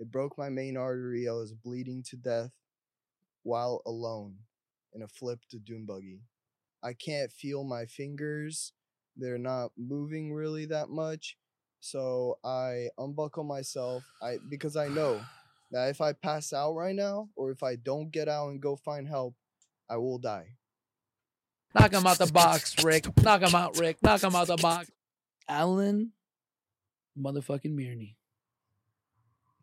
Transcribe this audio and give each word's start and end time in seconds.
It 0.00 0.10
broke 0.10 0.38
my 0.38 0.48
main 0.48 0.78
artery. 0.78 1.28
I 1.28 1.32
was 1.32 1.52
bleeding 1.52 2.02
to 2.08 2.16
death 2.16 2.52
while 3.42 3.82
alone 3.86 4.36
in 4.94 5.02
a 5.02 5.08
flipped 5.08 5.54
dune 5.64 5.84
buggy. 5.84 6.22
I 6.82 6.94
can't 6.94 7.30
feel 7.30 7.64
my 7.64 7.84
fingers. 7.84 8.72
They're 9.14 9.36
not 9.36 9.72
moving 9.76 10.32
really 10.32 10.64
that 10.66 10.88
much. 10.88 11.36
So 11.80 12.38
I 12.42 12.88
unbuckle 12.96 13.44
myself. 13.44 14.02
I 14.22 14.38
because 14.48 14.74
I 14.74 14.88
know 14.88 15.20
that 15.70 15.90
if 15.90 16.00
I 16.00 16.14
pass 16.14 16.54
out 16.54 16.72
right 16.72 16.94
now 16.94 17.28
or 17.36 17.50
if 17.50 17.62
I 17.62 17.76
don't 17.76 18.10
get 18.10 18.26
out 18.26 18.48
and 18.48 18.60
go 18.60 18.76
find 18.76 19.06
help, 19.06 19.34
I 19.88 19.98
will 19.98 20.18
die. 20.18 20.56
Knock 21.74 21.92
him 21.92 22.06
out 22.06 22.18
the 22.18 22.26
box, 22.26 22.82
Rick. 22.82 23.06
Knock 23.22 23.42
him 23.42 23.54
out, 23.54 23.78
Rick. 23.78 23.98
Knock 24.02 24.22
him 24.22 24.34
out 24.34 24.46
the 24.46 24.56
box. 24.56 24.90
Alan 25.46 26.12
motherfucking 27.18 27.74
Mirny. 27.74 28.14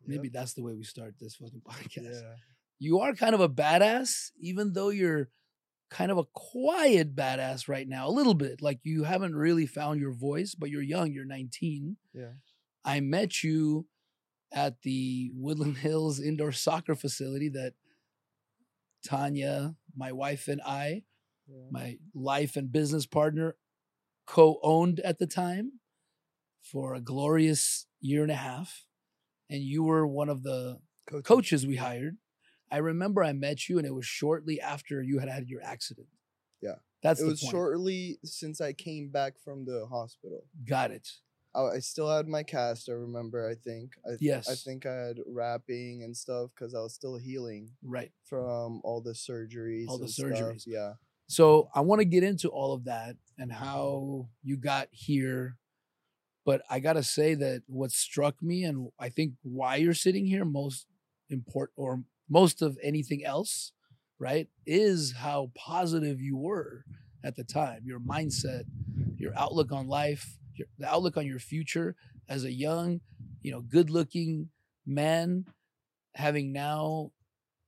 Maybe 0.08 0.28
Yep. 0.28 0.32
that's 0.32 0.54
the 0.54 0.62
way 0.62 0.74
we 0.74 0.82
start 0.84 1.14
this 1.20 1.36
fucking 1.36 1.62
podcast. 1.68 2.22
Yeah. 2.22 2.34
You 2.80 3.00
are 3.00 3.14
kind 3.14 3.34
of 3.34 3.40
a 3.40 3.48
badass, 3.48 4.30
even 4.40 4.72
though 4.72 4.88
you're 4.88 5.28
kind 5.90 6.10
of 6.10 6.18
a 6.18 6.24
quiet 6.24 7.14
badass 7.14 7.68
right 7.68 7.88
now, 7.88 8.08
a 8.08 8.10
little 8.10 8.34
bit. 8.34 8.60
Like 8.62 8.80
you 8.84 9.04
haven't 9.04 9.34
really 9.36 9.66
found 9.66 10.00
your 10.00 10.12
voice, 10.12 10.54
but 10.54 10.70
you're 10.70 10.82
young, 10.82 11.12
you're 11.12 11.24
19. 11.24 11.96
Yeah. 12.14 12.32
I 12.84 13.00
met 13.00 13.42
you 13.44 13.86
at 14.52 14.80
the 14.82 15.30
Woodland 15.34 15.78
Hills 15.86 16.20
indoor 16.20 16.52
soccer 16.52 16.94
facility 16.94 17.48
that 17.50 17.74
Tanya, 19.04 19.76
my 19.96 20.12
wife, 20.12 20.48
and 20.48 20.60
I, 20.64 21.04
Yeah. 21.46 21.66
my 21.70 21.98
life 22.14 22.56
and 22.56 22.70
business 22.72 23.06
partner, 23.06 23.56
co 24.26 24.58
owned 24.62 25.00
at 25.00 25.18
the 25.18 25.26
time 25.26 25.80
for 26.62 26.94
a 26.94 27.00
glorious 27.00 27.86
year 28.00 28.22
and 28.22 28.32
a 28.32 28.36
half. 28.36 28.84
And 29.50 29.62
you 29.62 29.82
were 29.82 30.06
one 30.06 30.28
of 30.28 30.42
the 30.42 30.78
Coaches. 31.06 31.26
coaches 31.26 31.66
we 31.66 31.76
hired. 31.76 32.16
I 32.70 32.78
remember 32.78 33.24
I 33.24 33.32
met 33.32 33.68
you, 33.68 33.78
and 33.78 33.86
it 33.86 33.94
was 33.94 34.04
shortly 34.04 34.60
after 34.60 35.02
you 35.02 35.20
had 35.20 35.28
had 35.30 35.48
your 35.48 35.62
accident. 35.62 36.08
Yeah. 36.60 36.74
That's 37.02 37.20
It 37.20 37.24
was 37.26 37.40
point. 37.40 37.50
shortly 37.52 38.18
since 38.24 38.60
I 38.60 38.72
came 38.74 39.08
back 39.10 39.38
from 39.42 39.64
the 39.64 39.86
hospital. 39.86 40.44
Got 40.66 40.90
it. 40.90 41.08
I, 41.54 41.62
I 41.62 41.78
still 41.78 42.10
had 42.14 42.26
my 42.28 42.42
cast. 42.42 42.90
I 42.90 42.92
remember. 42.92 43.48
I 43.48 43.54
think. 43.54 43.92
I, 44.06 44.16
Yes. 44.20 44.50
I 44.50 44.54
think 44.54 44.84
I 44.84 44.92
had 44.94 45.18
wrapping 45.26 46.02
and 46.02 46.14
stuff 46.14 46.50
because 46.54 46.74
I 46.74 46.80
was 46.80 46.92
still 46.94 47.16
healing 47.16 47.70
Right. 47.82 48.12
from 48.24 48.80
all 48.84 49.00
the 49.00 49.12
surgeries. 49.12 49.88
All 49.88 49.96
the 49.96 50.04
and 50.04 50.12
stuff, 50.12 50.26
surgeries. 50.26 50.64
Yeah. 50.66 50.94
So 51.28 51.70
I 51.74 51.80
want 51.80 52.00
to 52.00 52.04
get 52.04 52.22
into 52.22 52.48
all 52.48 52.72
of 52.74 52.84
that 52.84 53.16
and 53.38 53.50
how 53.52 54.28
you 54.42 54.56
got 54.58 54.88
here. 54.92 55.56
But 56.48 56.62
I 56.70 56.80
got 56.80 56.94
to 56.94 57.02
say 57.02 57.34
that 57.34 57.64
what 57.66 57.90
struck 57.92 58.42
me 58.42 58.64
and 58.64 58.88
I 58.98 59.10
think 59.10 59.34
why 59.42 59.76
you're 59.76 59.92
sitting 59.92 60.24
here 60.24 60.46
most 60.46 60.86
important 61.28 61.74
or 61.76 62.04
most 62.26 62.62
of 62.62 62.78
anything 62.82 63.22
else, 63.22 63.72
right, 64.18 64.48
is 64.64 65.12
how 65.18 65.50
positive 65.54 66.22
you 66.22 66.38
were 66.38 66.86
at 67.22 67.36
the 67.36 67.44
time. 67.44 67.82
Your 67.84 68.00
mindset, 68.00 68.62
your 69.18 69.34
outlook 69.36 69.72
on 69.72 69.88
life, 69.88 70.38
your, 70.54 70.68
the 70.78 70.88
outlook 70.88 71.18
on 71.18 71.26
your 71.26 71.38
future 71.38 71.96
as 72.30 72.44
a 72.44 72.50
young, 72.50 73.02
you 73.42 73.50
know, 73.50 73.60
good 73.60 73.90
looking 73.90 74.48
man, 74.86 75.44
having 76.14 76.50
now, 76.50 77.12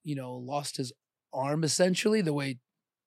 you 0.05 0.15
know, 0.15 0.37
lost 0.37 0.78
his 0.78 0.91
arm 1.34 1.65
essentially 1.65 2.22
the 2.22 2.33
way 2.33 2.56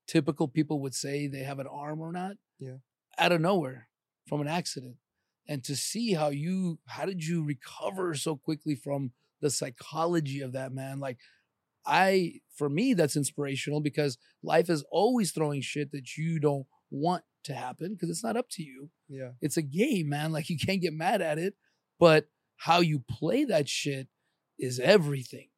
typical 0.05 0.47
people 0.47 0.81
would 0.81 0.93
say 0.93 1.25
they 1.25 1.39
have 1.39 1.57
an 1.57 1.65
arm 1.65 1.99
or 1.99 2.11
not. 2.11 2.33
Yeah. 2.59 2.75
Out 3.17 3.31
of 3.31 3.41
nowhere 3.41 3.87
from 4.27 4.39
an 4.39 4.47
accident. 4.47 4.97
And 5.47 5.63
to 5.65 5.75
see 5.75 6.13
how 6.13 6.29
you 6.29 6.79
how 6.85 7.05
did 7.05 7.23
you 7.23 7.43
recover 7.43 8.15
so 8.15 8.35
quickly 8.35 8.75
from 8.75 9.11
the 9.41 9.49
psychology 9.49 10.41
of 10.41 10.53
that 10.53 10.71
man? 10.71 10.99
Like 10.99 11.17
I 11.85 12.35
for 12.55 12.69
me 12.69 12.93
that's 12.93 13.17
inspirational 13.17 13.81
because 13.81 14.17
life 14.41 14.69
is 14.69 14.85
always 14.91 15.31
throwing 15.31 15.61
shit 15.61 15.91
that 15.91 16.15
you 16.17 16.39
don't 16.39 16.65
want 16.91 17.23
to 17.43 17.53
happen 17.53 17.93
because 17.93 18.09
it's 18.09 18.23
not 18.23 18.37
up 18.37 18.47
to 18.51 18.63
you. 18.63 18.89
Yeah. 19.09 19.31
It's 19.41 19.57
a 19.57 19.61
game, 19.61 20.09
man. 20.09 20.31
Like 20.31 20.49
you 20.49 20.57
can't 20.65 20.81
get 20.81 20.93
mad 20.93 21.21
at 21.21 21.37
it, 21.37 21.55
but 21.99 22.27
how 22.57 22.79
you 22.79 22.99
play 23.09 23.43
that 23.45 23.67
shit 23.67 24.07
is 24.57 24.79
everything. 24.79 25.49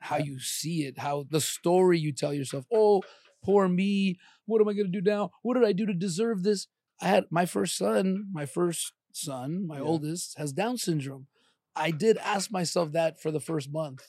How 0.00 0.16
Yeah. 0.16 0.24
you 0.24 0.40
see 0.40 0.84
it, 0.84 0.98
how 0.98 1.26
the 1.30 1.40
story 1.40 1.98
you 1.98 2.12
tell 2.12 2.34
yourself, 2.34 2.64
oh, 2.72 3.02
poor 3.44 3.68
me. 3.68 4.18
What 4.46 4.60
am 4.60 4.68
I 4.68 4.74
going 4.74 4.90
to 4.90 5.00
do 5.00 5.08
now? 5.08 5.30
What 5.42 5.54
did 5.54 5.64
I 5.64 5.72
do 5.72 5.86
to 5.86 5.94
deserve 5.94 6.42
this? 6.42 6.66
I 7.00 7.08
had 7.08 7.26
my 7.30 7.46
first 7.46 7.76
son, 7.76 8.28
my 8.32 8.46
first 8.46 8.92
son, 9.12 9.66
my 9.66 9.78
Yeah. 9.78 9.82
oldest, 9.82 10.38
has 10.38 10.52
Down 10.52 10.78
syndrome. 10.78 11.28
I 11.74 11.90
did 11.90 12.16
ask 12.18 12.50
myself 12.50 12.92
that 12.92 13.20
for 13.20 13.30
the 13.30 13.40
first 13.40 13.70
month 13.70 14.02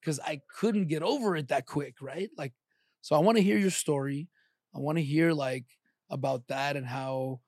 because 0.00 0.20
I 0.20 0.42
couldn't 0.48 0.88
get 0.88 1.02
over 1.02 1.36
it 1.36 1.48
that 1.48 1.66
quick, 1.66 2.00
right? 2.00 2.30
Like, 2.36 2.54
so 3.02 3.16
I 3.16 3.20
want 3.20 3.38
to 3.38 3.44
hear 3.44 3.58
your 3.58 3.70
story. 3.70 4.28
I 4.74 4.78
want 4.78 4.98
to 4.98 5.04
hear 5.04 5.32
like 5.32 5.66
about 6.10 6.48
that 6.48 6.76
and 6.76 6.86
how 6.86 7.40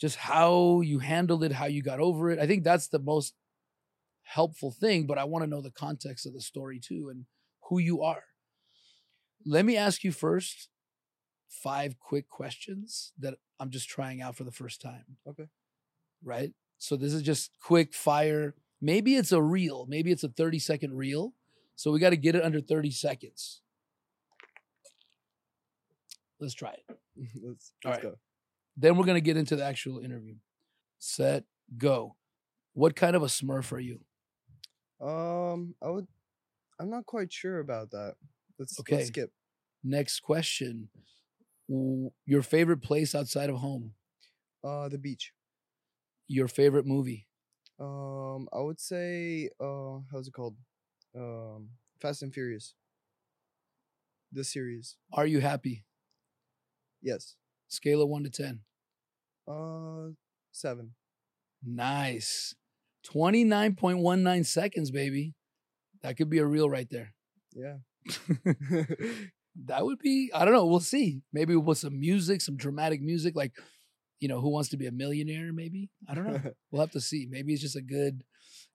just 0.00 0.16
how 0.16 0.80
you 0.80 1.00
handled 1.00 1.44
it, 1.44 1.52
how 1.52 1.66
you 1.66 1.82
got 1.82 2.00
over 2.00 2.30
it. 2.30 2.38
I 2.38 2.46
think 2.46 2.64
that's 2.64 2.88
the 2.88 3.00
most 3.00 3.34
helpful 4.22 4.70
thing, 4.70 5.06
but 5.06 5.18
I 5.18 5.24
want 5.24 5.42
to 5.44 5.50
know 5.50 5.60
the 5.60 5.70
context 5.70 6.26
of 6.26 6.34
the 6.34 6.40
story 6.40 6.80
too 6.80 7.08
and 7.10 7.26
who 7.68 7.78
you 7.78 8.02
are. 8.02 8.24
Let 9.44 9.64
me 9.64 9.76
ask 9.76 10.04
you 10.04 10.12
first 10.12 10.68
five 11.48 11.98
quick 11.98 12.28
questions 12.28 13.12
that 13.18 13.38
I'm 13.60 13.70
just 13.70 13.88
trying 13.88 14.22
out 14.22 14.36
for 14.36 14.44
the 14.44 14.52
first 14.52 14.80
time. 14.80 15.04
Okay. 15.28 15.48
Right? 16.22 16.52
So 16.78 16.96
this 16.96 17.12
is 17.12 17.22
just 17.22 17.50
quick 17.62 17.94
fire. 17.94 18.54
Maybe 18.80 19.16
it's 19.16 19.32
a 19.32 19.42
reel, 19.42 19.86
maybe 19.88 20.12
it's 20.12 20.24
a 20.24 20.28
30 20.28 20.58
second 20.58 20.94
reel. 20.96 21.34
So 21.74 21.92
we 21.92 22.00
got 22.00 22.10
to 22.10 22.16
get 22.16 22.34
it 22.34 22.44
under 22.44 22.60
30 22.60 22.90
seconds. 22.90 23.60
Let's 26.40 26.54
try 26.54 26.70
it. 26.70 26.84
let's 27.42 27.72
let's 27.84 28.04
right. 28.04 28.14
Then 28.76 28.96
we're 28.96 29.04
going 29.04 29.16
to 29.16 29.20
get 29.20 29.36
into 29.36 29.56
the 29.56 29.64
actual 29.64 29.98
interview. 29.98 30.34
Set, 31.00 31.44
go. 31.76 32.16
What 32.74 32.94
kind 32.94 33.16
of 33.16 33.22
a 33.22 33.26
smurf 33.26 33.72
are 33.72 33.80
you? 33.80 34.00
Um, 35.00 35.74
I 35.82 35.90
would. 35.90 36.06
I'm 36.80 36.90
not 36.90 37.06
quite 37.06 37.32
sure 37.32 37.58
about 37.58 37.90
that. 37.90 38.14
Let's 38.58 38.78
Okay. 38.80 38.96
let's 38.96 39.08
skip. 39.08 39.32
Next 39.82 40.20
question. 40.20 40.88
Your 41.68 42.42
favorite 42.42 42.82
place 42.82 43.14
outside 43.14 43.50
of 43.50 43.56
home? 43.56 43.92
Uh, 44.64 44.88
the 44.88 44.98
beach. 44.98 45.32
Your 46.26 46.48
favorite 46.48 46.86
movie? 46.86 47.26
Um, 47.78 48.48
I 48.52 48.60
would 48.60 48.80
say. 48.80 49.50
Uh, 49.60 50.00
how's 50.10 50.28
it 50.28 50.32
called? 50.32 50.56
Um, 51.14 51.70
Fast 52.00 52.22
and 52.22 52.32
Furious. 52.32 52.74
The 54.32 54.44
series. 54.44 54.96
Are 55.12 55.26
you 55.26 55.40
happy? 55.40 55.84
Yes. 57.02 57.36
Scale 57.68 58.02
of 58.02 58.08
1 58.08 58.24
to 58.24 58.30
10. 58.30 58.60
Uh, 59.46 60.12
seven. 60.52 60.94
Nice. 61.64 62.54
29.19 63.06 64.44
seconds, 64.46 64.90
baby. 64.90 65.34
That 66.02 66.16
could 66.16 66.28
be 66.30 66.38
a 66.38 66.46
reel 66.46 66.68
right 66.68 66.88
there. 66.90 67.14
Yeah. 67.54 67.76
That 69.66 69.84
would 69.84 69.98
be, 69.98 70.30
I 70.32 70.44
don't 70.44 70.54
know. 70.54 70.66
We'll 70.66 70.80
see. 70.80 71.22
Maybe 71.32 71.56
with 71.56 71.78
some 71.78 71.98
music, 71.98 72.40
some 72.40 72.56
dramatic 72.56 73.00
music, 73.02 73.34
like, 73.34 73.52
you 74.20 74.28
know, 74.28 74.40
Who 74.40 74.50
Wants 74.50 74.68
to 74.70 74.76
Be 74.76 74.86
a 74.86 74.92
Millionaire, 74.92 75.52
maybe? 75.52 75.90
I 76.08 76.14
don't 76.14 76.26
know. 76.26 76.40
We'll 76.70 76.80
have 76.80 76.92
to 76.92 77.00
see. 77.00 77.26
Maybe 77.28 77.52
it's 77.52 77.62
just 77.62 77.76
a 77.76 77.82
good, 77.82 78.22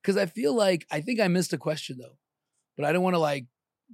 because 0.02 0.18
I 0.18 0.26
feel 0.26 0.54
like, 0.54 0.86
I 0.92 1.02
think 1.02 1.20
I 1.20 1.28
missed 1.28 1.54
a 1.54 1.58
question 1.58 1.98
though, 2.02 2.18
but 2.76 2.86
I 2.86 2.92
don't 2.92 3.04
want 3.04 3.14
to 3.16 3.20
like 3.20 3.46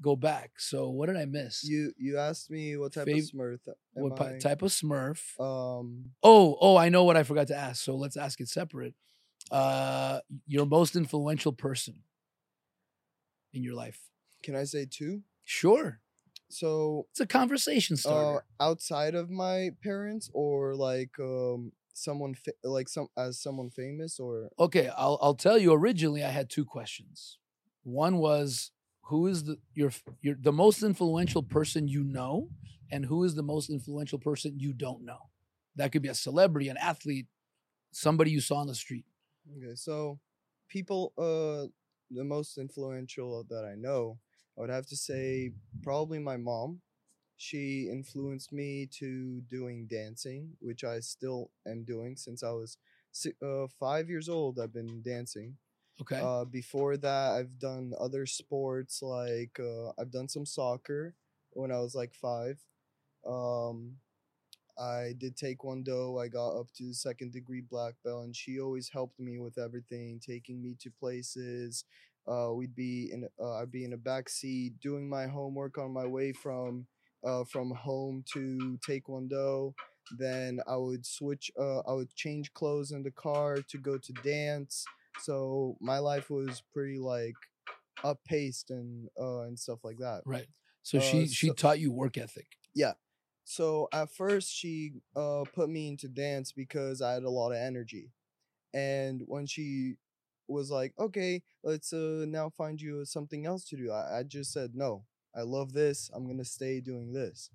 go 0.01 0.15
back. 0.15 0.51
So 0.57 0.89
what 0.89 1.07
did 1.07 1.17
I 1.17 1.25
miss? 1.25 1.63
you 1.63 1.91
you 1.97 2.17
asked 2.17 2.49
me 2.49 2.77
what 2.77 2.93
type 2.93 3.07
Fav- 3.07 3.17
of 3.17 3.31
Smurf. 3.31 3.59
am 3.67 4.03
what 4.03 4.15
pi- 4.15 4.37
type 4.39 4.61
of 4.61 4.71
Smurf? 4.71 5.19
Um, 5.39 6.11
Oh, 6.23 6.57
oh, 6.61 6.77
I 6.77 6.89
know 6.89 7.03
what 7.03 7.17
I 7.17 7.23
forgot 7.23 7.47
to 7.47 7.55
ask. 7.55 7.83
So 7.83 7.95
let's 7.95 8.15
ask 8.17 8.39
it 8.39 8.47
separate. 8.47 8.93
Uh, 9.51 10.19
your 10.47 10.65
most 10.65 10.95
influential 10.95 11.51
person 11.51 12.03
in 13.53 13.63
your 13.63 13.73
life? 13.75 13.99
can 14.43 14.55
I 14.55 14.63
say 14.63 14.85
two? 14.89 15.21
Sure. 15.43 15.99
So, 16.49 17.05
It's 17.11 17.19
a 17.19 17.27
conversation 17.27 17.95
uh, 17.95 17.99
starter. 17.99 18.45
outside 18.59 19.15
of 19.15 19.29
my 19.29 19.71
parents, 19.83 20.29
or 20.33 20.75
like 20.75 21.19
um 21.19 21.71
someone 21.93 22.33
fa- 22.33 22.53
like 22.63 22.89
some 22.89 23.07
as 23.17 23.39
someone 23.41 23.69
famous, 23.69 24.19
or 24.19 24.49
okay, 24.57 24.89
I'll 24.97 25.19
I'll 25.21 25.35
tell 25.35 25.57
you. 25.57 25.73
Originally, 25.73 26.23
I 26.23 26.29
had 26.29 26.49
two 26.49 26.65
questions. 26.65 27.37
One 27.83 28.17
was 28.17 28.71
who 29.03 29.27
is 29.27 29.43
the 29.43 29.57
your 29.73 29.91
your 30.21 30.35
the 30.39 30.51
most 30.53 30.83
influential 30.83 31.43
person 31.43 31.87
you 31.87 32.03
know, 32.03 32.49
and 32.91 33.05
who 33.05 33.23
is 33.23 33.35
the 33.35 33.43
most 33.43 33.69
influential 33.69 34.19
person 34.19 34.59
you 34.59 34.73
don't 34.73 35.03
know. 35.03 35.29
That 35.75 35.91
could 35.91 36.01
be 36.01 36.09
a 36.09 36.15
celebrity, 36.15 36.69
an 36.69 36.77
athlete, 36.77 37.27
somebody 37.91 38.31
you 38.31 38.41
saw 38.41 38.57
on 38.57 38.67
the 38.67 38.75
street. 38.75 39.05
okay. 39.57 39.75
So, 39.75 40.19
people 40.69 41.13
uh 41.17 41.67
the 42.11 42.23
most 42.23 42.57
influential 42.57 43.43
that 43.49 43.65
I 43.65 43.75
know, 43.75 44.19
I 44.59 44.61
would 44.61 44.69
have 44.69 44.87
to 44.87 44.97
say 44.97 45.53
probably 45.81 46.19
my 46.19 46.35
mom. 46.35 46.81
She 47.37 47.87
influenced 47.89 48.51
me 48.51 48.89
to 48.99 49.39
doing 49.49 49.87
dancing, 49.87 50.49
which 50.59 50.83
I 50.83 50.99
still 50.99 51.51
am 51.65 51.85
doing 51.85 52.17
since 52.17 52.43
I 52.43 52.51
was 52.51 52.77
uh, 53.41 53.67
five 53.79 54.09
years 54.09 54.27
old. 54.27 54.59
I've 54.59 54.73
been 54.73 55.01
dancing. 55.01 55.55
Okay. 56.01 56.19
Uh, 56.21 56.43
before 56.43 56.97
that, 56.97 57.31
I've 57.31 57.57
done 57.57 57.93
other 57.97 58.25
sports 58.25 59.01
like 59.01 59.57
uh, 59.59 59.91
I've 59.97 60.11
done 60.11 60.27
some 60.27 60.45
soccer 60.45 61.15
when 61.51 61.71
I 61.71 61.79
was 61.79 61.95
like 61.95 62.13
five. 62.13 62.59
Um, 63.25 63.95
I 64.77 65.13
did 65.17 65.35
taekwondo. 65.35 66.23
I 66.23 66.29
got 66.29 66.57
up 66.57 66.67
to 66.77 66.93
second 66.93 67.33
degree 67.33 67.61
black 67.61 67.95
belt, 68.03 68.23
and 68.23 68.35
she 68.35 68.59
always 68.59 68.89
helped 68.89 69.19
me 69.19 69.37
with 69.39 69.57
everything, 69.57 70.21
taking 70.25 70.61
me 70.61 70.75
to 70.79 70.89
places. 70.89 71.83
Uh, 72.29 72.53
we'd 72.53 72.75
be 72.75 73.09
in. 73.11 73.27
Uh, 73.41 73.55
I'd 73.55 73.71
be 73.71 73.85
in 73.85 73.93
a 73.93 73.97
back 73.97 74.29
seat 74.29 74.79
doing 74.79 75.09
my 75.09 75.25
homework 75.27 75.77
on 75.77 75.91
my 75.91 76.05
way 76.05 76.31
from 76.31 76.85
uh, 77.25 77.43
from 77.45 77.71
home 77.71 78.23
to 78.33 78.77
taekwondo. 78.87 79.73
Then 80.17 80.59
I 80.67 80.75
would 80.75 81.05
switch. 81.05 81.51
Uh, 81.59 81.79
I 81.79 81.93
would 81.93 82.13
change 82.15 82.53
clothes 82.53 82.91
in 82.91 83.03
the 83.03 83.11
car 83.11 83.57
to 83.69 83.77
go 83.77 83.97
to 83.97 84.13
dance. 84.23 84.85
So 85.21 85.75
my 85.81 85.99
life 85.99 86.29
was 86.29 86.63
pretty 86.73 86.97
like 86.99 87.35
up 88.03 88.23
paced 88.25 88.69
and 88.71 89.09
uh, 89.19 89.41
and 89.41 89.57
stuff 89.59 89.79
like 89.83 89.97
that. 89.97 90.21
right. 90.25 90.47
So 90.83 90.97
uh, 90.99 91.01
she 91.01 91.27
she 91.27 91.47
so- 91.47 91.53
taught 91.53 91.79
you 91.79 91.91
work 91.91 92.17
ethic. 92.17 92.47
Yeah. 92.75 92.93
So 93.43 93.87
at 93.91 94.11
first 94.11 94.53
she 94.53 94.93
uh 95.15 95.43
put 95.53 95.69
me 95.69 95.87
into 95.87 96.07
dance 96.07 96.51
because 96.51 97.01
I 97.01 97.13
had 97.13 97.23
a 97.23 97.29
lot 97.29 97.51
of 97.51 97.57
energy. 97.57 98.11
And 98.73 99.23
when 99.25 99.47
she 99.47 99.95
was 100.49 100.71
like, 100.71 100.93
"Okay, 100.99 101.43
let's 101.63 101.93
uh 101.93 102.25
now 102.27 102.49
find 102.49 102.81
you 102.81 103.05
something 103.05 103.45
else 103.45 103.65
to 103.69 103.77
do." 103.77 103.91
I, 103.91 104.19
I 104.19 104.23
just 104.23 104.51
said, 104.53 104.75
"No. 104.75 105.05
I 105.35 105.43
love 105.43 105.73
this. 105.73 106.09
I'm 106.13 106.25
going 106.25 106.39
to 106.39 106.45
stay 106.45 106.81
doing 106.81 107.13
this." 107.13 107.51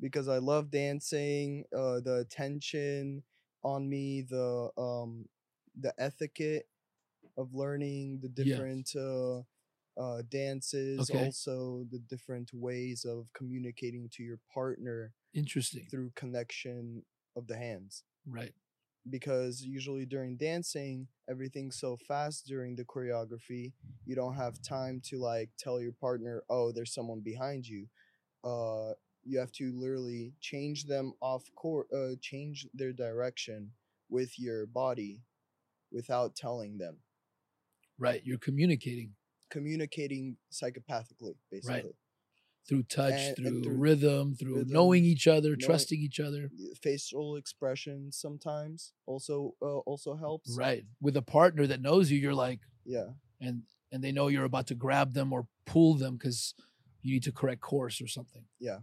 Because 0.00 0.28
I 0.28 0.38
love 0.38 0.70
dancing, 0.70 1.64
uh 1.74 2.00
the 2.00 2.16
attention 2.20 3.24
on 3.64 3.88
me, 3.88 4.22
the 4.22 4.70
um 4.78 5.28
the 5.80 5.94
etiquette 5.98 6.68
of 7.36 7.54
learning 7.54 8.20
the 8.20 8.28
different 8.28 8.94
uh 8.96 9.42
uh, 9.98 10.22
dances, 10.28 11.10
Okay. 11.10 11.10
also 11.10 11.84
the 11.90 11.98
different 11.98 12.52
ways 12.54 13.04
of 13.04 13.32
communicating 13.34 14.08
to 14.10 14.22
your 14.22 14.38
partner 14.52 15.12
Interesting. 15.34 15.92
through 15.92 16.12
connection 16.16 17.04
of 17.36 17.46
the 17.48 17.56
hands. 17.56 18.04
Right. 18.26 18.52
Because 19.08 19.62
usually 19.62 20.04
during 20.04 20.36
dancing, 20.36 21.06
everything's 21.28 21.78
so 21.78 21.96
fast 21.96 22.46
during 22.46 22.74
the 22.74 22.84
choreography, 22.84 23.72
you 24.04 24.16
don't 24.16 24.34
have 24.34 24.60
time 24.62 25.00
to 25.04 25.18
like 25.18 25.50
tell 25.58 25.80
your 25.80 25.92
partner, 25.92 26.42
"Oh, 26.48 26.72
there's 26.72 26.92
someone 26.92 27.20
behind 27.20 27.66
you." 27.68 27.88
Uh, 28.42 28.94
you 29.24 29.38
have 29.38 29.52
to 29.52 29.72
literally 29.72 30.34
change 30.40 30.84
them 30.84 31.12
off 31.20 31.44
court, 31.54 31.88
uh, 31.92 32.14
change 32.20 32.66
their 32.74 32.92
direction 32.92 33.72
with 34.08 34.38
your 34.38 34.66
body, 34.66 35.24
without 35.90 36.36
telling 36.36 36.78
them. 36.78 36.98
Right. 37.98 38.22
You're 38.24 38.38
communicating 38.38 39.14
Communicating 39.48 40.36
psychopathically, 40.52 41.36
basically. 41.50 41.94
Through 42.68 42.82
touch, 42.84 43.12
And- 43.12 43.38
and 43.38 43.46
through, 43.46 43.62
through 43.62 43.76
rhythm, 43.76 44.34
through 44.34 44.56
rhythm, 44.56 44.72
knowing 44.72 45.04
each 45.04 45.26
other, 45.28 45.50
knowing- 45.50 45.60
trusting 45.60 46.00
each 46.00 46.18
other. 46.20 46.50
facial 46.82 47.36
expressions 47.36 48.16
sometimes 48.18 48.92
also 49.06 49.54
uh, 49.62 49.78
also 49.90 50.16
helps. 50.16 50.56
Right. 50.56 50.84
With 51.00 51.16
a 51.16 51.22
partner 51.22 51.66
that 51.68 51.80
knows 51.80 52.10
you, 52.10 52.18
you're 52.18 52.34
like, 52.34 52.60
Yeah. 52.84 53.12
and 53.40 53.62
and 53.92 54.02
they 54.02 54.10
know 54.12 54.26
you're 54.28 54.44
about 54.44 54.66
to 54.68 54.74
grab 54.74 55.12
them 55.14 55.32
or 55.32 55.46
pull 55.64 55.94
them 55.94 56.16
because 56.16 56.54
you 57.02 57.12
need 57.12 57.22
to 57.22 57.32
correct 57.32 57.60
course 57.60 58.00
or 58.00 58.08
something. 58.08 58.44
Yeah, 58.58 58.80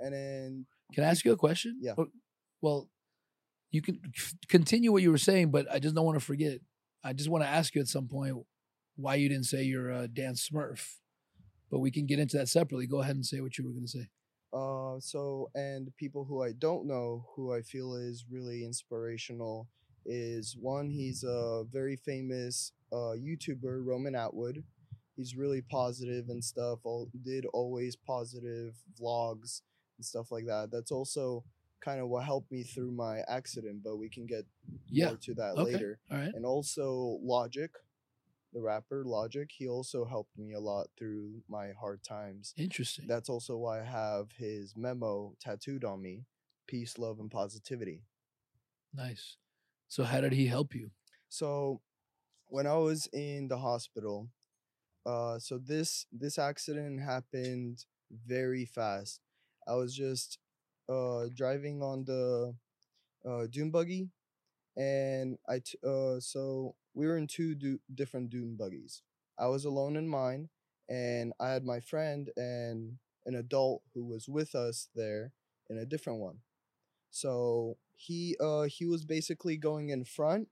and 0.00 0.12
then 0.12 0.66
Can 0.92 1.04
I 1.04 1.08
ask 1.08 1.24
you 1.24 1.32
a 1.32 1.36
question? 1.36 1.78
Yeah. 1.80 1.94
Well, 2.60 2.90
you 3.70 3.80
can 3.82 4.00
continue 4.48 4.90
what 4.92 5.02
you 5.02 5.10
were 5.10 5.16
saying, 5.30 5.50
but 5.52 5.70
I 5.70 5.78
just 5.78 5.94
don't 5.94 6.04
want 6.04 6.18
to 6.18 6.24
forget. 6.24 6.60
I 7.04 7.12
just 7.12 7.28
want 7.30 7.44
to 7.44 7.48
ask 7.48 7.74
you 7.74 7.80
at 7.80 7.88
some 7.88 8.08
point 8.08 8.36
why 8.96 9.14
you 9.14 9.28
didn't 9.28 9.46
say 9.46 9.62
you're 9.62 9.90
a 9.90 10.06
Dan 10.08 10.34
Smurf, 10.34 10.98
but 11.72 11.80
we 11.80 11.90
can 11.90 12.06
get 12.06 12.20
into 12.20 12.36
that 12.36 12.48
separately. 12.48 12.86
Go 12.86 13.00
ahead 13.00 13.16
and 13.16 13.26
say 13.26 13.40
what 13.40 13.56
you 13.58 13.64
were 13.64 13.72
going 13.72 13.86
to 13.86 13.98
say. 13.98 14.06
uh 14.52 15.00
so 15.00 15.48
and 15.54 15.82
people 15.96 16.24
who 16.28 16.42
I 16.48 16.52
don't 16.66 16.86
know 16.86 17.24
who 17.34 17.44
I 17.58 17.62
feel 17.62 17.94
is 17.96 18.26
really 18.30 18.58
inspirational 18.70 19.66
is 20.04 20.56
one 20.60 20.90
he's 20.90 21.24
a 21.24 21.64
very 21.78 21.96
famous 21.96 22.72
uh 22.92 23.14
YouTuber 23.26 23.74
Roman 23.90 24.14
Atwood. 24.14 24.62
He's 25.16 25.36
really 25.36 25.62
positive 25.62 26.28
and 26.28 26.42
stuff. 26.52 26.78
All, 26.84 27.08
did 27.30 27.44
always 27.60 27.96
positive 27.96 28.74
vlogs 29.00 29.62
and 29.98 30.04
stuff 30.04 30.28
like 30.34 30.46
that. 30.46 30.70
That's 30.72 30.90
also 30.98 31.44
kind 31.88 32.00
of 32.00 32.08
what 32.08 32.24
helped 32.24 32.50
me 32.52 32.62
through 32.62 32.92
my 32.92 33.16
accident, 33.28 33.78
but 33.84 33.96
we 34.02 34.08
can 34.08 34.26
get 34.26 34.44
Yeah. 34.88 35.06
more 35.08 35.18
to 35.26 35.34
that 35.40 35.52
Okay. 35.56 35.72
later. 35.72 35.92
All 36.10 36.18
right. 36.18 36.34
and 36.36 36.44
also 36.46 37.18
Logic, 37.34 37.70
the 38.52 38.60
rapper 38.60 39.04
Logic. 39.04 39.50
He 39.52 39.68
also 39.68 40.04
helped 40.04 40.36
me 40.38 40.52
a 40.52 40.60
lot 40.60 40.88
through 40.98 41.42
my 41.48 41.72
hard 41.72 42.02
times. 42.02 42.54
Interesting. 42.56 43.06
That's 43.06 43.28
also 43.28 43.56
why 43.56 43.80
I 43.80 43.84
have 43.84 44.32
his 44.32 44.74
memo 44.76 45.34
tattooed 45.40 45.84
on 45.84 46.02
me: 46.02 46.26
peace, 46.66 46.98
love, 46.98 47.20
and 47.20 47.30
positivity. 47.30 48.04
nice. 48.94 49.36
So 49.88 50.04
how 50.04 50.20
did 50.20 50.32
he 50.32 50.46
help 50.46 50.74
you? 50.74 50.90
So, 51.28 51.80
when 52.48 52.66
I 52.66 52.76
was 52.76 53.08
in 53.12 53.48
the 53.48 53.58
hospital, 53.58 54.28
uh, 55.06 55.38
so 55.38 55.58
this 55.58 56.06
this 56.12 56.38
accident 56.38 57.00
happened 57.02 57.84
very 58.26 58.66
fast. 58.66 59.20
I 59.68 59.74
was 59.74 59.94
just 59.96 60.38
uh 60.88 61.26
driving 61.34 61.82
on 61.82 62.04
the 62.04 62.54
uh 63.26 63.46
dune 63.50 63.70
buggy, 63.70 64.10
and 64.76 65.38
I 65.48 65.60
t- 65.60 65.78
uh 65.84 66.20
so 66.20 66.74
we 66.94 67.06
were 67.06 67.16
in 67.16 67.26
two 67.26 67.54
du- 67.54 67.80
different 67.94 68.30
dune 68.30 68.56
buggies. 68.56 69.02
I 69.38 69.46
was 69.48 69.64
alone 69.64 69.96
in 69.96 70.08
mine, 70.08 70.48
and 70.88 71.32
I 71.40 71.50
had 71.50 71.64
my 71.64 71.80
friend 71.80 72.30
and 72.36 72.98
an 73.26 73.34
adult 73.34 73.82
who 73.94 74.04
was 74.04 74.28
with 74.28 74.54
us 74.54 74.88
there 74.94 75.32
in 75.70 75.78
a 75.78 75.86
different 75.86 76.20
one. 76.20 76.38
So 77.10 77.76
he 77.96 78.36
uh 78.40 78.62
he 78.62 78.86
was 78.86 79.04
basically 79.04 79.56
going 79.56 79.90
in 79.90 80.04
front 80.04 80.48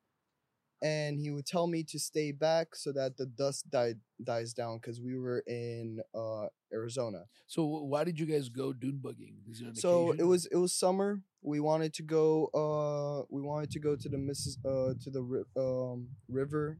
and 0.82 1.20
he 1.20 1.30
would 1.30 1.46
tell 1.46 1.66
me 1.66 1.82
to 1.84 1.98
stay 1.98 2.32
back 2.32 2.74
so 2.74 2.92
that 2.92 3.16
the 3.16 3.26
dust 3.26 3.70
died 3.70 3.98
dies 4.22 4.52
down 4.52 4.78
because 4.78 5.00
we 5.00 5.16
were 5.16 5.40
in 5.46 6.00
uh 6.14 6.46
Arizona. 6.72 7.24
So 7.46 7.64
why 7.64 8.04
did 8.04 8.18
you 8.18 8.26
guys 8.26 8.48
go 8.48 8.72
dune 8.72 9.00
bugging? 9.02 9.34
Is 9.50 9.60
there 9.60 9.68
an 9.68 9.74
So 9.74 10.12
it 10.18 10.24
was 10.24 10.46
it 10.46 10.56
was 10.56 10.72
summer. 10.72 11.20
We 11.42 11.60
wanted 11.60 11.92
to 11.94 12.02
go 12.02 12.46
uh 12.54 13.26
we 13.30 13.42
wanted 13.42 13.70
to 13.72 13.80
go 13.80 13.96
to 13.96 14.08
the 14.08 14.18
Missis 14.18 14.58
uh 14.64 14.94
to 15.02 15.10
the 15.10 15.22
ri- 15.22 15.44
um 15.56 16.08
river 16.28 16.78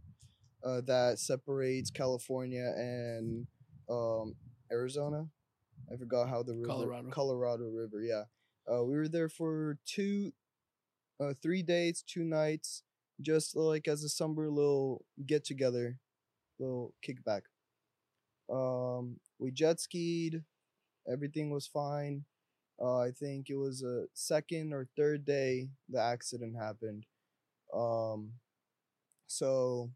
uh 0.64 0.80
that 0.86 1.18
separates 1.18 1.90
California 1.90 2.72
and 2.76 3.46
um 3.88 4.34
Arizona. 4.72 5.26
I 5.92 5.96
forgot 5.96 6.28
how 6.28 6.42
the 6.42 6.54
river 6.54 6.66
Colorado. 6.66 7.10
Colorado 7.10 7.64
River, 7.64 8.00
yeah. 8.02 8.24
Uh 8.70 8.84
we 8.84 8.96
were 8.96 9.08
there 9.08 9.28
for 9.28 9.78
two 9.86 10.32
uh 11.20 11.34
3 11.42 11.62
days, 11.62 12.02
2 12.06 12.24
nights 12.24 12.82
just 13.22 13.56
like 13.56 13.88
as 13.88 14.04
a 14.04 14.08
summer 14.08 14.48
little 14.48 15.04
get 15.26 15.44
together, 15.44 15.98
little 16.58 16.94
kickback. 17.06 17.42
Um 18.48 19.18
we 19.38 19.50
jet 19.50 19.80
skied, 19.80 20.42
everything 21.10 21.50
was 21.50 21.66
fine. 21.66 22.24
Uh, 22.82 22.98
I 23.00 23.12
think 23.12 23.50
it 23.50 23.56
was 23.56 23.82
a 23.82 24.06
second 24.14 24.72
or 24.74 24.88
third 24.96 25.24
day 25.24 25.68
the 25.88 26.00
accident 26.02 26.56
happened. 26.56 27.06
Um, 27.74 28.32
so 29.28 29.90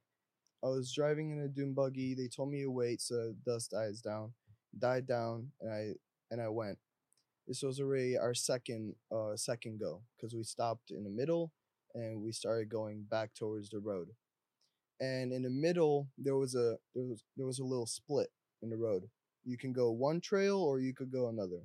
I 0.64 0.68
was 0.68 0.92
driving 0.94 1.32
in 1.32 1.40
a 1.40 1.48
dune 1.48 1.74
buggy. 1.74 2.14
They 2.14 2.28
told 2.28 2.50
me 2.50 2.62
to 2.62 2.70
wait 2.70 3.00
so 3.02 3.34
dust 3.46 3.72
dies 3.72 4.00
down, 4.00 4.34
died 4.78 5.06
down, 5.06 5.50
and 5.60 5.72
I 5.72 5.92
and 6.30 6.40
I 6.42 6.48
went. 6.48 6.78
This 7.48 7.62
was 7.62 7.80
already 7.80 8.18
our 8.18 8.34
second 8.34 8.94
uh 9.12 9.36
second 9.36 9.80
go 9.80 10.02
because 10.16 10.34
we 10.34 10.44
stopped 10.44 10.90
in 10.92 11.04
the 11.04 11.10
middle 11.10 11.52
and 11.94 12.22
we 12.22 12.32
started 12.32 12.68
going 12.68 13.02
back 13.08 13.34
towards 13.34 13.70
the 13.70 13.78
road. 13.80 14.08
And 15.00 15.32
in 15.32 15.42
the 15.42 15.50
middle 15.50 16.08
there 16.18 16.36
was 16.36 16.54
a 16.54 16.78
there 16.94 17.04
was 17.04 17.24
there 17.36 17.46
was 17.46 17.58
a 17.58 17.64
little 17.64 17.86
split 17.86 18.28
in 18.62 18.70
the 18.70 18.76
road. 18.76 19.08
You 19.44 19.58
can 19.58 19.72
go 19.72 19.90
one 19.90 20.20
trail 20.20 20.58
or 20.58 20.78
you 20.80 20.94
could 20.94 21.10
go 21.10 21.28
another 21.28 21.62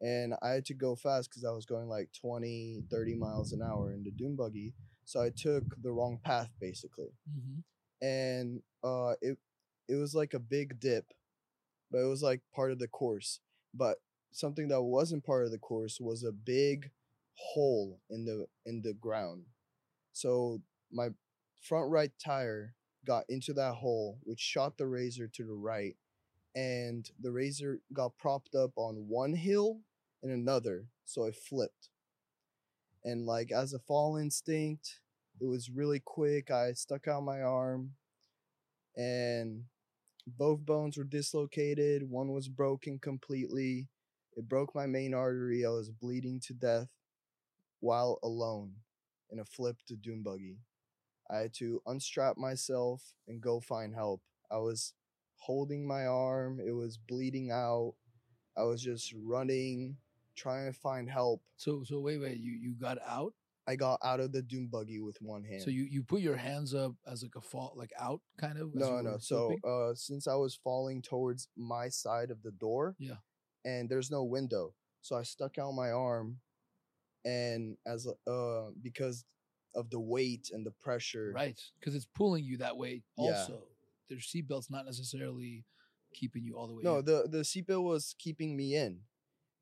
and 0.00 0.34
I 0.42 0.50
had 0.50 0.64
to 0.66 0.74
go 0.74 0.96
fast 0.96 1.30
because 1.30 1.44
I 1.44 1.52
was 1.52 1.66
going 1.66 1.88
like 1.88 2.10
20, 2.20 2.84
30 2.90 3.14
miles 3.16 3.52
an 3.52 3.62
hour 3.62 3.92
in 3.92 4.04
the 4.04 4.10
dune 4.12 4.36
buggy. 4.36 4.74
So 5.04 5.22
I 5.22 5.30
took 5.30 5.64
the 5.82 5.92
wrong 5.92 6.18
path 6.24 6.50
basically, 6.60 7.12
Mhm. 7.30 7.64
and 8.02 8.62
uh, 8.84 9.14
it 9.22 9.38
it 9.88 9.96
was 9.96 10.14
like 10.14 10.34
a 10.34 10.38
big 10.38 10.80
dip, 10.80 11.12
but 11.90 11.98
it 11.98 12.06
was 12.08 12.22
like 12.22 12.40
part 12.54 12.72
of 12.72 12.78
the 12.78 12.88
course. 12.88 13.40
But 13.74 13.98
something 14.32 14.68
that 14.68 14.82
wasn't 14.82 15.24
part 15.24 15.44
of 15.44 15.50
the 15.50 15.58
course 15.58 16.00
was 16.00 16.22
a 16.24 16.32
big 16.32 16.90
hole 17.34 18.00
in 18.10 18.24
the 18.24 18.46
in 18.66 18.82
the 18.82 18.94
ground. 18.94 19.44
So 20.12 20.60
my 20.92 21.08
front 21.62 21.90
right 21.90 22.10
tire 22.22 22.74
got 23.06 23.24
into 23.28 23.52
that 23.54 23.74
hole, 23.74 24.18
which 24.24 24.40
shot 24.40 24.76
the 24.76 24.86
razor 24.86 25.28
to 25.28 25.44
the 25.44 25.54
right, 25.54 25.96
and 26.54 27.08
the 27.20 27.30
razor 27.30 27.80
got 27.92 28.18
propped 28.18 28.54
up 28.54 28.72
on 28.76 29.08
one 29.08 29.34
hill 29.34 29.80
and 30.22 30.32
another, 30.32 30.86
so 31.04 31.24
it 31.24 31.36
flipped. 31.36 31.88
And 33.04 33.24
like 33.26 33.50
as 33.52 33.72
a 33.72 33.78
fall 33.78 34.16
instinct, 34.16 35.00
it 35.40 35.46
was 35.46 35.70
really 35.70 36.00
quick. 36.00 36.50
I 36.50 36.72
stuck 36.72 37.08
out 37.08 37.22
my 37.22 37.40
arm, 37.40 37.92
and 38.96 39.64
both 40.26 40.60
bones 40.60 40.98
were 40.98 41.04
dislocated. 41.04 42.08
One 42.08 42.32
was 42.32 42.48
broken 42.48 42.98
completely. 42.98 43.88
It 44.36 44.48
broke 44.48 44.74
my 44.74 44.86
main 44.86 45.14
artery. 45.14 45.64
I 45.64 45.70
was 45.70 45.90
bleeding 45.90 46.40
to 46.46 46.52
death 46.52 46.88
while 47.80 48.18
alone 48.22 48.74
in 49.32 49.38
a 49.38 49.44
flipped 49.44 49.92
dune 50.02 50.22
buggy. 50.22 50.58
I 51.30 51.38
had 51.38 51.54
to 51.54 51.80
unstrap 51.86 52.36
myself 52.36 53.02
and 53.28 53.40
go 53.40 53.60
find 53.60 53.94
help. 53.94 54.20
I 54.50 54.58
was 54.58 54.94
holding 55.36 55.86
my 55.86 56.06
arm, 56.06 56.60
it 56.64 56.72
was 56.72 56.98
bleeding 56.98 57.50
out. 57.50 57.94
I 58.56 58.64
was 58.64 58.82
just 58.82 59.14
running, 59.16 59.96
trying 60.36 60.72
to 60.72 60.78
find 60.78 61.08
help. 61.08 61.42
So 61.56 61.82
so 61.84 62.00
wait 62.00 62.18
wait 62.18 62.38
you 62.38 62.52
you 62.52 62.74
got 62.74 62.98
out. 63.06 63.32
I 63.68 63.76
got 63.76 64.00
out 64.02 64.18
of 64.18 64.32
the 64.32 64.42
dune 64.42 64.66
buggy 64.66 64.98
with 64.98 65.16
one 65.22 65.44
hand. 65.44 65.62
So 65.62 65.70
you 65.70 65.84
you 65.84 66.02
put 66.02 66.20
your 66.20 66.36
hands 66.36 66.74
up 66.74 66.92
as 67.06 67.22
like 67.22 67.36
a 67.36 67.40
fall 67.40 67.72
like 67.76 67.92
out 67.98 68.20
kind 68.36 68.58
of. 68.58 68.74
no, 68.74 69.00
no. 69.00 69.18
So, 69.18 69.54
uh, 69.64 69.94
since 69.94 70.26
I 70.26 70.34
was 70.34 70.56
falling 70.56 71.00
towards 71.02 71.46
my 71.56 71.88
side 71.88 72.30
of 72.32 72.42
the 72.42 72.50
door, 72.50 72.96
Yeah. 72.98 73.18
and 73.64 73.88
there's 73.88 74.10
no 74.10 74.24
window, 74.24 74.74
so 75.02 75.14
I 75.14 75.22
stuck 75.22 75.58
out 75.58 75.72
my 75.72 75.90
arm, 75.92 76.40
and 77.24 77.76
as 77.86 78.06
uh, 78.26 78.70
because 78.82 79.24
of 79.74 79.90
the 79.90 80.00
weight 80.00 80.50
and 80.52 80.66
the 80.66 80.72
pressure, 80.72 81.32
right 81.34 81.60
because 81.78 81.94
it's 81.94 82.08
pulling 82.14 82.44
you 82.44 82.58
that 82.58 82.76
way. 82.76 83.02
Yeah. 83.16 83.30
Also, 83.30 83.62
their 84.08 84.18
seatbelt's 84.18 84.70
not 84.70 84.86
necessarily 84.86 85.64
keeping 86.14 86.44
you 86.44 86.56
all 86.56 86.66
the 86.66 86.74
way. 86.74 86.82
No, 86.82 86.98
in. 86.98 87.04
the 87.04 87.28
the 87.30 87.38
seatbelt 87.38 87.82
was 87.82 88.14
keeping 88.18 88.56
me 88.56 88.74
in. 88.74 89.00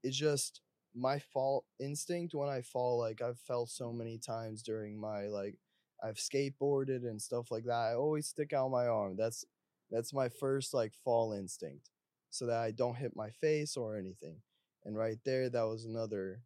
It's 0.02 0.16
just 0.16 0.60
my 0.94 1.18
fall 1.18 1.64
instinct 1.80 2.34
when 2.34 2.48
I 2.48 2.62
fall. 2.62 2.98
Like 2.98 3.22
I've 3.22 3.38
fell 3.38 3.66
so 3.66 3.92
many 3.92 4.18
times 4.18 4.62
during 4.62 4.98
my 4.98 5.26
like 5.26 5.56
I've 6.02 6.16
skateboarded 6.16 7.04
and 7.04 7.20
stuff 7.20 7.50
like 7.50 7.64
that. 7.64 7.72
I 7.72 7.94
always 7.94 8.26
stick 8.26 8.52
out 8.52 8.70
my 8.70 8.86
arm. 8.86 9.16
That's 9.16 9.44
that's 9.90 10.12
my 10.12 10.28
first 10.28 10.74
like 10.74 10.92
fall 11.04 11.32
instinct, 11.32 11.90
so 12.30 12.46
that 12.46 12.58
I 12.58 12.70
don't 12.70 12.96
hit 12.96 13.16
my 13.16 13.30
face 13.30 13.76
or 13.76 13.96
anything. 13.96 14.36
And 14.84 14.96
right 14.96 15.18
there, 15.24 15.50
that 15.50 15.66
was 15.66 15.84
another 15.84 16.42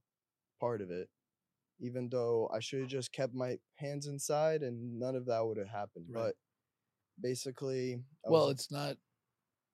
part 0.63 0.81
of 0.81 0.91
it. 0.91 1.09
Even 1.81 2.09
though 2.09 2.49
I 2.55 2.61
should 2.61 2.81
have 2.81 2.89
just 2.89 3.11
kept 3.13 3.35
my 3.35 3.59
hands 3.75 4.07
inside 4.07 4.63
and 4.63 4.99
none 5.01 5.17
of 5.17 5.27
that 5.27 5.45
would 5.45 5.59
have 5.59 5.69
happened. 5.69 6.07
Right. 6.09 6.23
But 6.27 6.35
basically, 7.21 8.03
I 8.27 8.31
well, 8.31 8.47
was- 8.47 8.55
it's 8.55 8.71
not. 8.71 8.97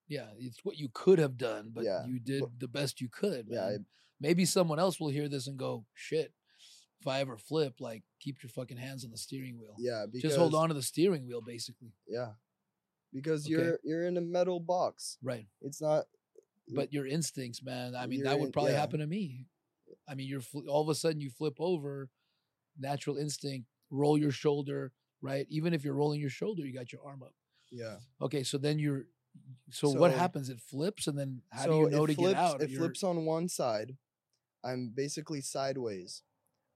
Yeah, 0.07 0.29
it's 0.39 0.65
what 0.65 0.77
you 0.79 0.89
could 0.91 1.19
have 1.19 1.37
done, 1.37 1.69
but 1.71 1.83
Yeah, 1.83 2.03
you 2.07 2.19
did 2.19 2.43
the 2.57 2.67
best 2.67 2.99
you 2.99 3.09
could. 3.09 3.45
yeah, 3.47 3.65
I- 3.65 3.69
man. 3.71 3.85
Maybe 4.19 4.43
someone 4.43 4.79
else 4.79 4.99
will 4.99 5.09
hear 5.09 5.29
this 5.29 5.45
and 5.47 5.55
go, 5.57 5.85
"Shit, 5.93 6.33
if 6.99 7.05
I 7.07 7.19
ever 7.21 7.37
flip, 7.37 7.79
like 7.79 8.03
keep 8.19 8.41
your 8.43 8.49
fucking 8.49 8.77
hands 8.77 9.05
on 9.05 9.11
the 9.11 9.17
steering 9.17 9.59
wheel. 9.59 9.75
yeah. 9.77 10.05
Because, 10.07 10.31
Just 10.31 10.37
hold 10.37 10.55
on 10.55 10.69
to 10.69 10.73
the 10.73 10.81
steering 10.81 11.27
wheel, 11.27 11.41
basically." 11.41 11.93
Yeah. 12.07 12.33
Because 13.13 13.45
Okay. 13.45 13.51
you're 13.53 13.79
you're 13.83 14.05
in 14.07 14.17
a 14.17 14.21
metal 14.21 14.59
box. 14.59 15.17
Right. 15.21 15.47
It's 15.61 15.79
not 15.81 16.07
But 16.71 16.91
your 16.93 17.05
instincts, 17.07 17.61
man. 17.63 17.95
I 17.95 18.05
mean, 18.07 18.23
that 18.23 18.37
would 18.39 18.47
in- 18.47 18.51
probably 18.51 18.71
yeah. 18.73 18.79
happen 18.79 18.99
to 18.99 19.07
me. 19.07 19.47
I 20.09 20.15
mean, 20.15 20.27
you're 20.27 20.41
fl- 20.41 20.67
all 20.69 20.81
of 20.81 20.89
a 20.89 20.95
sudden 20.95 21.21
you 21.21 21.29
flip 21.29 21.55
over, 21.59 22.09
natural 22.77 23.17
instinct, 23.17 23.67
roll 23.91 24.17
your 24.17 24.31
shoulder, 24.31 24.91
right? 25.21 25.45
Even 25.49 25.73
if 25.73 25.83
you're 25.83 25.93
rolling 25.93 26.19
your 26.19 26.29
shoulder, 26.31 26.63
you 26.65 26.73
got 26.73 26.91
your 26.91 27.01
arm 27.05 27.21
up. 27.23 27.33
yeah. 27.71 27.97
Okay, 28.21 28.43
so 28.43 28.57
then 28.57 28.79
you're. 28.79 29.03
So, 29.69 29.89
what 29.91 30.11
happens? 30.11 30.49
It 30.49 30.59
flips, 30.59 31.05
and 31.07 31.17
then 31.17 31.41
how 31.51 31.65
so 31.65 31.71
do 31.71 31.77
you 31.77 31.89
know 31.91 32.05
to 32.07 32.13
flips, 32.15 32.33
get 32.33 32.39
out? 32.41 32.61
It 32.61 32.69
You're- 32.71 32.79
flips 32.85 33.03
on 33.03 33.25
one 33.25 33.47
side. 33.47 33.95
I'm 34.63 34.91
basically 34.93 35.41
sideways. 35.41 36.23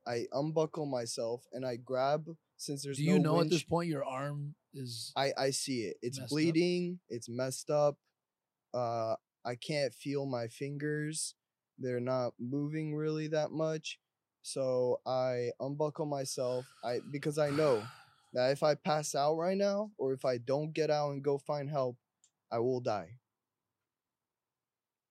I 0.05 0.27
unbuckle 0.31 0.85
myself 0.85 1.45
and 1.53 1.65
I 1.65 1.77
grab 1.77 2.27
since 2.57 2.83
there's 2.83 2.97
do 2.97 3.03
you 3.03 3.19
no 3.19 3.35
know 3.35 3.41
at 3.41 3.49
this 3.49 3.63
point 3.63 3.89
your 3.89 4.03
arm 4.05 4.55
is 4.73 5.11
I 5.15 5.31
I 5.37 5.49
see 5.51 5.81
it. 5.83 5.97
It's 6.01 6.19
messed 6.19 6.23
up? 6.31 6.35
bleeding. 6.35 6.99
It's 7.09 7.27
messed 7.29 7.69
up. 7.69 7.97
Uh, 8.73 9.15
I 9.45 9.55
can't 9.55 9.93
feel 9.93 10.25
my 10.25 10.47
fingers. 10.47 11.35
They're 11.77 11.99
not 11.99 12.33
moving 12.39 12.95
really 12.95 13.27
that 13.29 13.51
much. 13.51 13.99
So 14.41 14.99
I 15.05 15.51
unbuckle 15.59 16.05
myself. 16.05 16.65
I 16.83 16.99
because 17.11 17.37
I 17.37 17.49
know 17.49 17.81
that 18.33 18.51
if 18.51 18.63
I 18.63 18.75
pass 18.75 19.15
out 19.15 19.35
right 19.35 19.57
now 19.57 19.91
or 19.97 20.13
if 20.13 20.25
I 20.25 20.37
don't 20.37 20.73
get 20.73 20.89
out 20.89 21.11
and 21.11 21.23
go 21.23 21.37
find 21.37 21.69
help, 21.69 21.97
I 22.51 22.59
will 22.59 22.81
die. 22.81 23.19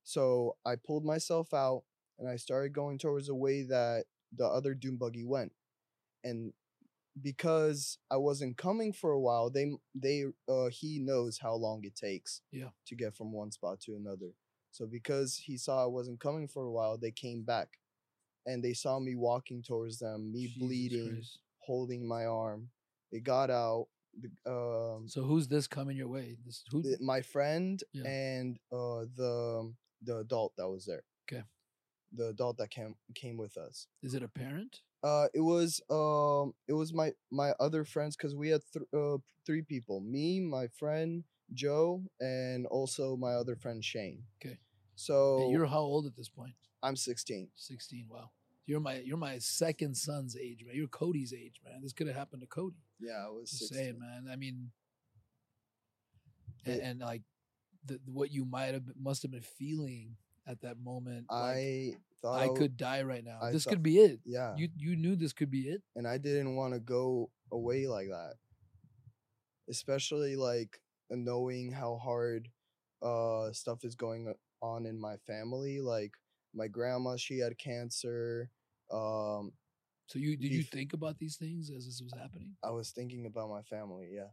So 0.05 0.57
I 0.65 0.77
pulled 0.77 1.05
myself 1.05 1.55
out 1.55 1.85
and 2.19 2.29
I 2.29 2.37
started 2.37 2.73
going 2.73 2.99
towards 2.99 3.27
the 3.29 3.35
way 3.35 3.63
that 3.65 4.05
the 4.37 4.47
other 4.47 4.75
dune 4.75 4.97
buggy 4.97 5.25
went. 5.25 5.53
And 6.25 6.53
because 7.21 7.99
I 8.11 8.17
wasn't 8.17 8.57
coming 8.57 8.93
for 8.93 9.13
a 9.13 9.21
while, 9.21 9.51
they 9.51 9.73
they 9.95 10.25
uh 10.49 10.69
he 10.71 10.99
knows 10.99 11.39
how 11.39 11.55
long 11.55 11.85
it 11.85 11.95
takes 11.95 12.43
Yeah. 12.51 12.71
to 12.87 12.95
get 12.97 13.15
from 13.17 13.33
one 13.33 13.51
spot 13.53 13.81
to 13.83 13.97
another. 13.97 14.33
So 14.73 14.87
because 14.87 15.37
he 15.37 15.57
saw 15.57 15.83
I 15.83 15.87
wasn't 15.87 16.19
coming 16.21 16.49
for 16.49 16.65
a 16.65 16.71
while, 16.73 16.97
they 16.99 17.11
came 17.13 17.43
back. 17.45 17.79
And 18.47 18.63
they 18.65 18.73
saw 18.73 18.99
me 18.99 19.15
walking 19.15 19.63
towards 19.63 19.99
them, 20.01 20.33
me 20.33 20.47
Jesus 20.49 20.59
bleeding, 20.59 21.13
Christ. 21.15 21.39
holding 21.61 22.09
my 22.09 22.27
arm. 22.27 22.71
They 23.13 23.21
got 23.21 23.51
out. 23.51 23.87
The, 24.21 24.51
um, 24.51 25.09
So 25.09 25.23
who's 25.23 25.47
this 25.47 25.69
coming 25.69 25.97
your 25.97 26.09
way? 26.09 26.37
This 26.45 26.65
who? 26.71 26.83
the- 26.83 26.99
my 27.01 27.21
friend 27.23 27.81
Yeah. 27.93 28.05
and 28.09 28.59
uh 28.73 29.07
the 29.15 29.73
the 30.03 30.17
adult 30.19 30.55
that 30.57 30.69
was 30.69 30.85
there. 30.87 31.05
Okay. 31.31 31.45
The 32.15 32.29
adult 32.29 32.57
that 32.59 32.71
came 32.71 32.97
came 33.15 33.37
with 33.37 33.57
us. 33.57 33.87
Is 34.03 34.15
it 34.15 34.23
a 34.25 34.29
parent? 34.29 34.81
Uh, 35.05 35.29
it 35.35 35.41
was 35.41 35.81
um, 35.91 36.53
it 36.69 36.73
was 36.75 36.93
my 36.93 37.13
my 37.31 37.51
other 37.61 37.85
friends 37.85 38.17
because 38.17 38.35
we 38.35 38.49
had 38.49 38.63
th- 38.73 38.87
uh, 38.93 39.19
three 39.47 39.63
people: 39.63 40.01
me, 40.01 40.41
my 40.41 40.67
friend 40.69 41.25
Joe, 41.55 42.03
and 42.21 42.67
also 42.67 43.17
my 43.17 43.33
other 43.35 43.57
friend 43.57 43.85
Shane. 43.85 44.23
Okay. 44.45 44.59
So 44.95 45.43
And 45.43 45.53
you're 45.53 45.67
how 45.67 45.81
old 45.81 46.07
at 46.07 46.17
this 46.17 46.29
point? 46.29 46.55
I'm 46.83 46.97
16. 46.97 47.49
Sixteen. 47.55 48.07
Wow. 48.11 48.31
You're 48.67 48.81
my 48.81 49.01
you're 49.05 49.17
my 49.17 49.39
second 49.39 49.97
son's 49.97 50.37
age, 50.37 50.65
man. 50.65 50.77
You're 50.77 50.89
Cody's 50.89 51.33
age, 51.33 51.61
man. 51.65 51.81
This 51.83 51.93
could 51.93 52.07
have 52.07 52.17
happened 52.17 52.43
to 52.43 52.47
Cody. 52.49 52.77
Yeah, 53.01 53.25
I 53.27 53.29
was 53.29 53.51
Just 53.51 53.69
16. 53.69 53.77
saying, 53.79 53.99
man. 53.99 54.29
I 54.33 54.37
mean, 54.37 54.71
and, 56.65 56.81
and 56.81 57.01
like 57.01 57.23
the, 57.85 57.99
what 58.07 58.31
you 58.33 58.45
might 58.45 58.75
have 58.75 58.85
must 59.01 59.23
have 59.23 59.31
been 59.33 59.41
feeling 59.43 60.17
at 60.47 60.61
that 60.63 60.79
moment. 60.79 61.27
like, 61.31 61.41
I 61.41 61.91
thought 62.21 62.41
I 62.41 62.49
could 62.49 62.77
die 62.77 63.03
right 63.03 63.25
now. 63.25 63.39
I 63.43 63.51
this 63.51 63.65
thought- 63.65 63.71
could 63.71 63.83
be 63.83 63.99
it. 63.99 64.21
Yeah, 64.25 64.55
You 64.57 64.69
you 64.77 64.97
knew 64.97 65.17
this 65.17 65.33
could 65.33 65.51
be 65.51 65.63
it. 65.69 65.83
and 65.97 66.07
I 66.07 66.19
didn't 66.19 66.55
want 66.55 66.75
to 66.75 66.81
go 66.81 67.31
away 67.51 67.87
like 67.89 68.09
that. 68.09 68.35
Especially 69.69 70.37
like 70.37 70.81
knowing 71.11 71.73
how 71.73 71.97
hard 71.97 72.49
uh 73.03 73.53
stuff 73.53 73.85
is 73.85 73.95
going 73.95 74.33
on 74.63 74.87
in 74.87 74.99
my 75.01 75.17
family. 75.27 75.81
Like 75.81 76.13
my 76.55 76.69
grandma, 76.69 77.17
she 77.17 77.39
had 77.39 77.59
cancer. 77.59 78.51
Um, 78.91 79.53
So 80.09 80.19
you 80.19 80.37
did 80.37 80.53
you 80.53 80.63
think 80.63 80.93
about 80.93 81.19
these 81.19 81.37
things 81.37 81.71
as 81.71 81.87
this 81.87 82.01
was 82.03 82.13
happening? 82.13 82.57
I 82.63 82.71
was 82.71 82.91
thinking 82.91 83.27
about 83.27 83.49
my 83.51 83.63
family. 83.63 84.11
Yeah, 84.13 84.31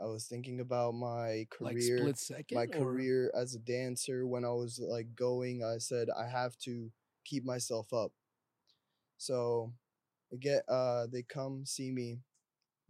I 0.00 0.06
was 0.06 0.26
thinking 0.26 0.60
about 0.60 0.94
my 0.94 1.46
Like 1.60 1.76
career. 1.76 1.98
split 1.98 2.18
second. 2.18 2.56
my 2.56 2.64
or- 2.66 2.68
career 2.84 3.30
as 3.34 3.54
a 3.54 3.58
dancer 3.60 4.26
when 4.26 4.44
I 4.44 4.52
was 4.52 4.78
like 4.80 5.14
going, 5.14 5.62
I 5.64 5.78
said 5.78 6.08
I 6.10 6.26
have 6.28 6.56
to 6.66 6.90
keep 7.24 7.44
myself 7.44 7.92
up. 7.92 8.12
So 9.18 9.72
they 10.30 10.38
get 10.38 10.62
uh 10.68 11.06
they 11.06 11.22
come 11.22 11.64
see 11.66 11.90
me. 11.90 12.20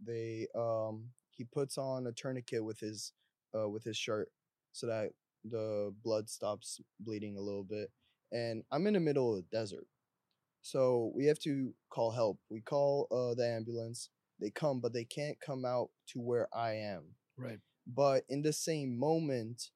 They 0.03 0.47
um 0.55 1.11
he 1.39 1.45
puts 1.45 1.77
on 1.77 2.05
a 2.05 2.11
tourniquet 2.11 2.63
with 2.63 2.79
his 2.79 3.13
uh 3.57 3.67
with 3.67 3.83
his 3.83 3.97
shirt 3.97 4.29
so 4.73 4.85
that 4.87 5.09
the 5.49 5.91
blood 6.03 6.29
stops 6.29 6.79
bleeding 6.99 7.37
a 7.37 7.41
little 7.41 7.63
bit. 7.63 7.89
And 8.31 8.63
I'm 8.71 8.85
in 8.87 8.93
the 8.93 8.99
middle 8.99 9.31
of 9.31 9.37
the 9.37 9.57
desert. 9.57 9.87
So 10.61 11.11
we 11.15 11.25
have 11.27 11.39
to 11.39 11.73
call 11.89 12.11
help. 12.11 12.37
We 12.49 12.61
call 12.61 13.07
uh 13.11 13.33
the 13.35 13.47
ambulance. 13.47 14.09
They 14.39 14.49
come, 14.51 14.79
but 14.81 14.93
they 14.93 15.05
can't 15.05 15.39
come 15.39 15.65
out 15.65 15.89
to 16.09 16.19
where 16.19 16.47
I 16.53 16.73
am 16.75 17.15
Right. 17.37 17.59
but 17.87 18.23
in 18.29 18.41
the 18.41 18.53
same 18.53 18.97
moment 18.99 19.71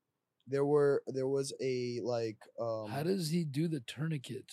there 0.47 0.65
were 0.65 1.01
there 1.07 1.27
was 1.27 1.53
a 1.61 1.99
like 2.03 2.37
um 2.59 2.89
How 2.89 3.03
does 3.03 3.29
he 3.29 3.45
do 3.45 3.67
the 3.69 3.79
tourniquet? 3.81 4.51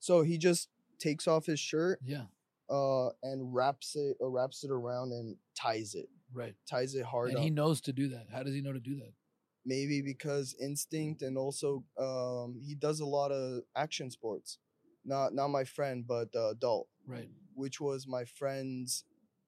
so 0.00 0.22
he 0.22 0.38
just 0.38 0.68
takes 0.98 1.28
off 1.28 1.44
his 1.46 1.60
shirt 1.60 1.98
Yeah. 2.02 2.24
uh 2.70 3.08
and 3.22 3.54
wraps 3.54 3.94
it 3.96 4.16
uh, 4.22 4.28
wraps 4.28 4.64
it 4.64 4.70
around 4.70 5.12
and 5.12 5.36
ties 5.54 5.94
it 5.94 6.08
Right. 6.32 6.54
ties 6.68 6.94
it 6.94 7.04
hard 7.04 7.28
And 7.30 7.38
up 7.38 7.44
he 7.44 7.50
knows 7.50 7.80
to 7.82 7.92
do 7.92 8.08
that. 8.08 8.26
How 8.32 8.42
does 8.42 8.54
he 8.54 8.60
know 8.60 8.72
to 8.72 8.80
do 8.80 8.96
that? 8.96 9.12
maybe 9.66 10.00
because 10.00 10.54
instinct 10.60 11.20
and 11.20 11.36
also 11.36 11.84
um 11.98 12.58
he 12.64 12.74
does 12.74 13.00
a 13.00 13.04
lot 13.04 13.30
of 13.32 13.62
action 13.76 14.08
sports 14.10 14.58
not 15.04 15.34
not 15.34 15.48
my 15.48 15.64
friend 15.64 16.06
but 16.06 16.30
the 16.32 16.46
adult 16.48 16.88
Right. 17.06 17.28
which 17.54 17.80
was 17.80 18.06
my 18.06 18.24
friend's 18.24 19.04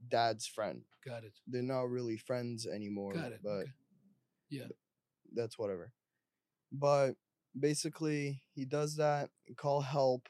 dad's 0.08 0.46
friend 0.46 0.82
Got 1.06 1.24
it. 1.24 1.32
they're 1.46 1.62
not 1.62 1.88
really 1.88 2.16
friends 2.18 2.66
anymore 2.66 3.14
Got 3.14 3.32
it. 3.32 3.40
but 3.42 3.50
okay. 3.50 3.70
Yeah. 4.50 4.66
that's 5.32 5.56
whatever. 5.58 5.92
But 6.72 7.14
basically, 7.58 8.42
he 8.54 8.64
does 8.64 8.96
that, 8.96 9.30
call 9.56 9.80
help. 9.82 10.28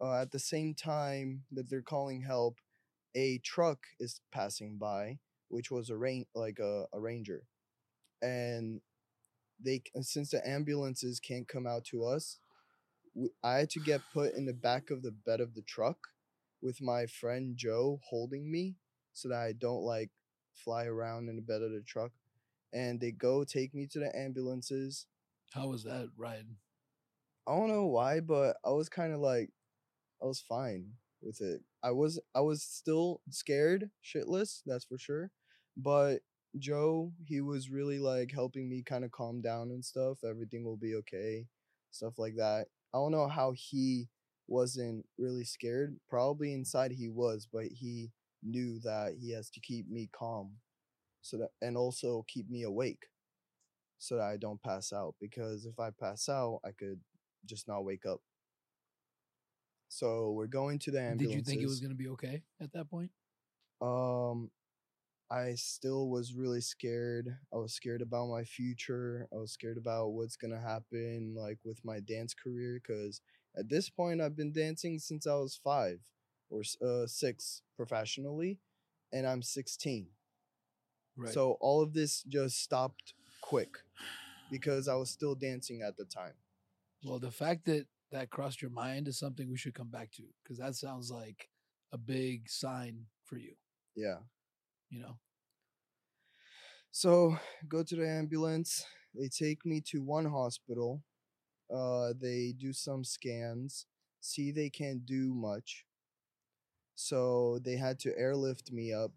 Uh, 0.00 0.20
at 0.22 0.32
the 0.32 0.38
same 0.40 0.74
time 0.74 1.44
that 1.52 1.70
they're 1.70 1.82
calling 1.82 2.22
help, 2.22 2.58
a 3.14 3.38
truck 3.38 3.78
is 4.00 4.20
passing 4.32 4.76
by, 4.76 5.18
which 5.54 5.70
was 5.70 5.88
a 5.88 5.96
rain 5.96 6.26
like 6.34 6.58
a, 6.58 6.86
a 6.92 7.00
ranger, 7.00 7.44
and 8.20 8.80
they 9.64 9.82
since 10.02 10.30
the 10.30 10.46
ambulances 10.46 11.20
can't 11.20 11.46
come 11.46 11.66
out 11.66 11.84
to 11.84 12.04
us, 12.04 12.38
I 13.42 13.54
had 13.58 13.70
to 13.70 13.80
get 13.80 14.00
put 14.12 14.34
in 14.34 14.46
the 14.46 14.52
back 14.52 14.90
of 14.90 15.02
the 15.02 15.12
bed 15.12 15.40
of 15.40 15.54
the 15.54 15.62
truck 15.62 16.08
with 16.60 16.82
my 16.82 17.06
friend 17.06 17.56
Joe 17.56 18.00
holding 18.08 18.50
me 18.50 18.76
so 19.12 19.28
that 19.28 19.38
I 19.38 19.52
don't 19.52 19.82
like 19.82 20.10
fly 20.54 20.86
around 20.86 21.28
in 21.28 21.36
the 21.36 21.42
bed 21.42 21.62
of 21.62 21.70
the 21.70 21.82
truck. 21.86 22.10
And 22.72 23.00
they 23.00 23.12
go 23.12 23.44
take 23.44 23.72
me 23.72 23.86
to 23.92 24.00
the 24.00 24.16
ambulances. 24.18 25.06
How 25.52 25.68
was 25.68 25.84
that 25.84 26.08
ride? 26.16 26.46
I 27.46 27.54
don't 27.54 27.68
know 27.68 27.86
why, 27.86 28.18
but 28.18 28.56
I 28.64 28.70
was 28.70 28.88
kind 28.88 29.12
of 29.12 29.20
like, 29.20 29.50
I 30.20 30.26
was 30.26 30.40
fine 30.40 30.94
with 31.22 31.40
it. 31.40 31.60
I 31.82 31.92
was 31.92 32.18
I 32.34 32.40
was 32.40 32.62
still 32.62 33.20
scared, 33.30 33.90
shitless, 34.02 34.62
that's 34.66 34.86
for 34.86 34.98
sure. 34.98 35.30
But 35.76 36.18
Joe, 36.58 37.12
he 37.24 37.40
was 37.40 37.70
really 37.70 37.98
like 37.98 38.30
helping 38.32 38.68
me 38.68 38.82
kind 38.82 39.04
of 39.04 39.10
calm 39.10 39.40
down 39.40 39.70
and 39.70 39.84
stuff. 39.84 40.18
Everything 40.24 40.64
will 40.64 40.76
be 40.76 40.94
okay, 40.96 41.46
stuff 41.90 42.18
like 42.18 42.36
that. 42.36 42.66
I 42.92 42.98
don't 42.98 43.12
know 43.12 43.26
how 43.28 43.52
he 43.56 44.08
wasn't 44.46 45.04
really 45.18 45.44
scared. 45.44 45.96
Probably 46.08 46.52
inside 46.52 46.92
he 46.92 47.08
was, 47.08 47.48
but 47.52 47.66
he 47.66 48.12
knew 48.42 48.78
that 48.80 49.14
he 49.18 49.32
has 49.32 49.50
to 49.50 49.60
keep 49.60 49.88
me 49.90 50.08
calm, 50.12 50.52
so 51.22 51.38
that 51.38 51.50
and 51.60 51.76
also 51.76 52.24
keep 52.28 52.48
me 52.48 52.62
awake, 52.62 53.06
so 53.98 54.16
that 54.16 54.24
I 54.24 54.36
don't 54.36 54.62
pass 54.62 54.92
out. 54.92 55.14
Because 55.20 55.66
if 55.66 55.80
I 55.80 55.90
pass 55.90 56.28
out, 56.28 56.60
I 56.64 56.70
could 56.70 57.00
just 57.46 57.66
not 57.66 57.84
wake 57.84 58.06
up. 58.06 58.20
So 59.88 60.32
we're 60.32 60.46
going 60.46 60.78
to 60.80 60.90
the 60.90 61.00
ambulance. 61.00 61.30
Did 61.30 61.36
you 61.36 61.42
think 61.42 61.62
it 61.62 61.66
was 61.66 61.80
gonna 61.80 61.94
be 61.94 62.08
okay 62.08 62.42
at 62.60 62.72
that 62.74 62.88
point? 62.88 63.10
Um, 63.80 64.50
I 65.30 65.54
still 65.54 66.08
was 66.08 66.34
really 66.34 66.60
scared. 66.60 67.36
I 67.52 67.56
was 67.56 67.72
scared 67.72 68.02
about 68.02 68.28
my 68.28 68.44
future. 68.44 69.26
I 69.32 69.36
was 69.36 69.52
scared 69.52 69.78
about 69.78 70.08
what's 70.12 70.36
gonna 70.36 70.60
happen, 70.60 71.34
like 71.36 71.58
with 71.64 71.84
my 71.84 72.00
dance 72.00 72.34
career, 72.34 72.80
because 72.80 73.20
at 73.56 73.68
this 73.68 73.88
point 73.88 74.20
I've 74.20 74.36
been 74.36 74.52
dancing 74.52 74.98
since 74.98 75.26
I 75.26 75.34
was 75.34 75.58
five 75.62 76.00
or 76.50 76.62
uh 76.86 77.06
six 77.06 77.62
professionally, 77.76 78.58
and 79.12 79.26
I'm 79.26 79.42
sixteen. 79.42 80.08
Right. 81.16 81.32
So 81.32 81.56
all 81.60 81.82
of 81.82 81.94
this 81.94 82.22
just 82.24 82.60
stopped 82.60 83.14
quick 83.40 83.78
because 84.50 84.88
I 84.88 84.94
was 84.94 85.10
still 85.10 85.34
dancing 85.34 85.82
at 85.82 85.96
the 85.96 86.04
time. 86.04 86.34
Well, 87.04 87.18
the 87.18 87.30
fact 87.30 87.66
that 87.66 87.86
that 88.12 88.30
crossed 88.30 88.62
your 88.62 88.70
mind 88.70 89.08
is 89.08 89.18
something 89.18 89.50
we 89.50 89.56
should 89.56 89.74
come 89.74 89.90
back 89.90 90.12
to 90.12 90.22
because 90.42 90.58
that 90.58 90.74
sounds 90.74 91.10
like 91.10 91.48
a 91.92 91.98
big 91.98 92.48
sign 92.48 93.06
for 93.24 93.36
you. 93.38 93.54
Yeah. 93.96 94.18
You 94.94 95.00
know, 95.00 95.18
So 96.90 97.38
go 97.68 97.82
to 97.82 97.96
the 97.96 98.08
ambulance. 98.08 98.84
They 99.14 99.28
take 99.28 99.64
me 99.66 99.80
to 99.88 100.02
one 100.02 100.26
hospital. 100.26 101.02
Uh, 101.74 102.12
they 102.20 102.54
do 102.58 102.72
some 102.72 103.04
scans. 103.04 103.86
See 104.20 104.52
they 104.52 104.70
can't 104.70 105.06
do 105.06 105.34
much. 105.34 105.86
So 106.96 107.58
they 107.60 107.76
had 107.76 107.98
to 108.00 108.18
airlift 108.18 108.72
me 108.72 108.92
up 108.92 109.12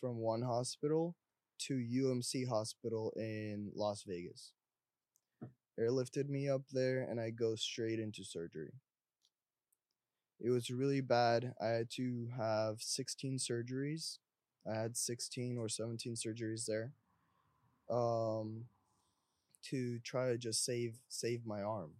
from 0.00 0.18
one 0.18 0.42
hospital 0.42 1.16
to 1.60 1.74
UMC 1.76 2.44
hospital 2.44 3.12
in 3.16 3.72
Las 3.74 4.02
Vegas. 4.04 4.52
Airlifted 5.80 6.28
me 6.28 6.50
up 6.50 6.68
there 6.70 7.00
and 7.04 7.18
I 7.18 7.30
go 7.30 7.54
straight 7.56 7.98
into 7.98 8.24
surgery. 8.24 8.74
It 10.40 10.48
was 10.48 10.70
really 10.70 11.02
bad. 11.02 11.54
I 11.60 11.66
had 11.66 11.90
to 11.96 12.28
have 12.38 12.80
16 12.80 13.36
surgeries. 13.38 14.18
I 14.70 14.74
had 14.74 14.96
16 14.96 15.58
or 15.58 15.68
17 15.68 16.14
surgeries 16.14 16.66
there 16.66 16.92
um 17.88 18.64
to 19.62 19.98
try 20.00 20.28
to 20.28 20.38
just 20.38 20.64
save 20.64 20.98
save 21.08 21.46
my 21.46 21.62
arm. 21.62 21.92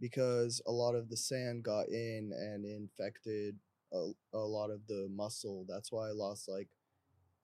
Because 0.00 0.62
a 0.66 0.72
lot 0.72 0.94
of 0.94 1.08
the 1.08 1.16
sand 1.16 1.64
got 1.64 1.88
in 1.88 2.30
and 2.32 2.64
infected 2.64 3.56
a, 3.92 4.10
a 4.32 4.38
lot 4.38 4.70
of 4.70 4.86
the 4.86 5.08
muscle. 5.10 5.64
That's 5.68 5.90
why 5.90 6.08
i 6.08 6.12
lost 6.12 6.48
like 6.48 6.68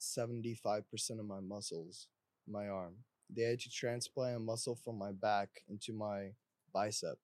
75% 0.01 0.85
of 1.19 1.27
my 1.27 1.41
muscles 1.41 2.09
my 2.47 2.69
arm. 2.69 2.95
They 3.31 3.43
had 3.43 3.61
to 3.61 3.71
transplant 3.71 4.37
a 4.37 4.41
muscle 4.41 4.77
from 4.77 4.99
my 4.99 5.13
back 5.13 5.49
into 5.69 5.93
my 5.93 6.33
bicep. 6.73 7.19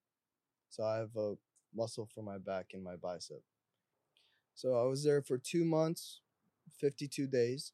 So 0.70 0.84
i 0.84 0.96
have 0.96 1.16
a 1.16 1.34
muscle 1.74 2.08
from 2.12 2.24
my 2.24 2.38
back 2.38 2.70
in 2.72 2.82
my 2.82 2.96
bicep. 2.96 3.42
So 4.54 4.74
i 4.74 4.84
was 4.84 5.04
there 5.04 5.22
for 5.22 5.38
two 5.38 5.64
months 5.64 6.20
52 6.78 7.26
days 7.26 7.72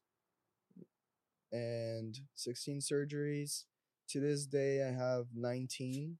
and 1.51 2.19
16 2.35 2.79
surgeries. 2.79 3.63
To 4.09 4.19
this 4.21 4.45
day, 4.45 4.83
I 4.87 4.91
have 4.91 5.27
19 5.35 6.17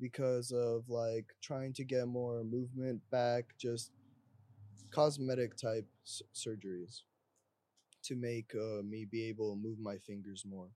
because 0.00 0.52
of 0.52 0.88
like 0.88 1.26
trying 1.42 1.72
to 1.74 1.84
get 1.84 2.08
more 2.08 2.44
movement 2.44 3.02
back, 3.10 3.54
just 3.58 3.92
cosmetic 4.90 5.56
type 5.56 5.86
s- 6.06 6.22
surgeries 6.34 7.02
to 8.02 8.14
make 8.14 8.54
uh, 8.54 8.82
me 8.82 9.04
be 9.06 9.24
able 9.28 9.52
to 9.54 9.56
move 9.60 9.78
my 9.78 9.96
fingers 9.98 10.44
more. 10.46 10.68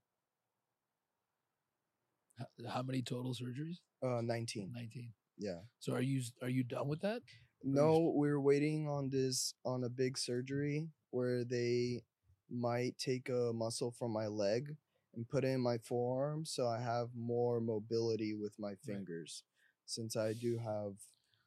H- 2.39 2.47
how 2.67 2.81
many 2.81 3.01
total 3.01 3.33
surgeries? 3.33 3.79
Uh, 4.01 4.21
19. 4.21 4.71
Nineteen. 4.73 5.13
Yeah. 5.37 5.59
So 5.79 5.93
are 5.93 6.01
you 6.01 6.21
are 6.41 6.49
you 6.49 6.63
done 6.63 6.87
with 6.87 7.01
that? 7.01 7.21
No, 7.65 8.11
we're 8.13 8.39
waiting 8.39 8.87
on 8.87 9.09
this 9.09 9.55
on 9.65 9.83
a 9.83 9.89
big 9.89 10.17
surgery 10.17 10.87
where 11.09 11.43
they 11.43 12.03
might 12.49 12.95
take 12.99 13.27
a 13.29 13.51
muscle 13.53 13.91
from 13.91 14.11
my 14.11 14.27
leg 14.27 14.75
and 15.15 15.27
put 15.27 15.43
it 15.43 15.47
in 15.47 15.61
my 15.61 15.77
forearm 15.79 16.45
so 16.45 16.67
I 16.67 16.79
have 16.79 17.09
more 17.15 17.59
mobility 17.59 18.35
with 18.35 18.53
my 18.59 18.75
fingers 18.75 19.43
since 19.85 20.15
I 20.15 20.33
do 20.33 20.57
have 20.57 20.93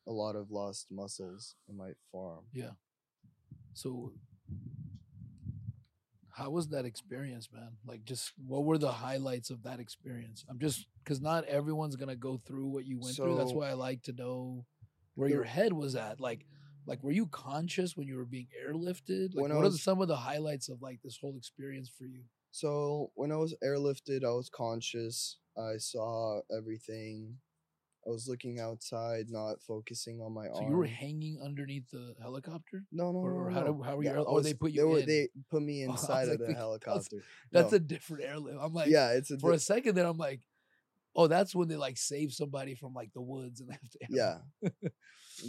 a 0.07 0.13
lot 0.13 0.35
of 0.35 0.51
lost 0.51 0.87
muscles 0.91 1.55
in 1.69 1.77
my 1.77 1.93
forearm. 2.11 2.45
Yeah. 2.53 2.71
So 3.75 4.13
how 6.31 6.51
was 6.51 6.69
that 6.69 6.85
experience, 6.85 7.49
man? 7.53 7.77
Like 7.87 8.05
just 8.05 8.33
what 8.45 8.65
were 8.65 8.79
the 8.79 8.91
highlights 8.91 9.51
of 9.51 9.63
that 9.65 9.81
experience? 9.81 10.45
I'm 10.49 10.59
just 10.59 10.87
cuz 11.05 11.21
not 11.21 11.45
everyone's 11.45 11.97
going 11.97 12.09
to 12.09 12.17
go 12.17 12.39
through 12.39 12.69
what 12.69 12.87
you 12.87 12.99
went 12.99 13.17
through. 13.17 13.37
That's 13.37 13.53
why 13.53 13.69
I 13.71 13.75
like 13.75 14.03
to 14.05 14.13
know 14.13 14.67
where 15.19 15.29
your 15.29 15.45
head 15.45 15.73
was 15.73 15.95
at. 15.97 16.21
Like 16.21 16.47
like 16.87 17.03
were 17.03 17.13
you 17.13 17.27
conscious 17.27 17.97
when 17.97 18.07
you 18.07 18.17
were 18.17 18.25
being 18.25 18.47
airlifted? 18.67 19.35
Like 19.35 19.43
When 19.43 19.55
what 19.57 19.67
are 19.67 19.71
some 19.73 20.01
of 20.01 20.09
the 20.09 20.17
highlights 20.17 20.69
of 20.69 20.81
like 20.81 21.01
this 21.03 21.19
whole 21.21 21.37
experience 21.37 21.91
for 21.97 22.05
you? 22.07 22.23
So 22.51 23.11
when 23.15 23.31
I 23.33 23.37
was 23.37 23.55
airlifted, 23.63 24.25
I 24.25 24.31
was 24.31 24.49
conscious. 24.49 25.37
I 25.57 25.77
saw 25.79 26.41
everything. 26.57 27.37
I 28.07 28.11
was 28.11 28.27
looking 28.27 28.59
outside, 28.59 29.27
not 29.29 29.61
focusing 29.61 30.23
on 30.23 30.33
my 30.33 30.47
arm. 30.47 30.55
So 30.55 30.61
arm. 30.63 30.71
you 30.71 30.77
were 30.79 30.87
hanging 30.87 31.41
underneath 31.45 31.91
the 31.91 32.15
helicopter? 32.23 32.85
no, 32.91 33.13
no, 33.13 33.19
or- 33.19 33.31
no, 33.31 33.37
or 33.37 33.51
no, 33.51 33.55
how 33.55 33.61
no. 33.67 33.73
do- 33.75 33.83
how 33.83 33.97
were 33.97 34.05
Yeah, 34.05 34.15
you- 34.19 34.25
oh, 34.27 34.41
they 34.41 34.55
put 34.55 34.71
you 34.73 34.81
they 34.81 34.85
Were, 34.85 34.99
in. 35.01 35.07
they 35.07 35.29
put 35.51 35.63
me 35.63 35.87
was 35.87 36.01
inside 36.01 36.25
like 36.29 36.35
of 36.35 36.39
the 36.39 36.47
thinking, 36.47 36.47
that's- 36.55 36.59
helicopter. 36.59 37.17
That's 37.53 37.73
a 37.75 37.79
different 37.81 38.25
airlift. 38.25 38.59
I'm 38.63 38.73
like 38.73 38.89
yeah, 38.89 39.11
it's 39.13 39.31
a 39.31 39.39
for 39.39 39.53
a 39.53 39.59
second 39.59 39.95
there 39.97 40.07
I'm 40.07 40.17
like, 40.17 40.41
oh, 41.19 41.27
that's 41.27 41.55
when 41.55 41.69
they 41.69 41.77
like 41.77 41.99
save 41.99 42.33
somebody 42.33 42.75
from 42.75 42.95
like 42.95 43.13
the 43.13 43.21
woods 43.21 43.61
and 43.61 43.69
they 43.71 43.75
have 43.75 43.91
to 43.91 43.99
yeah. 44.09 44.39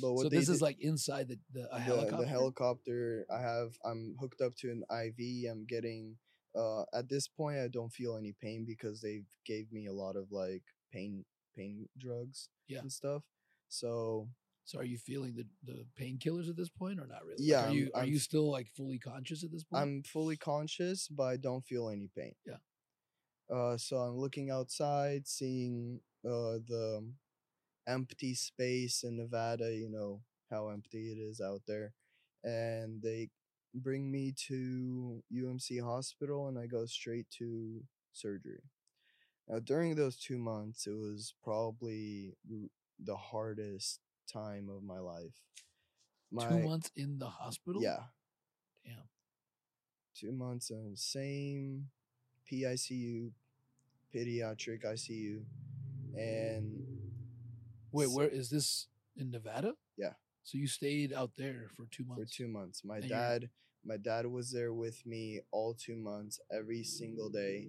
So 0.01 0.29
this 0.29 0.49
is 0.49 0.61
like 0.61 0.77
inside 0.81 1.29
the, 1.29 1.39
the, 1.53 1.65
a 1.73 1.77
the, 1.77 1.79
helicopter. 1.79 2.17
the 2.17 2.27
helicopter 2.27 3.25
I 3.33 3.41
have 3.41 3.71
I'm 3.85 4.15
hooked 4.19 4.41
up 4.41 4.53
to 4.57 4.69
an 4.71 4.83
IV. 4.91 5.49
I'm 5.51 5.65
getting 5.65 6.15
uh 6.55 6.83
at 6.93 7.07
this 7.09 7.27
point 7.27 7.57
I 7.59 7.67
don't 7.67 7.91
feel 7.93 8.17
any 8.17 8.33
pain 8.41 8.65
because 8.67 9.01
they 9.01 9.23
gave 9.45 9.71
me 9.71 9.87
a 9.87 9.93
lot 9.93 10.15
of 10.15 10.25
like 10.31 10.63
pain 10.91 11.23
pain 11.55 11.87
drugs 11.97 12.49
Yeah. 12.67 12.79
and 12.79 12.91
stuff. 12.91 13.23
So 13.67 14.27
So 14.65 14.79
are 14.79 14.83
you 14.93 14.97
feeling 14.97 15.33
the, 15.35 15.45
the 15.71 15.85
painkillers 15.99 16.49
at 16.49 16.57
this 16.57 16.69
point 16.69 16.99
or 16.99 17.07
not 17.07 17.21
really? 17.25 17.41
Like, 17.43 17.49
Yeah, 17.53 17.61
are 17.61 17.67
I'm- 17.67 17.75
you 17.77 17.91
are 17.95 18.01
I'm 18.03 18.09
you 18.09 18.19
still 18.19 18.49
like 18.51 18.67
fully 18.77 18.99
conscious 18.99 19.43
at 19.43 19.51
this 19.51 19.63
point? 19.63 19.81
I'm 19.81 20.03
fully 20.03 20.37
conscious 20.37 21.07
but 21.07 21.23
I 21.33 21.37
don't 21.37 21.65
feel 21.65 21.89
any 21.89 22.09
pain. 22.15 22.33
Yeah. 22.45 22.61
Uh 23.53 23.77
so 23.77 23.97
I'm 23.97 24.17
looking 24.17 24.51
outside, 24.51 25.27
seeing 25.27 26.01
uh 26.25 26.59
the 26.67 27.03
empty 27.87 28.35
space 28.35 29.03
in 29.03 29.17
Nevada, 29.17 29.73
you 29.73 29.89
know, 29.89 30.21
how 30.51 30.69
empty 30.69 31.11
it 31.11 31.17
is 31.17 31.41
out 31.41 31.61
there. 31.67 31.93
And 32.43 33.01
they 33.01 33.29
bring 33.73 34.11
me 34.11 34.33
to 34.47 35.23
UMC 35.33 35.83
hospital 35.83 36.47
and 36.47 36.57
I 36.57 36.67
go 36.67 36.85
straight 36.85 37.27
to 37.39 37.81
surgery. 38.13 38.61
Now, 39.47 39.59
during 39.59 39.95
those 39.95 40.17
two 40.17 40.37
months, 40.37 40.85
it 40.85 40.91
was 40.95 41.33
probably 41.43 42.35
the 43.03 43.15
hardest 43.15 43.99
time 44.31 44.69
of 44.69 44.83
my 44.83 44.99
life. 44.99 45.33
Two 46.39 46.59
months 46.67 46.91
in 46.95 47.17
the 47.17 47.27
hospital. 47.27 47.81
Yeah, 47.81 48.03
Damn. 48.85 49.09
two 50.15 50.31
months 50.31 50.69
in 50.69 50.91
the 50.91 50.97
same 50.97 51.87
PICU, 52.51 53.31
pediatric 54.13 54.85
ICU, 54.85 55.43
and 56.17 56.83
Wait, 57.91 58.05
s- 58.05 58.15
where 58.15 58.27
is 58.29 58.49
this 58.49 58.87
in 59.17 59.31
Nevada? 59.31 59.73
Yeah. 59.97 60.13
So 60.43 60.57
you 60.57 60.67
stayed 60.67 61.13
out 61.13 61.31
there 61.37 61.69
for 61.75 61.87
two 61.91 62.05
months. 62.05 62.31
for 62.31 62.37
two 62.37 62.47
months. 62.47 62.83
My 62.83 62.97
And 62.97 63.09
dad, 63.09 63.49
my 63.85 63.97
dad 63.97 64.25
was 64.25 64.51
there 64.51 64.73
with 64.73 65.05
me 65.05 65.41
all 65.51 65.73
two 65.73 65.95
months, 65.95 66.39
every 66.51 66.83
single 66.83 67.29
day. 67.29 67.67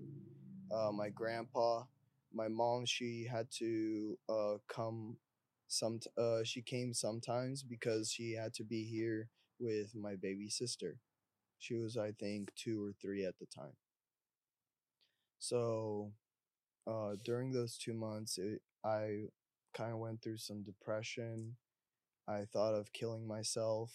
Uh, 0.72 0.90
my 0.92 1.08
grandpa, 1.10 1.84
my 2.32 2.48
mom, 2.48 2.84
she 2.86 3.26
had 3.30 3.50
to 3.58 4.18
uh, 4.28 4.56
come 4.68 5.16
some. 5.68 6.00
Uh, 6.16 6.42
she 6.44 6.62
came 6.62 6.94
sometimes 6.94 7.62
because 7.62 8.10
she 8.10 8.32
had 8.32 8.54
to 8.54 8.64
be 8.64 8.84
here 8.84 9.28
with 9.58 9.94
my 9.94 10.14
baby 10.16 10.48
sister. 10.48 10.98
She 11.58 11.74
was, 11.74 11.96
I 11.96 12.12
think, 12.12 12.52
two 12.54 12.82
or 12.84 12.92
three 13.00 13.24
at 13.24 13.38
the 13.38 13.46
time. 13.46 13.74
So, 15.40 16.12
uh, 16.86 17.16
during 17.24 17.52
those 17.52 17.76
two 17.76 17.94
months, 17.94 18.38
it, 18.38 18.60
I 18.84 19.24
kind 19.74 19.92
of 19.92 19.98
went 19.98 20.22
through 20.22 20.38
some 20.38 20.62
depression. 20.62 21.56
I 22.28 22.44
thought 22.44 22.74
of 22.74 22.92
killing 22.92 23.26
myself. 23.26 23.90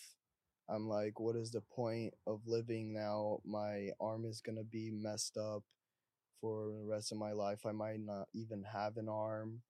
I'm 0.67 0.89
like, 0.89 1.19
what 1.19 1.35
is 1.35 1.51
the 1.51 1.61
point 1.61 2.15
of 2.25 2.41
living 2.47 2.91
now? 2.93 3.39
My 3.45 3.91
arm 4.01 4.25
is 4.25 4.41
going 4.41 4.57
to 4.57 4.63
be 4.63 4.91
messed 4.91 5.37
up 5.37 5.63
for 6.41 6.71
the 6.71 6.83
rest 6.83 7.11
of 7.11 7.17
my 7.19 7.31
life. 7.31 7.65
I 7.65 7.71
might 7.71 7.99
not 7.99 8.27
even 8.33 8.63
have 8.63 8.97
an 8.97 9.07
arm. 9.07 9.61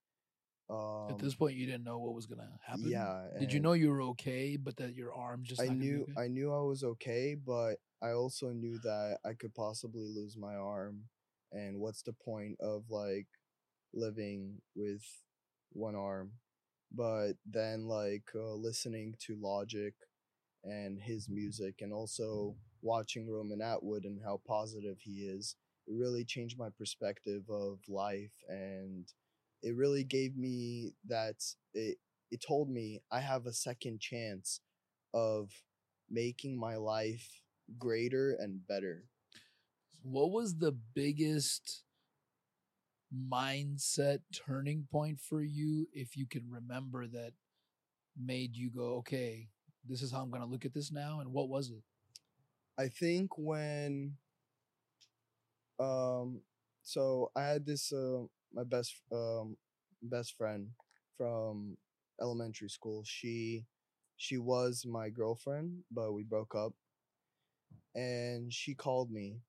Um, 0.70 1.08
At 1.12 1.20
this 1.20 1.36
point, 1.36 1.56
you 1.56 1.66
didn't 1.66 1.84
know 1.84 2.00
what 2.00 2.16
was 2.16 2.26
gonna 2.26 2.50
happen. 2.66 2.90
yeah. 2.90 3.28
Did 3.40 3.54
you 3.54 3.60
know 3.60 3.74
you 3.74 3.92
were 3.92 4.02
okay, 4.02 4.58
but 4.58 4.78
that 4.78 4.96
your 4.96 5.14
arm 5.14 5.44
just? 5.44 5.62
I 5.62 5.66
not 5.66 5.74
gonna 5.74 5.80
be 5.80 5.86
knew? 5.86 6.08
I 6.18 6.28
knew 6.28 6.52
I 6.52 6.62
was 6.62 6.84
okay, 6.84 7.36
but 7.36 7.76
I 8.02 8.12
also 8.12 8.50
knew 8.50 8.80
that 8.80 9.20
I 9.24 9.34
could 9.34 9.54
possibly 9.54 10.08
lose 10.08 10.36
my 10.36 10.56
arm. 10.56 11.04
And 11.52 11.80
what's 11.80 12.02
the 12.02 12.14
point 12.14 12.58
of 12.60 12.84
like 12.90 13.28
living 13.94 14.62
with 14.76 15.04
one 15.72 15.96
arm? 15.96 16.32
But 16.92 17.34
then 17.46 17.88
like 17.88 18.26
uh, 18.36 18.54
listening 18.54 19.16
to 19.28 19.38
Logic 19.42 19.94
and 20.64 21.00
his 21.00 21.30
music 21.30 21.76
and 21.82 21.94
also 21.94 22.56
watching 22.82 23.30
Roman 23.30 23.62
Atwood 23.62 24.06
and 24.06 24.20
how 24.24 24.42
positive 24.48 24.98
he 25.02 25.26
is, 25.28 25.56
it 25.88 25.94
really 25.96 26.26
changed 26.26 26.58
my 26.58 26.70
perspective 26.78 27.44
of 27.50 27.80
life 27.88 28.34
and 28.50 29.08
it 29.62 29.76
really 29.76 30.04
gave 30.04 30.36
me 30.38 30.94
that 31.08 31.36
it 31.74 31.98
it 32.32 32.44
told 32.46 32.70
me 32.70 33.02
I 33.12 33.20
have 33.22 33.46
a 33.46 33.54
second 33.54 34.00
chance 34.02 34.60
of 35.14 35.52
making 36.10 36.58
my 36.60 36.76
life 36.76 37.42
greater 37.78 38.34
and 38.40 38.66
better. 38.68 39.06
What 40.06 40.30
was 40.30 40.58
the 40.58 40.72
biggest 40.72 41.82
mindset 43.12 44.20
turning 44.32 44.88
point 44.92 45.20
for 45.20 45.42
you, 45.42 45.88
if 45.94 46.16
you 46.16 46.28
can 46.28 46.44
remember 46.48 47.08
that 47.08 47.34
made 48.18 48.56
you 48.56 48.70
go, 48.70 48.96
okay, 48.98 49.50
this 49.88 50.04
is 50.04 50.12
how 50.12 50.22
I'm 50.22 50.32
gonna 50.32 50.46
look 50.46 50.66
at 50.66 50.74
this 50.76 50.92
now, 50.92 51.22
and 51.22 51.34
what 51.34 51.50
was 51.50 51.72
it? 51.72 51.84
I 52.78 52.90
think 52.90 53.38
when 53.38 54.18
um 55.80 56.42
so 56.84 57.32
I 57.36 57.44
had 57.44 57.66
this 57.66 57.92
uh 57.92 58.24
my 58.54 58.64
best 58.64 58.96
um 59.12 59.58
best 60.02 60.38
friend 60.38 60.68
from 61.18 61.78
elementary 62.22 62.70
school. 62.70 63.04
She 63.06 63.66
she 64.18 64.38
was 64.38 64.86
my 64.88 65.10
girlfriend, 65.10 65.84
but 65.92 66.14
we 66.14 66.24
broke 66.24 66.56
up. 66.56 66.74
And 67.96 68.54
she 68.54 68.76
called 68.76 69.10
me 69.12 69.40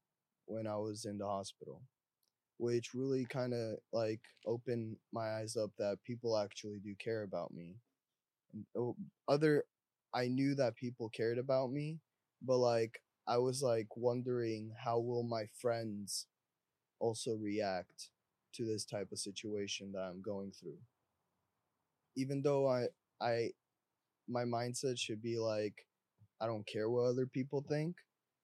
when 0.46 0.66
I 0.66 0.76
was 0.76 1.04
in 1.04 1.18
the 1.18 1.26
hospital, 1.26 1.82
which 2.58 2.94
really 2.94 3.26
kind 3.26 3.54
of 3.54 3.78
like 3.92 4.20
opened 4.46 4.96
my 5.12 5.36
eyes 5.36 5.56
up 5.56 5.70
that 5.78 5.98
people 6.04 6.36
actually 6.36 6.78
do 6.78 6.94
care 6.98 7.22
about 7.22 7.52
me. 7.52 7.76
And 8.54 8.64
oh, 8.76 8.96
other 9.28 9.64
I 10.14 10.28
knew 10.28 10.54
that 10.56 10.76
people 10.76 11.08
cared 11.10 11.38
about 11.38 11.70
me, 11.72 12.00
but 12.42 12.58
like 12.58 13.00
I 13.26 13.38
was 13.38 13.62
like 13.62 13.96
wondering 13.96 14.72
how 14.82 14.98
will 15.00 15.24
my 15.24 15.46
friends 15.60 16.26
also 17.00 17.36
react 17.36 18.10
to 18.54 18.64
this 18.64 18.84
type 18.84 19.12
of 19.12 19.18
situation 19.18 19.92
that 19.92 20.00
I'm 20.00 20.22
going 20.22 20.52
through. 20.52 20.78
Even 22.16 22.42
though 22.42 22.68
I 22.68 22.88
I 23.20 23.50
my 24.28 24.44
mindset 24.44 24.98
should 24.98 25.22
be 25.22 25.38
like 25.38 25.86
I 26.40 26.46
don't 26.46 26.66
care 26.66 26.90
what 26.90 27.04
other 27.04 27.26
people 27.26 27.64
think, 27.68 27.96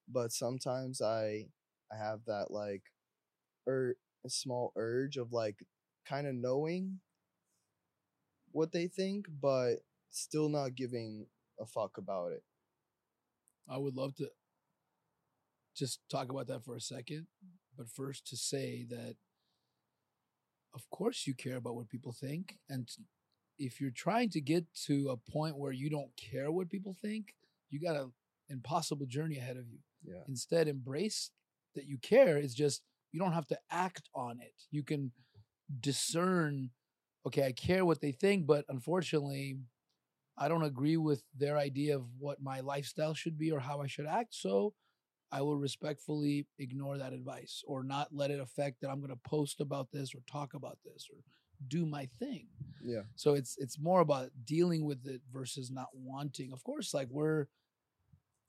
but 0.09 0.33
sometimes 0.33 1.03
I 1.03 1.47
I 1.93 1.97
have 1.97 2.21
that 2.27 2.51
like 2.51 2.83
ur- 3.69 3.97
a 4.25 4.31
small 4.31 4.73
urge 4.77 5.17
of 5.17 5.33
like 5.33 5.57
kind 6.07 6.27
of 6.27 6.35
knowing 6.35 7.01
what 8.53 8.73
they 8.73 8.87
think 8.87 9.27
but 9.41 9.77
still 10.11 10.49
not 10.49 10.75
giving 10.75 11.27
a 11.61 11.67
fuck 11.67 11.99
about 11.99 12.33
it. 12.33 12.43
I 13.69 13.79
would 13.79 13.95
love 13.95 14.15
to 14.17 14.29
just 15.77 16.01
talk 16.11 16.31
about 16.31 16.49
that 16.49 16.65
for 16.65 16.77
a 16.77 16.81
second, 16.81 17.27
but 17.77 17.89
first 17.89 18.27
to 18.29 18.37
say 18.37 18.85
that, 18.91 19.17
of 20.75 20.89
course, 20.91 21.27
you 21.27 21.35
care 21.35 21.57
about 21.57 21.75
what 21.77 21.89
people 21.89 22.13
think, 22.13 22.59
and 22.69 22.89
if 23.59 23.81
you're 23.81 23.91
trying 23.91 24.31
to 24.31 24.41
get 24.41 24.65
to 24.87 25.11
a 25.11 25.31
point 25.31 25.59
where 25.59 25.73
you 25.73 25.91
don't 25.91 26.11
care 26.17 26.51
what 26.51 26.71
people 26.71 26.97
think, 27.01 27.35
you 27.71 27.81
got 27.81 27.97
an 27.97 28.13
impossible 28.49 29.07
journey 29.07 29.39
ahead 29.39 29.57
of 29.57 29.69
you. 29.69 29.79
Yeah. 30.05 30.23
Instead, 30.29 30.69
embrace 30.69 31.31
that 31.75 31.87
you 31.87 31.99
care. 31.99 32.39
is 32.39 32.55
just 32.55 32.83
you 33.13 33.21
don't 33.21 33.33
have 33.33 33.47
to 33.49 33.59
act 33.71 34.09
on 34.15 34.41
it. 34.41 34.55
You 34.71 34.83
can 34.83 35.13
discern. 35.81 36.71
Okay, 37.27 37.45
I 37.47 37.53
care 37.53 37.85
what 37.85 38.01
they 38.01 38.13
think, 38.13 38.47
but 38.47 38.65
unfortunately, 38.69 39.57
I 40.37 40.49
don't 40.49 40.65
agree 40.65 40.97
with 40.97 41.23
their 41.39 41.57
idea 41.57 41.97
of 41.97 42.05
what 42.19 42.43
my 42.43 42.61
lifestyle 42.61 43.15
should 43.15 43.39
be 43.39 43.53
or 43.53 43.61
how 43.61 43.81
I 43.81 43.87
should 43.87 44.07
act. 44.07 44.35
So 44.35 44.75
I 45.31 45.41
will 45.43 45.57
respectfully 45.57 46.47
ignore 46.59 46.99
that 46.99 47.13
advice 47.13 47.63
or 47.67 47.85
not 47.85 48.09
let 48.13 48.31
it 48.31 48.41
affect 48.41 48.81
that 48.81 48.91
I'm 48.91 49.01
going 49.01 49.11
to 49.11 49.29
post 49.29 49.61
about 49.61 49.89
this 49.93 50.15
or 50.15 50.19
talk 50.31 50.55
about 50.55 50.79
this 50.85 51.07
or 51.11 51.19
do 51.69 51.87
my 51.87 52.09
thing. 52.19 52.49
Yeah. 52.85 53.03
So 53.15 53.35
it's 53.35 53.57
it's 53.59 53.79
more 53.79 54.01
about 54.01 54.31
dealing 54.45 54.85
with 54.85 55.07
it 55.07 55.21
versus 55.33 55.71
not 55.71 55.89
wanting. 55.95 56.53
Of 56.53 56.63
course, 56.65 56.93
like 56.93 57.09
we're 57.11 57.47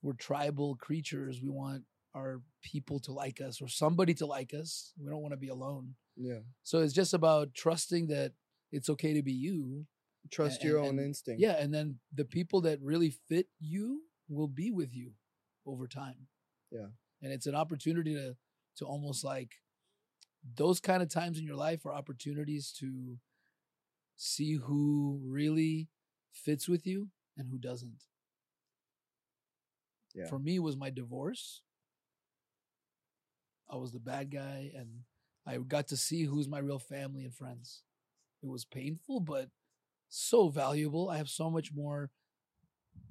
we're 0.01 0.13
tribal 0.13 0.75
creatures. 0.75 1.39
We 1.41 1.49
want 1.49 1.83
our 2.15 2.41
people 2.61 2.99
to 3.01 3.11
like 3.11 3.41
us 3.41 3.61
or 3.61 3.67
somebody 3.67 4.13
to 4.15 4.25
like 4.25 4.53
us. 4.53 4.93
We 4.99 5.09
don't 5.09 5.21
want 5.21 5.33
to 5.33 5.37
be 5.37 5.47
alone. 5.49 5.95
Yeah. 6.15 6.39
So 6.63 6.79
it's 6.79 6.93
just 6.93 7.13
about 7.13 7.53
trusting 7.53 8.07
that 8.07 8.33
it's 8.71 8.89
okay 8.89 9.13
to 9.13 9.23
be 9.23 9.33
you 9.33 9.85
Trust 10.31 10.61
and- 10.61 10.69
your 10.69 10.77
and- 10.79 10.87
own 10.87 10.97
and- 10.99 11.07
instinct. 11.07 11.41
yeah, 11.41 11.53
and 11.61 11.73
then 11.73 11.99
the 12.13 12.25
people 12.25 12.61
that 12.61 12.81
really 12.81 13.09
fit 13.09 13.47
you 13.59 14.03
will 14.29 14.47
be 14.47 14.71
with 14.71 14.95
you 14.95 15.13
over 15.65 15.87
time. 15.87 16.27
Yeah. 16.71 16.87
And 17.21 17.31
it's 17.33 17.45
an 17.47 17.55
opportunity 17.55 18.13
to 18.15 18.35
to 18.77 18.85
almost 18.85 19.23
like 19.23 19.61
those 20.55 20.79
kind 20.79 21.01
of 21.03 21.09
times 21.09 21.37
in 21.37 21.45
your 21.45 21.55
life 21.55 21.85
are 21.85 21.93
opportunities 21.93 22.71
to 22.79 23.19
see 24.15 24.53
who 24.53 25.19
really 25.23 25.89
fits 26.31 26.67
with 26.67 26.85
you 26.87 27.09
and 27.37 27.49
who 27.49 27.57
doesn't. 27.59 28.03
Yeah. 30.15 30.27
For 30.27 30.39
me 30.39 30.55
it 30.55 30.63
was 30.63 30.75
my 30.77 30.89
divorce. 30.89 31.61
I 33.73 33.77
was 33.77 33.91
the 33.91 33.99
bad 33.99 34.31
guy 34.31 34.71
and 34.77 34.87
I 35.47 35.57
got 35.57 35.87
to 35.87 35.97
see 35.97 36.23
who's 36.23 36.47
my 36.47 36.59
real 36.59 36.79
family 36.79 37.23
and 37.23 37.33
friends. 37.33 37.81
It 38.43 38.49
was 38.49 38.65
painful 38.65 39.21
but 39.21 39.49
so 40.09 40.49
valuable. 40.49 41.09
I 41.09 41.17
have 41.17 41.29
so 41.29 41.49
much 41.49 41.73
more 41.73 42.11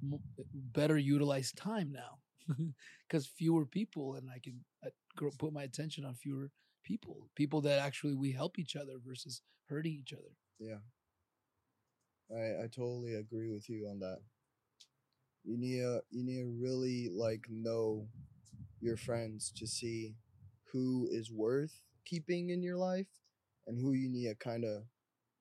m- 0.03 0.21
better 0.55 0.97
utilized 0.97 1.57
time 1.57 1.93
now 1.93 2.19
because 3.09 3.27
fewer 3.27 3.67
people 3.67 4.15
and 4.15 4.31
I 4.31 4.39
can 4.39 4.65
uh, 4.87 4.91
put 5.39 5.53
my 5.53 5.63
attention 5.65 6.05
on 6.05 6.15
fewer 6.15 6.51
people, 6.85 7.29
people 7.35 7.61
that 7.63 7.81
actually 7.81 8.15
we 8.15 8.33
help 8.33 8.59
each 8.59 8.77
other 8.77 8.95
versus 9.05 9.43
hurting 9.69 9.93
each 9.93 10.13
other. 10.13 10.37
Yeah. 10.61 10.79
I 12.31 12.65
I 12.65 12.67
totally 12.69 13.15
agree 13.15 13.51
with 13.53 13.69
you 13.69 13.89
on 13.89 13.99
that. 14.01 14.21
You 15.45 15.59
need 15.59 15.83
you 16.11 16.25
need 16.25 16.39
to 16.39 16.57
really 16.61 17.09
like 17.11 17.47
know 17.51 18.07
your 18.81 18.97
friends 18.97 19.53
to 19.57 19.67
see 19.67 20.15
who 20.73 21.09
is 21.11 21.31
worth 21.31 21.81
keeping 22.05 22.51
in 22.51 22.63
your 22.63 22.77
life 22.77 23.09
and 23.67 23.79
who 23.79 23.93
you 23.93 24.09
need 24.09 24.29
to 24.29 24.35
kind 24.35 24.65
of 24.65 24.83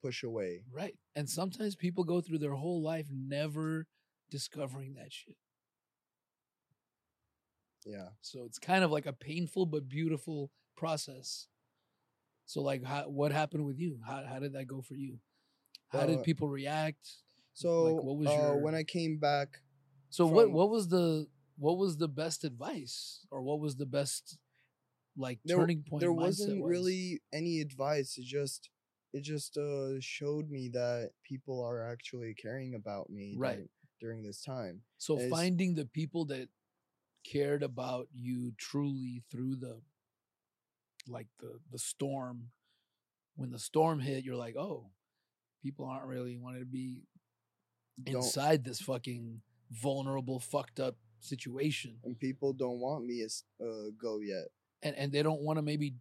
push 0.01 0.23
away. 0.23 0.63
Right. 0.71 0.95
And 1.15 1.29
sometimes 1.29 1.75
people 1.75 2.03
go 2.03 2.21
through 2.21 2.39
their 2.39 2.53
whole 2.55 2.81
life 2.81 3.07
never 3.11 3.87
discovering 4.29 4.95
that 4.95 5.11
shit. 5.11 5.35
Yeah. 7.85 8.09
So 8.21 8.43
it's 8.45 8.59
kind 8.59 8.83
of 8.83 8.91
like 8.91 9.05
a 9.05 9.13
painful 9.13 9.65
but 9.65 9.89
beautiful 9.89 10.51
process. 10.75 11.47
So 12.45 12.61
like 12.61 12.83
how, 12.83 13.03
what 13.03 13.31
happened 13.31 13.65
with 13.65 13.79
you? 13.79 13.99
How 14.05 14.23
how 14.27 14.39
did 14.39 14.53
that 14.53 14.65
go 14.67 14.81
for 14.81 14.95
you? 14.95 15.19
How 15.89 16.01
Uh, 16.01 16.05
did 16.07 16.23
people 16.23 16.49
react? 16.49 17.07
So 17.53 17.93
what 17.95 18.17
was 18.17 18.29
uh, 18.29 18.33
your- 18.33 18.57
when 18.57 18.75
I 18.75 18.83
came 18.83 19.17
back, 19.17 19.61
So 20.09 20.25
what 20.25 20.51
what 20.51 20.69
was 20.69 20.87
the 20.87 21.27
what 21.57 21.77
was 21.77 21.97
the 21.97 22.07
best 22.07 22.43
advice 22.43 23.25
or 23.31 23.41
what 23.41 23.59
was 23.59 23.75
the 23.75 23.85
best 23.85 24.37
like 25.15 25.39
There- 25.43 25.57
turning 25.57 25.83
point? 25.83 26.01
there 26.01 26.13
wasn't 26.13 26.61
was? 26.61 26.69
really 26.69 27.21
any 27.33 27.59
advice. 27.61 28.17
It 28.17 28.25
just 28.25 28.69
it 29.13 29.21
just 29.23 29.57
uh 29.57 29.99
showed 29.99 30.49
me 30.49 30.69
that 30.69 31.11
people 31.23 31.61
are 31.63 31.81
actually 31.91 32.33
caring 32.33 32.73
about 32.75 33.09
me 33.09 33.35
Right. 33.37 33.55
during, 33.55 33.69
during 33.99 34.23
this 34.23 34.41
time. 34.41 34.83
so 34.97 35.17
finding 35.29 35.75
the 35.75 35.85
people 35.85 36.25
that 36.25 36.49
cared 37.23 37.61
about 37.61 38.07
you 38.13 38.53
truly 38.57 39.23
through 39.29 39.55
the 39.57 39.81
like 41.07 41.27
the 41.39 41.59
the 41.71 41.77
storm 41.77 42.51
when 43.35 43.51
the 43.51 43.59
storm 43.59 43.99
hit 43.99 44.23
you're 44.23 44.35
like 44.35 44.55
oh 44.55 44.89
people 45.61 45.85
aren't 45.85 46.07
really 46.07 46.37
wanting 46.37 46.61
to 46.61 46.65
be 46.65 47.03
inside 48.07 48.63
this 48.63 48.79
fucking 48.81 49.41
vulnerable 49.71 50.39
fucked 50.39 50.79
up 50.79 50.95
situation 51.19 51.99
and 52.03 52.17
people 52.19 52.53
don't 52.53 52.79
want 52.79 53.05
me 53.05 53.21
as 53.21 53.43
uh, 53.61 53.91
go 54.01 54.19
yet. 54.19 54.47
And 54.83 54.95
and 54.95 55.11
they 55.11 55.23
don't 55.23 55.41
want 55.41 55.57
to 55.57 55.61
maybe 55.63 55.95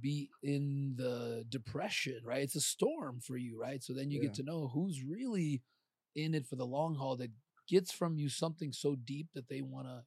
be 0.00 0.30
in 0.42 0.94
the 0.96 1.44
depression 1.48 2.20
right 2.24 2.42
it's 2.42 2.56
a 2.56 2.60
storm 2.60 3.20
for 3.20 3.36
you 3.36 3.58
right 3.60 3.82
so 3.82 3.92
then 3.92 4.10
you 4.10 4.18
Yeah. 4.18 4.26
get 4.28 4.34
to 4.34 4.42
know 4.42 4.68
who's 4.68 5.02
really 5.04 5.62
in 6.14 6.34
it 6.34 6.46
for 6.46 6.56
the 6.56 6.66
long 6.66 6.94
haul 6.94 7.16
that 7.16 7.30
gets 7.68 7.92
from 7.92 8.16
you 8.18 8.28
something 8.28 8.72
so 8.72 8.94
deep 8.96 9.28
that 9.34 9.48
they 9.48 9.60
want 9.62 9.86
to 9.86 10.04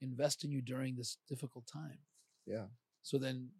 invest 0.00 0.44
in 0.44 0.52
you 0.52 0.62
during 0.62 0.94
this 0.96 1.18
difficult 1.28 1.66
time 1.66 1.98
Yeah. 2.46 2.66
so 3.02 3.18
then 3.18 3.50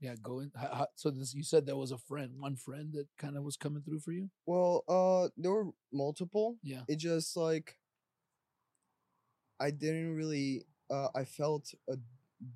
yeah 0.00 0.16
go 0.20 0.40
in 0.40 0.50
how, 0.56 0.88
so 0.96 1.10
this 1.10 1.34
you 1.34 1.44
said 1.44 1.66
there 1.66 1.76
was 1.76 1.92
a 1.92 1.98
friend 1.98 2.32
one 2.38 2.56
friend 2.56 2.92
that 2.94 3.06
kind 3.16 3.36
of 3.36 3.44
was 3.44 3.56
coming 3.56 3.82
through 3.82 4.00
for 4.00 4.12
you 4.12 4.28
Well, 4.46 4.84
uh, 4.88 5.28
there 5.36 5.52
were 5.52 5.70
multiple. 5.92 6.58
yeah 6.62 6.82
It 6.88 6.96
just 6.96 7.36
like 7.36 7.76
I 9.60 9.70
didn't 9.70 10.14
really. 10.14 10.64
Uh, 10.90 11.08
I 11.14 11.24
felt 11.24 11.72
a 11.88 11.96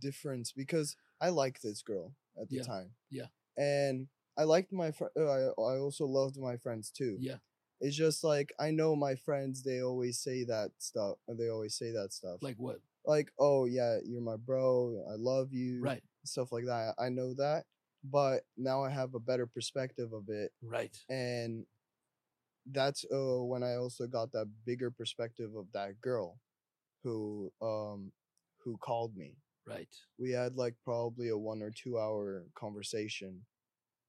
difference 0.01 0.53
because 0.53 0.97
I 1.21 1.31
liked 1.31 1.63
this 1.63 1.83
girl 1.83 2.15
at 2.41 2.49
the 2.49 2.57
Yeah, 2.57 2.65
time. 2.65 2.91
yeah. 3.11 3.27
And 3.57 4.09
I 4.39 4.45
liked 4.45 4.73
my 4.73 4.91
friend. 4.93 5.13
Uh, 5.17 5.29
I 5.31 5.41
I 5.75 5.79
also 5.79 6.07
loved 6.07 6.37
my 6.39 6.57
friends 6.57 6.91
too. 6.91 7.19
yeah 7.21 7.39
It's 7.81 7.97
just 7.97 8.25
like 8.25 8.53
I 8.59 8.71
know 8.71 8.95
my 8.97 9.15
friends. 9.17 9.63
They 9.63 9.83
always 9.83 10.19
say 10.19 10.45
that 10.45 10.71
stuff. 10.79 11.19
They 11.29 11.49
always 11.49 11.75
say 11.77 11.93
that 11.93 12.13
stuff. 12.13 12.43
like 12.43 12.57
what 12.59 12.81
like, 13.05 13.33
oh 13.39 13.65
yeah, 13.67 13.99
you're 14.05 14.21
my 14.23 14.37
bro. 14.37 15.03
I 15.11 15.15
love 15.17 15.53
you. 15.53 15.83
right 15.83 16.03
Stuff 16.25 16.53
like 16.53 16.67
that. 16.67 16.95
I 16.99 17.09
know 17.09 17.35
that, 17.35 17.65
but 18.05 18.45
now 18.57 18.85
I 18.85 18.91
have 18.91 19.15
a 19.15 19.21
better 19.21 19.47
perspective 19.47 20.13
of 20.13 20.29
it 20.29 20.53
right 20.63 20.95
and 21.09 21.67
that's 22.71 23.05
uh, 23.13 23.43
when 23.45 23.63
I 23.63 23.75
also 23.77 24.07
got 24.07 24.33
that 24.33 24.49
bigger 24.67 24.91
perspective 24.91 25.55
of 25.57 25.67
that 25.73 26.01
girl 26.01 26.39
who 27.03 27.53
um 27.63 28.13
who 28.65 28.77
called 28.79 29.17
me. 29.17 29.37
Right 29.69 29.89
We 30.19 30.31
had 30.33 30.57
like 30.57 30.75
probably 30.85 31.29
a 31.29 31.37
one 31.37 31.63
or 31.63 31.71
two 31.71 31.99
hour 31.99 32.45
conversation 32.55 33.43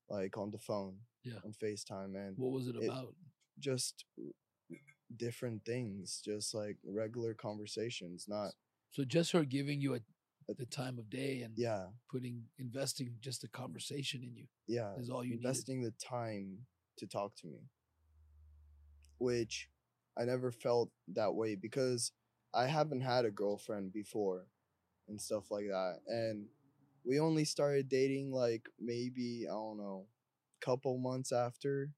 like 0.09 0.37
on 0.37 0.51
the 0.51 0.57
phone 0.59 0.95
Yeah. 1.23 1.39
on 1.45 1.53
FaceTime 1.53 2.15
and 2.15 2.37
what 2.37 2.51
was 2.51 2.67
it 2.67 2.75
It- 2.77 2.87
about 2.89 3.15
just 3.59 4.05
different 5.15 5.65
things, 5.65 6.21
just 6.23 6.53
like 6.53 6.77
regular 6.85 7.33
conversations, 7.33 8.25
not 8.27 8.51
so 8.91 9.03
just 9.03 9.31
her 9.33 9.43
giving 9.43 9.81
you 9.81 9.95
a 9.95 9.99
the 10.57 10.65
time 10.65 10.97
of 10.97 11.09
day 11.11 11.41
and 11.43 11.53
yeah, 11.57 11.85
putting 12.09 12.43
investing 12.57 13.15
just 13.21 13.43
a 13.43 13.47
conversation 13.47 14.23
in 14.23 14.35
you 14.35 14.47
yeah. 14.67 14.95
is 14.97 15.09
all 15.09 15.23
you 15.23 15.31
needed. 15.35 15.45
investing 15.45 15.81
the 15.83 15.93
time 16.03 16.65
to 16.97 17.05
talk 17.05 17.35
to 17.35 17.45
me 17.47 17.59
which 19.19 19.69
i 20.17 20.23
never 20.25 20.51
felt 20.51 20.89
that 21.07 21.33
way 21.35 21.53
because 21.55 22.11
i 22.53 22.65
haven't 22.65 23.01
had 23.01 23.25
a 23.25 23.31
girlfriend 23.31 23.93
before 23.93 24.47
and 25.09 25.19
stuff 25.19 25.49
like 25.51 25.65
that 25.67 25.99
and 26.07 26.45
we 27.05 27.19
only 27.19 27.43
started 27.45 27.89
dating 27.89 28.31
like 28.31 28.69
maybe 28.79 29.45
i 29.49 29.51
don't 29.51 29.77
know 29.77 30.05
couple 30.61 30.97
months 30.97 31.31
after 31.31 31.89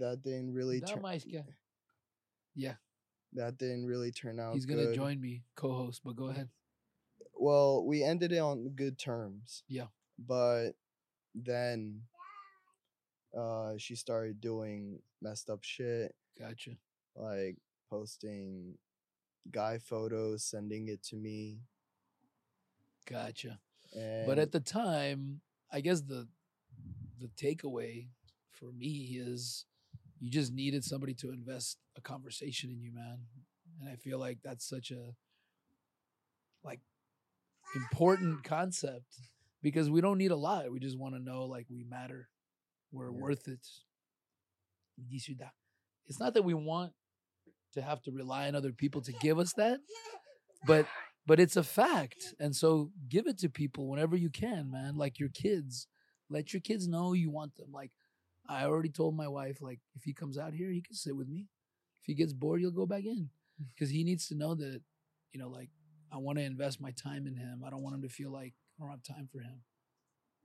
that 0.00 0.22
didn't 0.22 0.52
really 0.52 0.80
turn 0.80 1.02
Yeah, 2.54 2.74
that 3.32 3.56
didn't 3.58 3.86
really 3.86 4.10
turn 4.12 4.38
out 4.38 4.54
he's 4.54 4.66
gonna 4.66 4.84
good. 4.86 4.94
join 4.94 5.20
me 5.20 5.42
co-host, 5.56 6.02
but 6.04 6.16
go 6.16 6.26
ahead. 6.28 6.48
well 7.38 7.84
we 7.86 8.02
ended 8.02 8.32
it 8.32 8.38
on 8.38 8.68
good 8.74 8.98
terms 8.98 9.62
Yeah. 9.68 9.86
but 10.18 10.72
then 11.34 12.02
uh 13.36 13.74
she 13.78 13.94
started 13.96 14.40
doing 14.40 15.00
messed 15.22 15.48
up 15.50 15.62
shit 15.62 16.14
Gotcha. 16.38 16.76
like 17.16 17.56
posting 17.88 18.76
guy 19.50 19.78
photos 19.78 20.44
sending 20.44 20.88
it 20.88 21.02
to 21.02 21.16
me 21.16 21.60
Gotcha. 23.06 23.60
and 23.94 24.26
But 24.26 24.38
at 24.38 24.52
the 24.52 24.60
time, 24.60 25.40
I 25.70 25.80
guess 25.80 26.00
the 26.02 26.28
the 27.20 27.28
takeaway 27.28 28.08
for 28.52 28.72
me 28.72 29.16
is 29.20 29.64
you 30.20 30.30
just 30.30 30.52
needed 30.52 30.84
somebody 30.84 31.14
to 31.14 31.30
invest 31.30 31.78
a 31.96 32.00
conversation 32.00 32.70
in 32.70 32.80
you, 32.80 32.92
man. 32.92 33.18
And 33.80 33.88
I 33.90 33.96
feel 33.96 34.18
like 34.18 34.38
that's 34.42 34.68
such 34.68 34.90
a 34.90 35.14
like 36.64 36.80
important 37.76 38.42
concept 38.44 39.18
because 39.62 39.90
we 39.90 40.00
don't 40.00 40.18
need 40.18 40.30
a 40.30 40.36
lot. 40.36 40.70
We 40.70 40.80
just 40.80 40.98
want 40.98 41.14
to 41.14 41.20
know 41.20 41.44
like 41.44 41.66
we 41.70 41.84
matter. 41.84 42.28
We're 42.92 43.10
Yeah. 43.12 43.20
worth 43.20 43.48
it. 43.48 43.66
This 45.10 45.28
or 45.28 45.34
that. 45.40 45.54
It's 46.06 46.20
not 46.20 46.34
that 46.34 46.42
we 46.44 46.54
want 46.54 46.92
to 47.74 47.82
have 47.82 48.02
to 48.02 48.12
rely 48.12 48.48
on 48.48 48.54
other 48.54 48.72
people 48.72 49.00
to 49.02 49.12
give 49.12 49.38
us 49.38 49.52
that, 49.54 49.80
but 50.66 50.86
but 51.26 51.40
it's 51.40 51.56
a 51.56 51.62
fact. 51.62 52.34
And 52.38 52.54
so 52.54 52.90
give 53.08 53.26
it 53.26 53.38
to 53.38 53.48
people 53.48 53.88
whenever 53.88 54.16
you 54.16 54.30
can, 54.30 54.70
man. 54.70 54.96
Like 54.96 55.18
your 55.18 55.30
kids. 55.30 55.86
Let 56.30 56.52
your 56.52 56.60
kids 56.60 56.88
know 56.88 57.12
you 57.12 57.30
want 57.30 57.54
them. 57.56 57.70
Like 57.72 57.90
I 58.48 58.64
already 58.64 58.90
told 58.90 59.16
my 59.16 59.28
wife, 59.28 59.58
like, 59.60 59.80
if 59.94 60.04
he 60.04 60.12
comes 60.12 60.36
out 60.36 60.52
here, 60.52 60.70
he 60.70 60.82
can 60.82 60.94
sit 60.94 61.16
with 61.16 61.28
me. 61.28 61.46
If 62.00 62.06
he 62.06 62.14
gets 62.14 62.32
bored, 62.32 62.60
he'll 62.60 62.70
go 62.70 62.86
back 62.86 63.04
in. 63.04 63.30
Mm. 63.60 63.66
Because 63.74 63.90
he 63.90 64.04
needs 64.04 64.28
to 64.28 64.34
know 64.34 64.54
that, 64.54 64.82
you 65.32 65.40
know, 65.40 65.48
like 65.48 65.70
I 66.12 66.18
want 66.18 66.38
to 66.38 66.44
invest 66.44 66.80
my 66.80 66.90
time 66.90 67.26
in 67.26 67.36
him. 67.36 67.62
I 67.66 67.70
don't 67.70 67.82
want 67.82 67.94
him 67.94 68.02
to 68.02 68.08
feel 68.08 68.30
like 68.30 68.54
I 68.78 68.82
don't 68.82 68.90
have 68.90 69.02
time 69.02 69.28
for 69.32 69.40
him. 69.40 69.62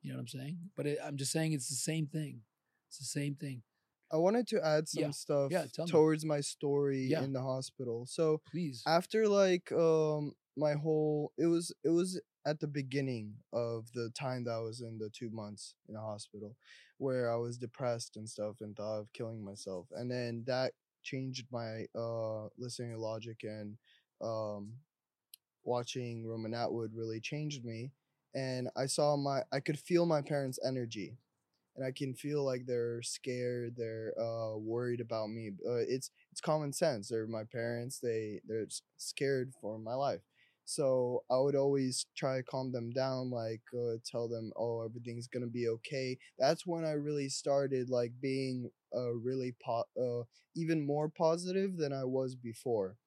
You 0.02 0.12
know 0.12 0.18
what 0.18 0.22
I'm 0.22 0.28
saying? 0.28 0.58
But 0.78 0.88
it, 0.88 1.00
I'm 1.04 1.18
just 1.18 1.32
saying 1.32 1.52
it's 1.52 1.70
the 1.70 1.76
same 1.76 2.08
thing. 2.08 2.42
It's 2.88 2.98
the 2.98 3.06
same 3.06 3.36
thing. 3.36 3.64
I 4.12 4.18
wanted 4.18 4.48
to 4.48 4.66
add 4.66 4.88
some 4.88 5.04
Yeah. 5.04 5.12
stuff 5.12 5.52
Yeah, 5.52 5.66
tell 5.74 5.86
me. 5.86 5.92
towards 5.92 6.26
my 6.26 6.42
story 6.42 7.08
Yeah. 7.08 7.24
in 7.24 7.34
the 7.34 7.42
hospital 7.42 8.06
so 8.06 8.42
Please. 8.52 8.84
after 8.86 9.28
like 9.28 9.72
um 9.72 10.34
my 10.58 10.74
whole 10.74 11.32
it 11.38 11.46
was 11.48 11.72
it 11.84 11.90
was 11.90 12.20
at 12.46 12.60
the 12.60 12.68
beginning 12.68 13.36
of 13.54 13.92
the 13.94 14.10
time 14.18 14.44
that 14.46 14.52
I 14.54 14.60
was 14.60 14.82
in 14.82 14.98
the 14.98 15.10
two 15.10 15.30
months 15.30 15.76
in 15.88 15.94
the 15.94 16.02
hospital 16.02 16.56
where 16.98 17.32
I 17.32 17.36
was 17.36 17.58
depressed 17.58 18.18
and 18.18 18.28
stuff 18.28 18.56
and 18.62 18.76
thought 18.76 19.00
of 19.00 19.14
killing 19.14 19.44
myself 19.44 19.88
and 19.92 20.10
then 20.10 20.44
that 20.48 20.74
changed 21.04 21.46
my 21.52 21.86
uh 21.96 22.48
listening 22.58 22.92
to 22.94 22.98
logic 23.00 23.44
and 23.44 23.78
um 24.22 24.74
watching 25.64 26.26
Roman 26.26 26.54
Atwood 26.54 26.92
really 26.94 27.20
changed 27.20 27.64
me 27.66 27.92
and 28.34 28.70
I 28.76 28.86
saw 28.86 29.16
my 29.16 29.44
I 29.52 29.60
could 29.60 29.80
feel 29.80 30.06
my 30.06 30.22
parents' 30.22 30.60
energy 30.66 31.18
and 31.80 31.88
I 31.88 31.92
can 31.92 32.14
feel 32.14 32.44
like 32.46 32.68
they're 32.68 33.02
scared, 33.04 33.76
they're 33.78 34.14
uh 34.20 34.58
worried 34.58 35.02
about 35.02 35.30
me. 35.30 35.52
Uh, 35.68 35.84
it's 35.88 36.12
it's 36.32 36.42
common 36.42 36.74
sense. 36.74 37.10
They're 37.10 37.28
my 37.28 37.46
parents. 37.46 38.00
They 38.00 38.42
they're 38.48 38.68
scared 38.98 39.54
for 39.62 39.80
my 39.80 39.96
life. 39.96 40.22
So 40.66 41.24
I 41.32 41.40
would 41.40 41.56
always 41.56 42.06
try 42.16 42.38
to 42.38 42.44
calm 42.44 42.72
them 42.72 42.92
down, 42.92 43.32
like 43.32 43.62
uh, 43.74 43.98
tell 44.06 44.28
them, 44.28 44.52
"Oh, 44.56 44.82
everything's 44.86 45.28
gonna 45.28 45.48
be 45.48 45.68
okay." 45.70 46.18
That's 46.38 46.66
when 46.68 46.86
I 46.86 46.92
really 46.92 47.30
started 47.30 47.90
like 47.90 48.14
being 48.22 48.70
uh 48.96 49.14
really 49.14 49.56
po- 49.64 49.90
uh 50.00 50.26
even 50.56 50.86
more 50.86 51.10
positive 51.10 51.78
than 51.78 51.94
I 51.94 52.04
was 52.04 52.36
before, 52.36 52.98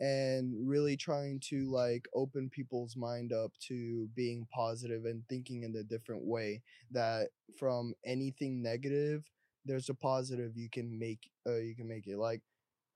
and 0.00 0.54
really 0.68 0.96
trying 0.96 1.40
to 1.48 1.70
like 1.70 2.06
open 2.14 2.50
people's 2.50 2.96
mind 2.96 3.32
up 3.32 3.52
to 3.68 4.08
being 4.14 4.46
positive 4.52 5.04
and 5.04 5.22
thinking 5.28 5.62
in 5.62 5.76
a 5.76 5.82
different 5.82 6.24
way. 6.24 6.62
That 6.90 7.28
from 7.58 7.94
anything 8.04 8.62
negative, 8.62 9.24
there's 9.64 9.88
a 9.88 9.94
positive 9.94 10.56
you 10.56 10.68
can 10.70 10.98
make. 10.98 11.30
Uh, 11.46 11.56
you 11.56 11.74
can 11.74 11.88
make 11.88 12.06
it 12.06 12.18
like 12.18 12.42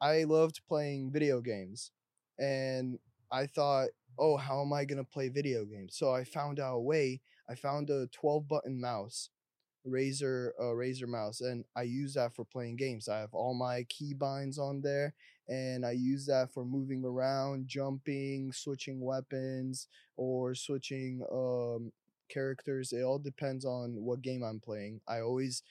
I 0.01 0.25
loved 0.25 0.61
playing 0.69 1.13
video 1.13 1.41
games, 1.41 1.91
and 2.39 2.99
I 3.31 3.47
thought, 3.47 3.89
oh, 4.19 4.37
how 4.37 4.63
am 4.63 4.73
I 4.73 4.85
gonna 4.85 5.05
play 5.05 5.29
video 5.29 5.65
games? 5.65 5.97
So 5.97 6.13
I 6.13 6.25
found 6.25 6.61
out 6.61 6.77
a 6.77 6.81
way. 6.81 7.21
I 7.51 7.55
found 7.55 7.89
a 7.89 8.07
12 8.09 8.47
button 8.47 8.79
mouse, 8.81 9.31
Razer, 9.87 10.51
uh, 10.59 10.75
Razer 10.75 11.07
mouse, 11.09 11.41
and 11.41 11.65
I 11.77 11.83
use 11.83 12.15
that 12.15 12.35
for 12.35 12.45
playing 12.45 12.77
games. 12.77 13.09
I 13.09 13.21
have 13.21 13.33
all 13.35 13.55
my 13.55 13.85
keybinds 13.85 14.59
on 14.59 14.81
there, 14.81 15.15
and 15.49 15.85
I 15.85 15.93
use 15.93 16.27
that 16.27 16.53
for 16.53 16.65
moving 16.65 17.05
around, 17.05 17.69
jumping, 17.69 18.53
switching 18.53 19.01
weapons, 19.01 19.89
or 20.17 20.55
switching 20.55 21.23
um 21.33 21.93
characters. 22.29 22.93
It 22.93 23.03
all 23.03 23.19
depends 23.19 23.65
on 23.65 23.95
what 24.05 24.23
game 24.23 24.43
I'm 24.43 24.61
playing. 24.61 25.01
I 25.09 25.21
always 25.21 25.63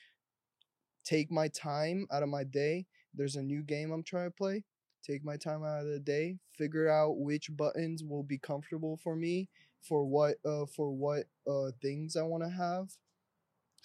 take 1.04 1.30
my 1.30 1.48
time 1.48 2.06
out 2.12 2.22
of 2.22 2.28
my 2.28 2.44
day. 2.44 2.86
There's 3.14 3.36
a 3.36 3.42
new 3.42 3.62
game 3.62 3.90
I'm 3.90 4.02
trying 4.02 4.30
to 4.30 4.36
play 4.36 4.64
take 5.06 5.24
my 5.24 5.36
time 5.36 5.64
out 5.64 5.80
of 5.80 5.86
the 5.86 5.98
day, 6.00 6.36
figure 6.58 6.88
out 6.90 7.18
which 7.18 7.56
buttons 7.56 8.02
will 8.04 8.24
be 8.24 8.36
comfortable 8.36 8.98
for 9.02 9.16
me 9.16 9.48
for 9.80 10.04
what 10.04 10.34
uh 10.44 10.66
for 10.66 10.90
what 10.90 11.24
uh 11.48 11.70
things 11.80 12.16
I 12.16 12.22
want 12.22 12.42
to 12.42 12.50
have 12.50 12.88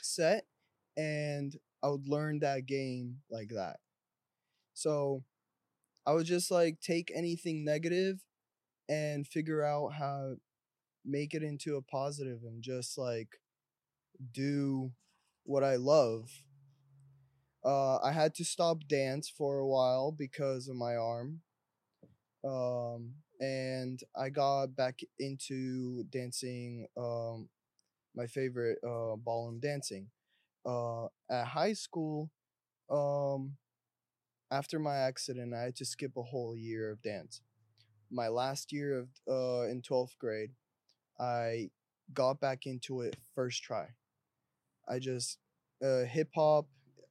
set 0.01 0.45
and 0.97 1.55
I 1.83 1.89
would 1.89 2.07
learn 2.07 2.39
that 2.39 2.65
game 2.65 3.17
like 3.29 3.49
that. 3.49 3.77
So 4.73 5.23
I 6.05 6.13
would 6.13 6.25
just 6.25 6.51
like 6.51 6.79
take 6.81 7.11
anything 7.15 7.63
negative 7.63 8.19
and 8.89 9.27
figure 9.27 9.63
out 9.63 9.93
how 9.93 10.35
make 11.05 11.33
it 11.33 11.43
into 11.43 11.75
a 11.75 11.81
positive 11.81 12.39
and 12.43 12.61
just 12.61 12.97
like 12.97 13.39
do 14.33 14.91
what 15.43 15.63
I 15.63 15.75
love. 15.75 16.29
Uh, 17.65 17.97
I 17.97 18.11
had 18.11 18.33
to 18.35 18.45
stop 18.45 18.87
dance 18.87 19.29
for 19.29 19.57
a 19.57 19.67
while 19.67 20.11
because 20.11 20.67
of 20.67 20.75
my 20.75 20.95
arm. 20.95 21.41
Um, 22.43 23.13
and 23.39 23.99
I 24.15 24.29
got 24.29 24.75
back 24.75 24.99
into 25.17 26.03
dancing, 26.05 26.87
um, 26.97 27.49
my 28.15 28.27
favorite 28.27 28.79
uh, 28.83 29.15
ballroom 29.17 29.59
dancing. 29.59 30.09
Uh, 30.65 31.05
at 31.29 31.45
high 31.47 31.73
school, 31.73 32.29
um, 32.89 33.57
after 34.51 34.79
my 34.79 34.97
accident, 34.97 35.53
I 35.53 35.63
had 35.63 35.75
to 35.77 35.85
skip 35.85 36.11
a 36.17 36.23
whole 36.23 36.55
year 36.55 36.91
of 36.91 37.01
dance. 37.01 37.41
My 38.11 38.27
last 38.27 38.71
year 38.71 38.99
of 38.99 39.07
uh, 39.29 39.67
in 39.69 39.81
twelfth 39.81 40.17
grade, 40.19 40.51
I 41.19 41.69
got 42.13 42.39
back 42.39 42.65
into 42.65 43.01
it 43.01 43.17
first 43.35 43.63
try. 43.63 43.89
I 44.87 44.99
just 44.99 45.39
uh, 45.83 46.03
hip 46.03 46.29
hop. 46.35 46.67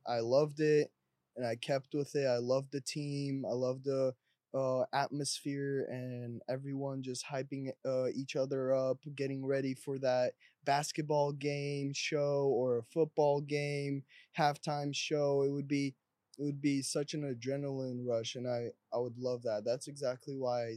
I 0.06 0.20
loved 0.20 0.60
it, 0.60 0.90
and 1.36 1.46
I 1.46 1.56
kept 1.56 1.94
with 1.94 2.14
it. 2.14 2.26
I 2.26 2.38
loved 2.38 2.72
the 2.72 2.80
team. 2.80 3.44
I 3.48 3.52
loved 3.54 3.84
the 3.84 4.14
uh, 4.54 4.84
atmosphere 4.92 5.86
and 5.90 6.42
everyone 6.48 7.02
just 7.02 7.24
hyping 7.26 7.70
uh, 7.86 8.08
each 8.14 8.36
other 8.36 8.74
up, 8.74 8.98
getting 9.16 9.44
ready 9.44 9.74
for 9.74 9.98
that 9.98 10.32
basketball 10.64 11.32
game 11.32 11.92
show 11.94 12.50
or 12.54 12.78
a 12.78 12.82
football 12.82 13.40
game 13.40 14.02
halftime 14.38 14.94
show. 14.94 15.42
It 15.42 15.50
would 15.50 15.68
be 15.68 15.94
it 16.38 16.42
would 16.42 16.60
be 16.62 16.82
such 16.82 17.14
an 17.14 17.22
adrenaline 17.22 18.06
rush, 18.06 18.34
and 18.36 18.46
I 18.48 18.68
I 18.92 18.98
would 18.98 19.18
love 19.18 19.42
that. 19.42 19.64
That's 19.64 19.88
exactly 19.88 20.36
why 20.36 20.68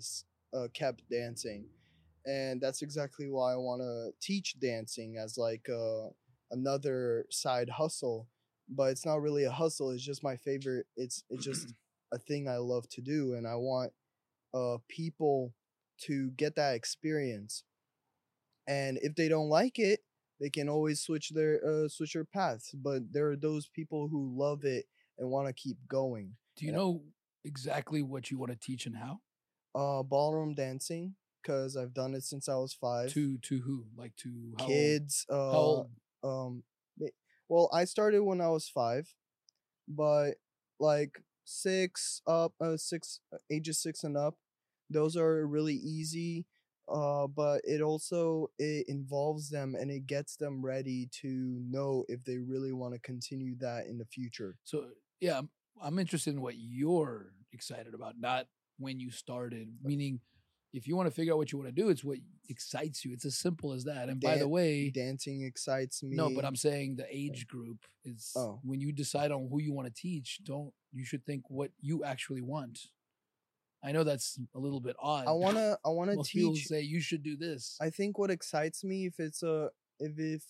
I 0.53 0.57
uh, 0.57 0.67
kept 0.73 1.09
dancing, 1.09 1.65
and 2.25 2.59
that's 2.61 2.81
exactly 2.81 3.29
why 3.29 3.53
I 3.53 3.57
want 3.57 3.81
to 3.81 4.11
teach 4.21 4.59
dancing 4.59 5.17
as 5.17 5.37
like 5.37 5.67
uh, 5.69 6.09
another 6.51 7.25
side 7.29 7.69
hustle. 7.69 8.27
But 8.67 8.91
it's 8.91 9.05
not 9.05 9.21
really 9.21 9.43
a 9.43 9.51
hustle. 9.51 9.91
It's 9.91 10.03
just 10.03 10.23
my 10.23 10.35
favorite. 10.37 10.87
It's 10.97 11.23
it's 11.29 11.45
just 11.45 11.73
a 12.13 12.17
thing 12.19 12.47
I 12.47 12.57
love 12.57 12.87
to 12.89 13.01
do, 13.01 13.33
and 13.35 13.47
I 13.47 13.55
want 13.55 13.93
uh 14.53 14.77
people 14.87 15.53
to 16.01 16.31
get 16.31 16.55
that 16.55 16.75
experience. 16.75 17.63
And 18.67 18.97
if 19.01 19.15
they 19.15 19.27
don't 19.27 19.49
like 19.49 19.79
it, 19.79 20.01
they 20.39 20.49
can 20.49 20.69
always 20.69 21.01
switch 21.01 21.29
their 21.29 21.61
uh 21.65 21.87
switch 21.87 22.13
their 22.13 22.25
paths. 22.25 22.71
But 22.73 23.11
there 23.13 23.29
are 23.29 23.37
those 23.37 23.67
people 23.67 24.07
who 24.07 24.33
love 24.35 24.63
it 24.65 24.85
and 25.17 25.29
want 25.29 25.47
to 25.47 25.53
keep 25.53 25.77
going. 25.87 26.35
Do 26.57 26.65
you 26.65 26.71
Yeah. 26.71 26.77
know 26.77 27.01
exactly 27.43 28.01
what 28.01 28.31
you 28.31 28.37
want 28.37 28.51
to 28.51 28.57
teach 28.57 28.85
and 28.85 28.95
how? 28.97 29.21
Uh, 29.73 30.03
ballroom 30.03 30.53
dancing 30.55 31.15
because 31.41 31.75
I've 31.77 31.93
done 31.93 32.15
it 32.15 32.23
since 32.23 32.49
I 32.49 32.55
was 32.55 32.73
five. 32.73 33.13
To 33.13 33.37
to 33.37 33.59
who? 33.59 33.85
Like 33.95 34.15
to 34.17 34.53
how 34.57 34.65
old? 34.65 34.67
Kids. 34.69 35.25
Uh, 35.29 35.51
How 35.51 35.59
old? 35.59 35.87
um 36.23 36.63
well 37.49 37.69
i 37.71 37.85
started 37.85 38.21
when 38.23 38.41
i 38.41 38.47
was 38.49 38.67
five 38.67 39.13
but 39.87 40.35
like 40.79 41.21
six 41.45 42.21
up 42.27 42.53
uh 42.61 42.77
six 42.77 43.19
uh, 43.33 43.37
ages 43.51 43.81
six 43.81 44.03
and 44.03 44.17
up 44.17 44.35
those 44.89 45.15
are 45.15 45.45
really 45.47 45.75
easy 45.75 46.45
uh 46.87 47.25
but 47.27 47.61
it 47.63 47.81
also 47.81 48.47
it 48.59 48.85
involves 48.87 49.49
them 49.49 49.75
and 49.79 49.89
it 49.89 50.05
gets 50.05 50.35
them 50.35 50.63
ready 50.63 51.07
to 51.11 51.27
know 51.69 52.05
if 52.07 52.23
they 52.23 52.37
really 52.37 52.71
want 52.73 52.93
to 52.93 52.99
continue 52.99 53.55
that 53.57 53.87
in 53.87 53.97
the 53.97 54.05
future 54.05 54.55
So 54.63 54.85
yeah, 55.19 55.37
I'm, 55.39 55.49
I'm 55.81 55.99
interested 55.99 56.33
in 56.33 56.41
what 56.41 56.55
you're 56.57 57.31
excited 57.53 57.93
about, 57.93 58.15
not 58.19 58.47
when 58.77 58.99
you 58.99 59.11
started. 59.11 59.69
Meaning, 59.83 60.19
if 60.75 60.87
you 60.87 60.95
want 60.95 61.07
to 61.07 61.15
figure 61.15 61.33
out 61.33 61.37
what 61.37 61.51
you 61.51 61.57
want 61.57 61.73
to 61.73 61.81
do, 61.81 61.89
it's 61.89 62.03
what 62.03 62.17
excites 62.49 63.05
you. 63.05 63.13
It's 63.13 63.25
as 63.25 63.37
simple 63.37 63.71
as 63.71 63.85
that. 63.85 64.09
And 64.09 64.19
by 64.19 64.37
the 64.37 64.47
way, 64.47 64.89
dancing 64.89 65.43
excites 65.43 66.03
me 66.03 66.15
no, 66.15 66.29
but 66.29 66.43
I'm 66.45 66.55
saying 66.55 66.97
the 66.97 67.07
age 67.09 67.47
group 67.47 67.85
is 68.03 68.33
Oh. 68.35 68.59
when 68.63 68.81
you 68.81 68.91
decide 68.91 69.31
on 69.31 69.47
who 69.49 69.61
you 69.61 69.73
want 69.73 69.87
to 69.87 69.93
teach. 69.93 70.39
Don't 70.43 70.73
you 70.91 71.05
should 71.05 71.25
think 71.25 71.49
what 71.49 71.71
you 71.79 72.03
actually 72.03 72.41
want. 72.41 72.89
I 73.83 73.91
know 73.91 74.03
that's 74.03 74.39
a 74.55 74.59
little 74.59 74.79
bit 74.79 74.95
odd. 74.99 75.27
i 75.27 75.31
want 75.31 75.57
to 75.57 75.77
i 75.85 75.89
want 75.89 76.09
to 76.09 76.15
Most 76.17 76.33
people 76.33 76.53
teach 76.53 76.65
say 76.67 76.81
you 76.81 76.99
should 76.99 77.23
do 77.23 77.37
this. 77.37 77.77
I 77.79 77.89
think 77.89 78.17
what 78.17 78.31
excites 78.31 78.83
me 78.83 79.05
if 79.05 79.19
it's 79.19 79.43
a 79.43 79.69
if 79.99 80.19
if 80.19 80.43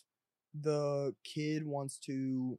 the 0.59 1.13
kid 1.23 1.65
wants 1.67 1.99
to 1.99 2.57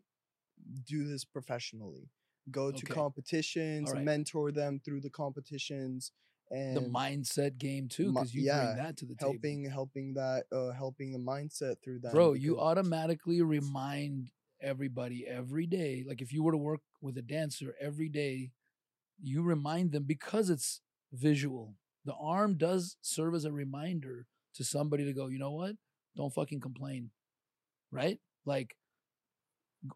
do 0.86 1.04
this 1.08 1.24
professionally, 1.24 2.10
go 2.50 2.70
to 2.70 2.76
Okay. 2.78 2.94
competitions, 2.94 3.88
Alright. 3.88 4.04
mentor 4.04 4.52
them 4.52 4.80
through 4.84 5.00
the 5.00 5.10
competitions, 5.10 6.12
and 6.50 6.76
the 6.76 6.80
mindset 6.80 7.58
game 7.58 7.88
too, 7.88 8.12
because 8.12 8.34
you 8.34 8.42
yeah, 8.44 8.74
bring 8.74 8.84
that 8.84 8.96
to 8.98 9.06
the 9.06 9.14
table. 9.14 9.32
helping 9.32 9.64
helping 9.64 10.14
that 10.14 10.44
uh 10.52 10.70
helping 10.72 11.12
the 11.12 11.18
mindset 11.18 11.76
through 11.82 12.00
that. 12.00 12.12
Bro, 12.12 12.34
you 12.34 12.58
automatically 12.60 13.42
remind 13.42 14.30
everybody 14.60 15.26
every 15.26 15.66
day. 15.66 16.04
Like 16.06 16.22
if 16.22 16.32
you 16.32 16.42
were 16.42 16.52
to 16.52 16.58
work 16.58 16.80
with 17.00 17.16
a 17.18 17.22
dancer 17.22 17.74
every 17.80 18.08
day, 18.08 18.52
you 19.22 19.42
remind 19.42 19.92
them 19.92 20.04
because 20.04 20.50
it's 20.50 20.80
visual. 21.12 21.74
The 22.04 22.14
arm 22.14 22.56
does 22.56 22.96
serve 23.02 23.34
as 23.34 23.44
a 23.44 23.52
reminder 23.52 24.26
to 24.54 24.64
somebody 24.64 25.04
to 25.04 25.12
go, 25.12 25.26
you 25.26 25.38
know 25.38 25.52
what? 25.52 25.76
Don't 26.16 26.32
fucking 26.32 26.60
complain. 26.60 27.10
Right? 27.90 28.18
Like 28.44 28.76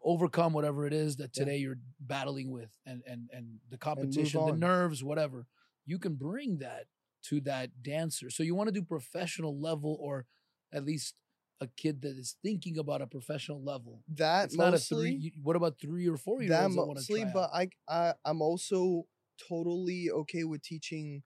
overcome 0.03 0.53
whatever 0.53 0.85
it 0.85 0.93
is 0.93 1.17
that 1.17 1.31
Yeah. 1.35 1.43
today 1.45 1.57
you're 1.57 1.79
battling 1.99 2.51
with 2.51 2.71
and 2.85 3.01
and 3.05 3.29
and 3.33 3.59
the 3.69 3.77
competition, 3.77 4.45
the 4.45 4.51
on. 4.53 4.59
nerves, 4.59 5.03
whatever. 5.03 5.47
You 5.91 5.99
can 5.99 6.15
bring 6.15 6.59
that 6.59 6.85
to 7.27 7.41
that 7.41 7.83
dancer. 7.83 8.29
So 8.29 8.43
you 8.43 8.55
want 8.55 8.69
to 8.69 8.79
do 8.79 8.81
professional 8.81 9.59
level 9.59 9.97
or 9.99 10.25
at 10.73 10.85
least 10.85 11.15
a 11.59 11.67
kid 11.67 12.01
that 12.03 12.15
is 12.17 12.37
thinking 12.41 12.77
about 12.77 13.01
a 13.01 13.07
professional 13.07 13.61
level. 13.61 14.01
that 14.15 14.45
It's 14.45 14.55
not 14.55 14.69
a 14.69 14.71
mostly 14.71 14.97
three. 15.19 15.33
What 15.43 15.57
about 15.57 15.75
three 15.81 16.07
or 16.07 16.15
four 16.15 16.41
year 16.41 16.49
that 16.51 16.63
olds 16.63 16.75
that 16.75 16.85
mostly, 16.95 17.23
try 17.23 17.33
but? 17.33 17.49
I 17.53 17.69
I 17.89 18.13
I'm 18.23 18.41
also 18.41 19.05
totally 19.49 20.09
okay 20.21 20.45
with 20.45 20.61
teaching 20.63 21.23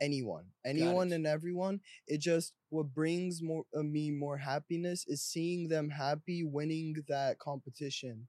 anyone, 0.00 0.46
anyone 0.64 1.12
and 1.12 1.26
everyone. 1.26 1.80
It 2.08 2.20
just 2.20 2.54
what 2.70 2.92
brings 2.92 3.40
more 3.40 3.64
uh, 3.72 3.84
me 3.84 4.10
more 4.10 4.38
happiness 4.38 5.04
is 5.06 5.22
seeing 5.22 5.68
them 5.68 5.90
happy 5.90 6.42
winning 6.44 6.96
that 7.08 7.38
competition, 7.38 8.28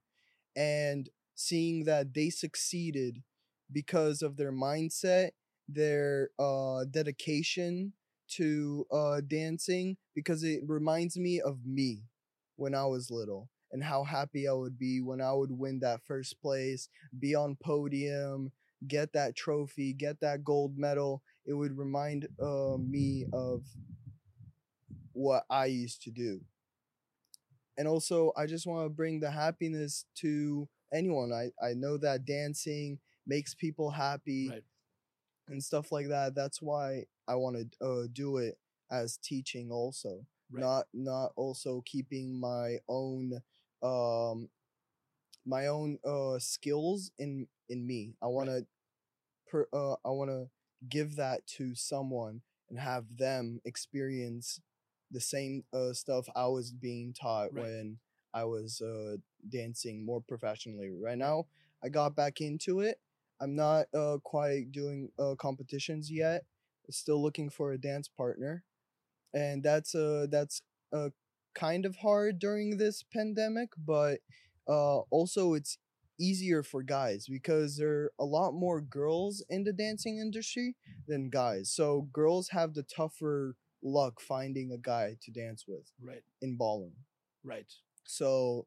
and 0.56 1.10
seeing 1.36 1.86
that 1.86 2.14
they 2.14 2.30
succeeded 2.30 3.24
because 3.72 4.22
of 4.22 4.38
their 4.38 4.54
mindset, 4.54 5.32
their 5.68 6.30
uh 6.40 6.86
dedication 6.92 7.94
to 8.28 8.86
uh 8.92 9.22
dancing 9.28 9.98
because 10.16 10.44
it 10.44 10.62
reminds 10.66 11.18
me 11.18 11.40
of 11.42 11.66
me 11.66 12.02
when 12.56 12.74
I 12.76 12.86
was 12.86 13.12
little 13.12 13.50
and 13.72 13.84
how 13.84 14.04
happy 14.04 14.48
I 14.48 14.54
would 14.54 14.78
be 14.78 15.02
when 15.02 15.22
I 15.22 15.34
would 15.34 15.52
win 15.52 15.80
that 15.80 16.02
first 16.06 16.42
place, 16.42 16.90
be 17.20 17.36
on 17.36 17.56
podium, 17.56 18.52
get 18.88 19.14
that 19.14 19.36
trophy, 19.36 19.94
get 19.94 20.20
that 20.22 20.44
gold 20.44 20.78
medal. 20.78 21.22
It 21.46 21.54
would 21.54 21.78
remind 21.78 22.28
uh, 22.42 22.78
me 22.80 23.26
of 23.34 23.64
what 25.14 25.44
I 25.50 25.66
used 25.66 26.02
to 26.04 26.12
do. 26.12 26.42
And 27.78 27.88
also, 27.88 28.32
I 28.36 28.46
just 28.46 28.66
want 28.66 28.86
to 28.86 28.90
bring 28.90 29.20
the 29.20 29.32
happiness 29.32 30.06
to 30.16 30.68
anyone. 30.94 31.32
I, 31.32 31.52
I 31.64 31.74
know 31.74 31.98
that 31.98 32.26
dancing 32.26 33.00
makes 33.26 33.54
people 33.54 33.92
happy 33.92 34.50
Right. 34.50 34.64
And 35.50 35.64
stuff 35.64 35.92
like 35.92 36.08
that. 36.10 36.36
That's 36.36 36.62
why 36.62 37.06
I 37.28 37.36
want 37.36 37.58
to 37.80 37.86
uh, 37.86 38.08
do 38.12 38.38
it 38.38 38.58
as 38.92 39.18
teaching 39.18 39.72
also 39.72 40.26
Right. 40.52 40.62
not 40.62 40.86
not 40.94 41.32
also 41.36 41.82
keeping 41.86 42.40
my 42.40 42.78
own 42.88 43.42
um 43.84 44.50
my 45.46 45.68
own 45.68 45.98
uh 46.06 46.40
skills 46.40 47.12
in 47.18 47.48
in 47.70 47.86
me 47.86 48.14
i 48.22 48.28
want 48.28 48.50
to 48.50 48.66
per 49.48 49.68
uh 49.74 49.94
i 50.06 50.10
want 50.10 50.30
to 50.30 50.48
give 50.90 51.16
that 51.16 51.46
to 51.48 51.76
someone 51.76 52.42
and 52.70 52.80
have 52.80 53.06
them 53.18 53.62
experience 53.66 54.60
the 55.12 55.22
same 55.22 55.64
uh 55.74 55.94
stuff 55.94 56.28
i 56.36 56.48
was 56.48 56.72
being 56.72 57.14
taught 57.14 57.54
Right. 57.54 57.62
when 57.64 57.98
i 58.34 58.44
was 58.44 58.82
uh 58.82 59.18
dancing 59.50 60.06
more 60.06 60.22
professionally 60.28 60.90
right 60.92 61.18
now 61.18 61.46
i 61.84 61.90
got 61.90 62.16
back 62.16 62.42
into 62.42 62.80
it 62.82 63.00
i'm 63.42 63.56
not 63.56 63.86
uh 63.94 64.18
quite 64.24 64.72
doing 64.72 65.10
uh 65.20 65.36
competitions 65.38 66.10
yet 66.12 66.44
still 66.90 67.22
looking 67.22 67.50
for 67.50 67.72
a 67.74 67.78
dance 67.78 68.08
partner 68.08 68.64
and 69.34 69.64
that's 69.64 69.96
uh 69.96 70.26
that's 70.30 70.62
uh 70.94 71.10
kind 71.56 71.86
of 71.86 71.98
hard 71.98 72.40
during 72.40 72.78
this 72.78 73.04
pandemic 73.14 73.70
but 73.78 74.20
uh 74.70 75.00
also 75.12 75.54
it's 75.54 75.78
easier 76.20 76.64
for 76.64 76.82
guys 76.82 77.28
because 77.30 77.78
there 77.78 77.90
are 77.90 78.12
a 78.20 78.26
lot 78.26 78.52
more 78.54 78.82
girls 78.82 79.44
in 79.50 79.64
the 79.64 79.74
dancing 79.74 80.18
industry 80.18 80.76
than 81.08 81.30
guys 81.30 81.72
so 81.72 82.08
girls 82.12 82.50
have 82.50 82.74
the 82.74 82.84
tougher 82.84 83.56
luck 83.84 84.20
finding 84.20 84.72
a 84.72 84.78
guy 84.78 85.16
to 85.22 85.32
dance 85.32 85.66
with 85.68 85.92
Right. 86.02 86.24
in 86.42 86.58
ballroom 86.58 86.94
Right. 87.44 87.72
so 88.06 88.66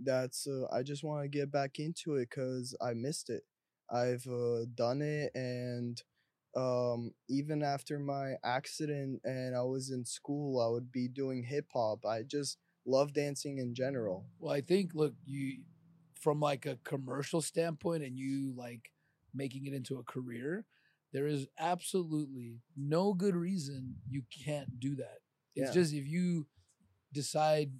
that's 0.00 0.46
uh, 0.46 0.66
i 0.72 0.82
just 0.82 1.04
want 1.04 1.22
to 1.24 1.28
get 1.28 1.50
back 1.52 1.78
into 1.78 2.16
it 2.16 2.28
because 2.30 2.74
i 2.80 2.92
missed 2.94 3.30
it 3.30 3.44
I've 3.92 4.26
uh, 4.26 4.64
done 4.74 5.02
it, 5.02 5.32
and 5.34 6.02
um, 6.56 7.12
even 7.28 7.62
after 7.62 7.98
my 7.98 8.34
accident 8.44 9.20
and 9.24 9.56
I 9.56 9.62
was 9.62 9.90
in 9.90 10.04
school, 10.04 10.60
I 10.60 10.68
would 10.68 10.90
be 10.92 11.08
doing 11.08 11.42
hip 11.42 11.66
hop. 11.72 12.04
I 12.06 12.22
just 12.22 12.58
love 12.86 13.12
dancing 13.12 13.58
in 13.58 13.74
general. 13.74 14.26
Well, 14.38 14.52
I 14.52 14.60
think 14.60 14.94
look, 14.94 15.14
you 15.26 15.58
from 16.20 16.40
like 16.40 16.66
a 16.66 16.78
commercial 16.84 17.40
standpoint 17.42 18.02
and 18.04 18.16
you 18.18 18.52
like 18.56 18.90
making 19.34 19.66
it 19.66 19.74
into 19.74 19.98
a 19.98 20.02
career, 20.04 20.64
there 21.12 21.26
is 21.26 21.46
absolutely 21.58 22.60
no 22.76 23.12
good 23.14 23.34
reason 23.36 23.96
you 24.08 24.22
can't 24.44 24.78
do 24.80 24.94
that. 24.96 25.18
It's 25.56 25.70
Yeah. 25.70 25.82
just 25.82 25.94
if 25.94 26.06
you 26.06 26.46
decide 27.12 27.72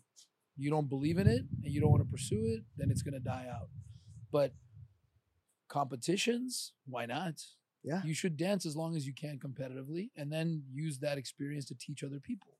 you 0.56 0.70
don't 0.70 0.88
believe 0.88 1.18
in 1.18 1.26
it 1.26 1.42
and 1.64 1.72
you 1.72 1.80
don't 1.80 1.90
want 1.90 2.02
to 2.02 2.10
pursue 2.10 2.46
it, 2.46 2.64
then 2.76 2.90
it's 2.90 3.02
going 3.02 3.14
to 3.14 3.20
die 3.20 3.46
out. 3.50 3.68
But 4.30 4.52
competitions, 5.72 6.74
why 6.86 7.06
not? 7.06 7.40
Yeah. 7.82 8.02
You 8.04 8.14
should 8.14 8.36
dance 8.36 8.66
as 8.66 8.76
long 8.76 8.94
as 8.94 9.06
you 9.06 9.14
can 9.14 9.38
competitively 9.38 10.10
and 10.16 10.30
then 10.30 10.62
use 10.70 10.98
that 10.98 11.18
experience 11.18 11.64
to 11.66 11.74
teach 11.74 12.04
other 12.04 12.20
people. 12.20 12.58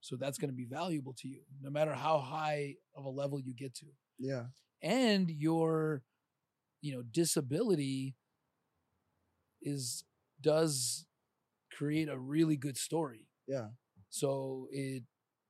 So 0.00 0.14
that's 0.14 0.38
going 0.38 0.50
to 0.50 0.56
be 0.56 0.64
valuable 0.64 1.12
to 1.18 1.28
you, 1.28 1.40
no 1.60 1.70
matter 1.70 1.92
how 1.92 2.18
high 2.18 2.76
of 2.94 3.04
a 3.04 3.10
level 3.10 3.40
you 3.40 3.52
get 3.52 3.74
to. 3.74 3.86
Yeah. 4.18 4.44
And 4.80 5.28
your, 5.28 6.02
you 6.80 6.94
know, 6.94 7.02
disability 7.02 8.14
is 9.60 10.04
does 10.40 11.06
create 11.76 12.08
a 12.08 12.16
really 12.16 12.56
good 12.56 12.76
story. 12.76 13.26
Yeah. 13.48 13.70
So 14.10 14.68
it, 14.70 15.02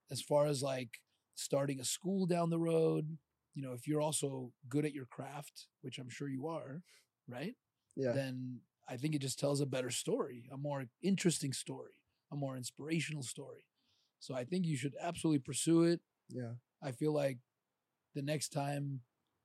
as 0.09 0.21
far 0.21 0.47
as 0.47 0.63
like 0.63 0.99
starting 1.35 1.79
a 1.79 1.85
school 1.85 2.25
down 2.25 2.49
the 2.49 2.59
road, 2.59 3.17
you 3.55 3.61
know, 3.61 3.73
if 3.73 3.87
you're 3.87 4.01
also 4.01 4.51
good 4.69 4.85
at 4.85 4.93
your 4.93 5.05
craft, 5.05 5.67
which 5.81 5.97
I'm 5.99 6.09
sure 6.09 6.27
you 6.29 6.47
are, 6.47 6.81
right? 7.27 7.55
Yeah. 7.95 8.11
Then 8.13 8.59
I 8.87 8.97
think 8.97 9.15
it 9.15 9.21
just 9.21 9.39
tells 9.39 9.61
a 9.61 9.65
better 9.65 9.89
story, 9.91 10.45
a 10.51 10.57
more 10.57 10.85
interesting 11.01 11.53
story, 11.53 11.93
a 12.31 12.35
more 12.35 12.55
inspirational 12.57 13.23
story. 13.23 13.65
So 14.19 14.35
I 14.35 14.43
think 14.43 14.65
you 14.65 14.77
should 14.77 14.95
absolutely 15.01 15.39
pursue 15.39 15.83
it. 15.83 16.01
Yeah. 16.29 16.53
I 16.83 16.91
feel 16.91 17.13
like 17.13 17.37
the 18.15 18.21
next 18.21 18.49
time 18.49 19.01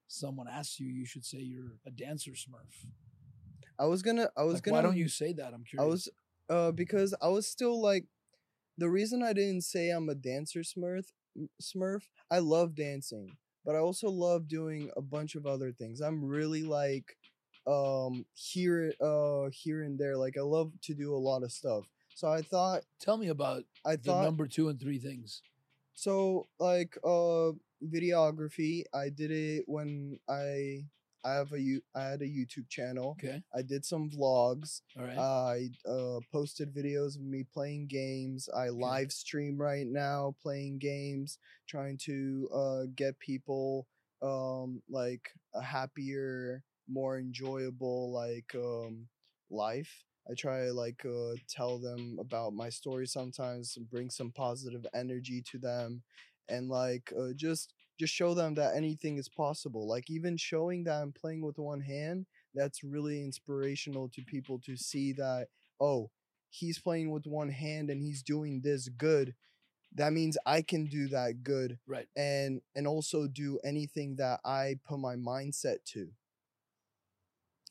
someone 0.09 0.49
asks 0.49 0.79
you, 0.81 0.87
you 0.89 1.07
should 1.07 1.25
say 1.25 1.39
you're 1.39 1.79
a 1.87 1.91
dancer 1.91 2.33
smurf. 2.33 2.87
I 3.79 3.87
was 3.87 4.03
gonna. 4.03 4.31
I 4.37 4.45
was 4.45 4.55
Like, 4.55 4.65
gonna. 4.65 4.77
why 4.77 4.83
don't 4.83 4.97
you 4.97 5.09
say 5.09 5.33
that? 5.33 5.53
I'm 5.53 5.65
curious. 5.65 5.83
I 5.85 5.87
was 5.87 6.09
uh 6.49 6.73
because 6.73 7.15
I 7.23 7.29
was 7.29 7.47
still 7.47 7.81
like 7.81 8.07
the 8.79 8.89
reason 8.89 9.23
I 9.23 9.33
didn't 9.33 9.63
say 9.63 9.91
I'm 9.91 10.09
a 10.09 10.15
dancer 10.15 10.61
smurf 10.61 11.07
smurf, 11.61 12.03
I 12.31 12.39
love 12.39 12.75
dancing, 12.75 13.37
but 13.65 13.75
I 13.75 13.79
also 13.79 14.09
love 14.11 14.49
doing 14.49 14.91
a 14.97 15.03
bunch 15.03 15.35
of 15.35 15.47
other 15.47 15.73
things. 15.73 16.01
I'm 16.01 16.25
really 16.25 16.63
like 16.63 17.17
um 17.67 18.27
here 18.35 18.93
uh 19.01 19.49
here 19.53 19.83
and 19.83 19.99
there. 19.99 20.17
Like 20.17 20.37
I 20.37 20.43
love 20.43 20.73
to 20.83 20.95
do 20.95 21.15
a 21.15 21.17
lot 21.17 21.43
of 21.43 21.53
stuff. 21.53 21.85
So 22.15 22.29
I 22.29 22.43
thought 22.43 22.83
Tell 23.01 23.17
me 23.17 23.29
about 23.29 23.65
I 23.85 23.97
the 23.97 24.03
thought 24.03 24.25
number 24.25 24.47
two 24.47 24.69
and 24.69 24.79
three 24.81 24.99
things. 24.99 25.43
so 25.95 26.47
like 26.59 26.97
uh 27.05 27.53
videography, 27.85 28.85
I 28.95 29.09
did 29.11 29.31
it 29.31 29.65
when 29.67 30.19
I 30.29 30.85
I 31.25 31.33
have 31.35 31.53
a 31.53 31.61
you 31.61 31.81
I 31.95 32.05
had 32.05 32.23
a 32.23 32.27
YouTube 32.27 32.69
channel. 32.69 33.17
Okay. 33.19 33.43
I 33.55 33.63
did 33.63 33.85
some 33.85 34.11
vlogs. 34.11 34.83
All 34.99 35.07
right. 35.07 35.19
I 35.19 35.71
uh, 35.89 36.21
posted 36.33 36.75
videos 36.75 37.17
of 37.17 37.23
me 37.23 37.45
playing 37.53 37.87
games. 37.87 38.49
I 38.55 38.69
live 38.69 39.11
stream 39.13 39.57
right 39.61 39.87
now 39.87 40.35
playing 40.43 40.79
games, 40.79 41.39
trying 41.67 41.97
to 42.05 42.49
uh, 42.55 42.83
get 42.95 43.19
people 43.19 43.87
um, 44.23 44.83
like 44.89 45.31
a 45.55 45.63
happier, 45.63 46.63
more 46.89 47.19
enjoyable 47.19 48.13
like 48.13 48.55
um, 48.55 49.09
life. 49.51 50.05
I 50.31 50.35
try 50.35 50.67
to 50.67 50.73
like 50.73 51.05
uh, 51.05 51.35
tell 51.49 51.79
them 51.79 52.17
about 52.19 52.55
my 52.55 52.69
story 52.71 53.07
sometimes 53.07 53.77
and 53.77 53.89
bring 53.91 54.11
some 54.11 54.31
positive 54.33 54.87
energy 54.95 55.43
to 55.53 55.59
them, 55.59 56.03
and 56.49 56.69
like 56.69 57.13
uh, 57.19 57.33
just 57.37 57.75
just 57.99 58.13
show 58.15 58.35
them 58.35 58.55
that 58.55 58.75
anything 58.77 59.19
is 59.19 59.29
possible. 59.29 59.87
Like 59.89 60.11
even 60.11 60.37
showing 60.37 60.85
that 60.85 61.01
I'm 61.03 61.13
playing 61.13 61.43
with 61.43 61.59
one 61.59 61.81
hand 61.81 62.27
that's 62.55 62.85
really 62.85 63.21
inspirational 63.23 64.09
to 64.11 64.23
people 64.23 64.59
to 64.65 64.77
see 64.77 65.13
that 65.13 65.49
oh 65.81 66.11
he's 66.51 66.79
playing 66.79 67.11
with 67.11 67.27
one 67.27 67.49
hand 67.51 67.91
and 67.91 68.01
he's 68.01 68.23
doing 68.23 68.61
this 68.63 68.89
good 68.89 69.35
that 69.95 70.13
means 70.13 70.39
i 70.47 70.63
can 70.63 70.87
do 70.87 71.09
that 71.09 71.43
good 71.43 71.79
right. 71.87 72.07
and 72.17 72.61
and 72.77 72.87
also 72.87 73.27
do 73.27 73.59
anything 73.65 74.15
that 74.17 74.41
i 74.45 74.77
put 74.87 74.99
my 74.99 75.17
mindset 75.17 75.79
to 75.85 76.09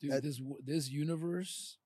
Dude, 0.00 0.12
that- 0.12 0.22
this 0.22 0.40
this 0.64 0.90
universe 0.90 1.78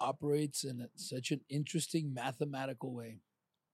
operates 0.00 0.64
in 0.64 0.88
such 0.94 1.30
an 1.30 1.40
interesting 1.48 2.12
mathematical 2.12 2.94
way. 2.94 3.20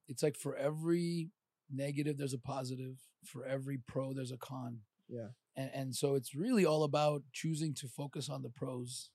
It's 0.09 0.23
like 0.23 0.37
for 0.37 0.55
every 0.57 1.31
negative 1.71 2.17
there's 2.19 2.35
a 2.35 2.39
positive, 2.39 2.97
for 3.25 3.45
every 3.45 3.79
pro 3.79 4.13
there's 4.13 4.33
a 4.33 4.37
con. 4.39 4.81
yeah 5.09 5.29
And 5.57 5.71
and 5.75 5.95
so 5.95 6.15
it's 6.15 6.35
really 6.35 6.65
all 6.65 6.85
about 6.85 7.23
choosing 7.33 7.75
to 7.75 7.89
focus 7.89 8.29
on 8.29 8.43
the 8.43 8.51
pros, 8.51 9.11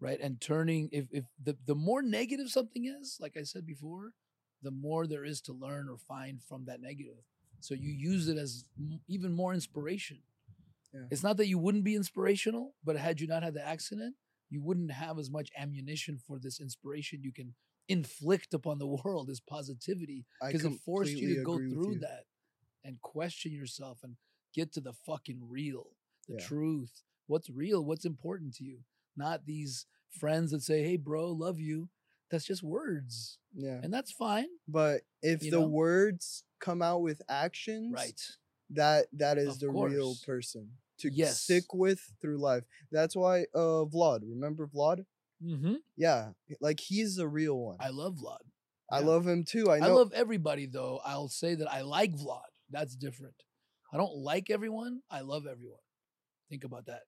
right? 0.00 0.20
And 0.20 0.40
turning 0.40 0.88
if 0.92 1.06
if 1.10 1.24
the 1.42 1.56
the 1.66 1.74
more 1.74 2.02
negative 2.02 2.48
something 2.48 2.84
is, 2.86 3.18
like 3.20 3.36
I 3.36 3.42
said 3.44 3.66
before, 3.66 4.12
the 4.62 4.70
more 4.70 5.06
there 5.06 5.24
is 5.24 5.40
to 5.42 5.52
learn 5.52 5.88
or 5.88 5.98
find 5.98 6.40
from 6.48 6.64
that 6.66 6.80
negative. 6.80 7.22
So 7.60 7.74
you 7.74 7.92
use 8.12 8.28
it 8.28 8.38
as 8.38 8.64
m- 8.78 9.00
even 9.08 9.32
more 9.32 9.54
inspiration. 9.54 10.18
Yeah. 10.92 11.06
It's 11.10 11.22
not 11.22 11.36
that 11.38 11.48
you 11.48 11.58
wouldn't 11.58 11.84
be 11.84 11.94
inspirational, 11.96 12.74
but 12.84 12.96
had 12.96 13.20
you 13.20 13.26
not 13.26 13.42
had 13.42 13.54
the 13.54 13.66
accident, 13.66 14.14
you 14.50 14.62
wouldn't 14.62 14.92
have 14.92 15.18
as 15.18 15.30
much 15.30 15.48
ammunition 15.58 16.18
for 16.26 16.38
this 16.38 16.60
inspiration 16.60 17.22
you 17.22 17.32
can 17.32 17.54
inflict 17.88 18.54
upon 18.54 18.78
the 18.78 18.86
world, 18.86 19.28
is 19.30 19.40
positivity, 19.40 20.24
because 20.46 20.64
it 20.64 20.80
forced 20.84 21.20
you 21.20 21.36
to 21.36 21.42
go 21.42 21.58
through 21.58 21.96
that 22.00 22.24
and 22.84 23.00
question 23.00 23.52
yourself 23.52 23.98
and 24.02 24.16
get 24.54 24.72
to 24.72 24.80
the 24.80 24.92
fucking 24.92 25.40
real, 25.48 25.90
the 26.28 26.34
Yeah. 26.34 26.40
truth. 26.40 27.02
What's 27.26 27.50
real? 27.50 27.84
What's 27.84 28.04
important 28.04 28.54
to 28.56 28.64
you? 28.64 28.84
Not 29.16 29.46
these 29.46 29.86
friends 30.10 30.50
that 30.52 30.62
say, 30.62 30.82
"Hey, 30.82 30.96
bro, 30.96 31.30
love 31.30 31.58
you." 31.60 31.88
That's 32.30 32.44
just 32.44 32.62
words, 32.62 33.38
yeah 33.54 33.80
and 33.82 33.92
that's 33.92 34.10
fine, 34.12 34.48
but 34.66 35.02
if 35.22 35.40
the 35.40 35.60
know? 35.60 35.68
words 35.68 36.44
come 36.58 36.82
out 36.82 37.02
with 37.02 37.22
actions 37.28 37.92
right? 37.92 38.20
that 38.70 39.06
that 39.12 39.38
is 39.38 39.48
Of 39.54 39.60
the 39.60 39.68
real 39.68 40.16
person 40.26 40.70
to 40.98 41.10
Yes. 41.10 41.42
stick 41.42 41.72
with 41.74 42.00
through 42.20 42.38
life 42.38 42.64
that's 42.90 43.14
why 43.14 43.42
uh 43.54 43.84
vlad 43.84 44.22
remember 44.22 44.66
vlad 44.66 45.04
Mm-hmm. 45.44 45.74
yeah 45.96 46.30
like 46.60 46.80
he's 46.80 47.18
a 47.18 47.28
real 47.28 47.58
one 47.58 47.76
I 47.80 47.90
love 47.90 48.14
Vlad. 48.14 48.38
I 48.90 49.00
yeah. 49.00 49.06
love 49.06 49.26
him 49.26 49.44
too 49.44 49.70
i 49.70 49.78
I, 49.78 49.88
love 49.88 50.12
everybody, 50.14 50.66
though. 50.66 51.00
I'll 51.04 51.28
say 51.28 51.54
that 51.54 51.70
I 51.70 51.82
like 51.82 52.12
Vlad. 52.12 52.52
That's 52.70 52.94
different. 52.94 53.34
I 53.92 53.96
don't 53.96 54.14
like 54.16 54.50
everyone. 54.50 55.00
I 55.10 55.20
love 55.20 55.46
everyone. 55.50 55.80
Think 56.50 56.64
about 56.64 56.86
that. 56.86 57.02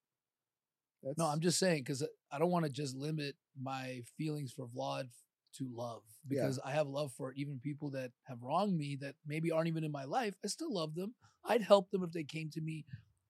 No, 1.16 1.26
I'm 1.26 1.40
just 1.40 1.58
saying 1.58 1.82
because 1.84 2.02
I 2.32 2.38
don't 2.38 2.50
want 2.50 2.64
to 2.64 2.70
just 2.70 2.96
limit 2.96 3.36
my 3.60 4.02
feelings 4.16 4.52
for 4.52 4.66
Vlad 4.66 5.04
to 5.58 5.68
love 5.70 6.02
Yeah. 6.28 6.42
because 6.42 6.58
I 6.64 6.72
have 6.72 6.88
love 6.88 7.12
for 7.12 7.32
even 7.34 7.60
people 7.62 7.90
that 7.90 8.10
have 8.24 8.42
wronged 8.42 8.76
me 8.76 8.96
that 9.00 9.14
maybe 9.26 9.50
aren't 9.50 9.68
even 9.68 9.84
in 9.84 9.92
my 9.92 10.04
life. 10.04 10.34
I 10.44 10.48
still 10.48 10.72
love 10.72 10.94
them. 10.94 11.14
I'd 11.44 11.62
help 11.62 11.90
them 11.90 12.02
if 12.02 12.12
they 12.12 12.24
came 12.24 12.50
to 12.50 12.60
me 12.60 12.84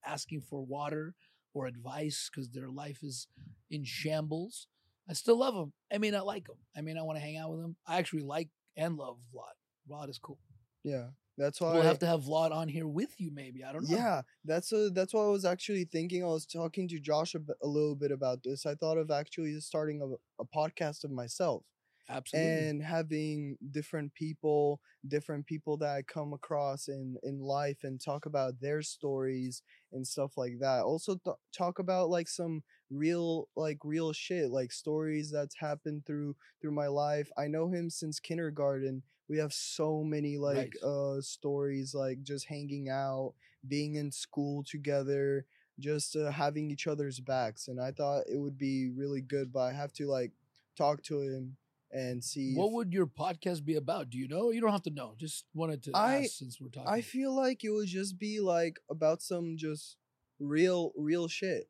asking 0.05 0.43
for 0.43 0.65
water 0.65 1.15
or 1.53 1.67
advice 1.67 2.31
because 2.31 2.51
their 2.51 2.71
life 2.71 3.01
is 3.03 3.29
in 3.71 3.85
shambles. 3.85 4.69
I 5.09 5.13
still 5.13 5.39
love 5.39 5.55
them. 5.55 5.73
I 5.93 5.99
may 5.99 6.11
not 6.11 6.27
like 6.27 6.47
them. 6.47 6.57
I 6.77 6.81
may 6.81 6.93
not 6.93 7.07
want 7.07 7.17
to 7.19 7.23
hang 7.23 7.37
out 7.37 7.51
with 7.51 7.61
them. 7.61 7.77
I 7.87 7.99
actually 7.99 8.23
like 8.23 8.49
and 8.77 8.97
love 8.97 9.19
Vlad. 9.35 9.91
Vlad 9.91 10.11
is 10.11 10.19
cool. 10.19 10.39
yeah 10.85 11.09
that's 11.39 11.61
why 11.61 11.73
We'll 11.75 11.83
have 11.83 11.99
to 11.99 12.07
have 12.07 12.23
Vlad 12.23 12.51
on 12.51 12.69
here 12.69 12.87
with 12.87 13.15
you, 13.19 13.31
maybe. 13.31 13.63
I 13.63 13.73
don't 13.73 13.89
know. 13.89 13.97
Yeah, 13.97 14.23
that's 14.45 14.73
a, 14.73 14.89
that's 14.91 15.13
what 15.13 15.25
I 15.25 15.29
was 15.29 15.45
actually 15.45 15.85
thinking. 15.85 16.25
I 16.25 16.29
was 16.29 16.47
talking 16.47 16.89
to 16.89 16.99
Josh 16.99 17.35
a, 17.35 17.41
a 17.63 17.67
little 17.67 17.95
bit 17.95 18.11
about 18.11 18.43
this. 18.43 18.65
I 18.65 18.75
thought 18.75 18.97
of 18.97 19.11
actually 19.11 19.59
starting 19.61 20.01
a, 20.01 20.43
a 20.43 20.47
podcast 20.47 21.05
of 21.05 21.11
myself 21.11 21.63
absolutely. 22.09 22.71
and 22.73 22.83
having 22.83 23.57
different 23.71 24.15
people, 24.15 24.81
different 25.09 25.47
people 25.47 25.77
that 25.79 25.91
I 25.97 26.03
come 26.03 26.33
across 26.33 26.89
in 26.89 27.17
in 27.23 27.41
life, 27.41 27.85
and 27.85 28.01
talk 28.01 28.27
about 28.27 28.61
their 28.61 28.83
stories 28.83 29.63
and 29.93 30.07
stuff 30.07 30.37
like 30.37 30.59
that. 30.61 30.83
Also, 30.83 31.17
th- 31.17 31.37
talk 31.57 31.79
about 31.79 32.11
like 32.11 32.29
some 32.29 32.63
real 32.91 33.49
like 33.57 33.79
real 33.85 34.13
shit, 34.13 34.51
like 34.51 34.73
stories 34.73 35.31
that's 35.31 35.57
happened 35.57 36.05
through 36.07 36.37
through 36.61 36.73
my 36.73 36.87
life. 36.89 37.31
I 37.37 37.47
know 37.49 37.69
him 37.69 37.91
since 37.91 38.21
kindergarten. 38.21 39.03
We 39.29 39.39
have 39.39 39.53
so 39.53 40.03
many 40.05 40.39
like 40.39 40.69
Right. 40.69 40.77
uh 40.83 41.21
stories, 41.21 41.95
like 41.95 42.23
just 42.23 42.47
hanging 42.47 42.89
out, 42.89 43.35
being 43.67 43.95
in 43.97 44.11
school 44.13 44.63
together, 44.65 45.47
just 45.79 46.17
uh, 46.17 46.31
having 46.31 46.71
each 46.71 46.87
other's 46.87 47.21
backs. 47.21 47.69
And 47.69 47.81
I 47.81 47.91
thought 47.93 48.25
it 48.31 48.39
would 48.39 48.59
be 48.59 48.91
really 48.91 49.21
good, 49.21 49.53
but 49.53 49.61
I 49.61 49.73
have 49.73 49.93
to 49.95 50.07
like 50.07 50.33
talk 50.77 51.03
to 51.05 51.21
him 51.21 51.57
and 51.93 52.23
see. 52.23 52.55
What 52.55 52.67
if- 52.69 52.73
would 52.75 52.93
your 52.93 53.07
podcast 53.07 53.65
be 53.65 53.77
about? 53.77 54.11
Do 54.11 54.19
you 54.19 54.29
know? 54.29 54.51
You 54.51 54.61
don't 54.61 54.73
have 54.73 54.83
to 54.85 54.91
know. 54.91 55.15
Just 55.17 55.45
wanted 55.55 55.83
to 55.85 55.93
I- 55.95 56.23
ask 56.23 56.33
since 56.37 56.61
we're 56.61 56.69
talking. 56.69 56.89
I 56.89 57.01
feel 57.01 57.35
like 57.35 57.65
it 57.65 57.71
would 57.71 57.89
just 57.89 58.19
be 58.19 58.41
like 58.41 58.79
about 58.91 59.23
some 59.23 59.57
just 59.57 59.97
real 60.39 60.93
real 60.97 61.29
shit. 61.29 61.69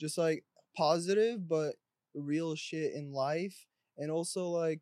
just 0.00 0.16
like 0.16 0.44
positive 0.76 1.48
but 1.48 1.74
real 2.14 2.54
shit 2.54 2.92
in 2.94 3.12
life 3.12 3.66
and 3.96 4.10
also 4.12 4.48
like 4.48 4.80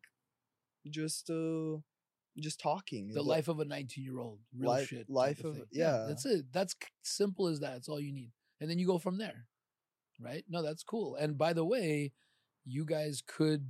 just 0.89 1.29
uh 1.29 1.77
just 2.39 2.59
talking 2.59 3.09
The 3.09 3.21
li- 3.23 3.27
life 3.29 3.47
of 3.47 3.59
a 3.59 3.65
19 3.65 4.03
year 4.03 4.19
old, 4.19 4.39
real 4.55 4.69
Life- 4.69 4.89
shit. 4.89 5.09
life 5.09 5.43
of- 5.43 5.55
thing. 5.55 5.65
yeah. 5.71 6.05
that's 6.07 6.25
it. 6.25 6.45
That's 6.53 6.75
simple 7.01 7.47
as 7.47 7.59
that. 7.61 7.77
it's 7.77 7.89
all 7.89 7.99
you 7.99 8.13
need, 8.13 8.31
and 8.61 8.69
then 8.69 8.77
you 8.77 8.85
go 8.85 8.99
from 8.99 9.17
there, 9.17 9.47
right? 10.19 10.45
No, 10.47 10.61
that's 10.61 10.83
cool. 10.83 11.15
And 11.15 11.35
by 11.37 11.53
the 11.53 11.65
way, 11.65 12.13
you 12.63 12.85
guys 12.85 13.23
could, 13.25 13.65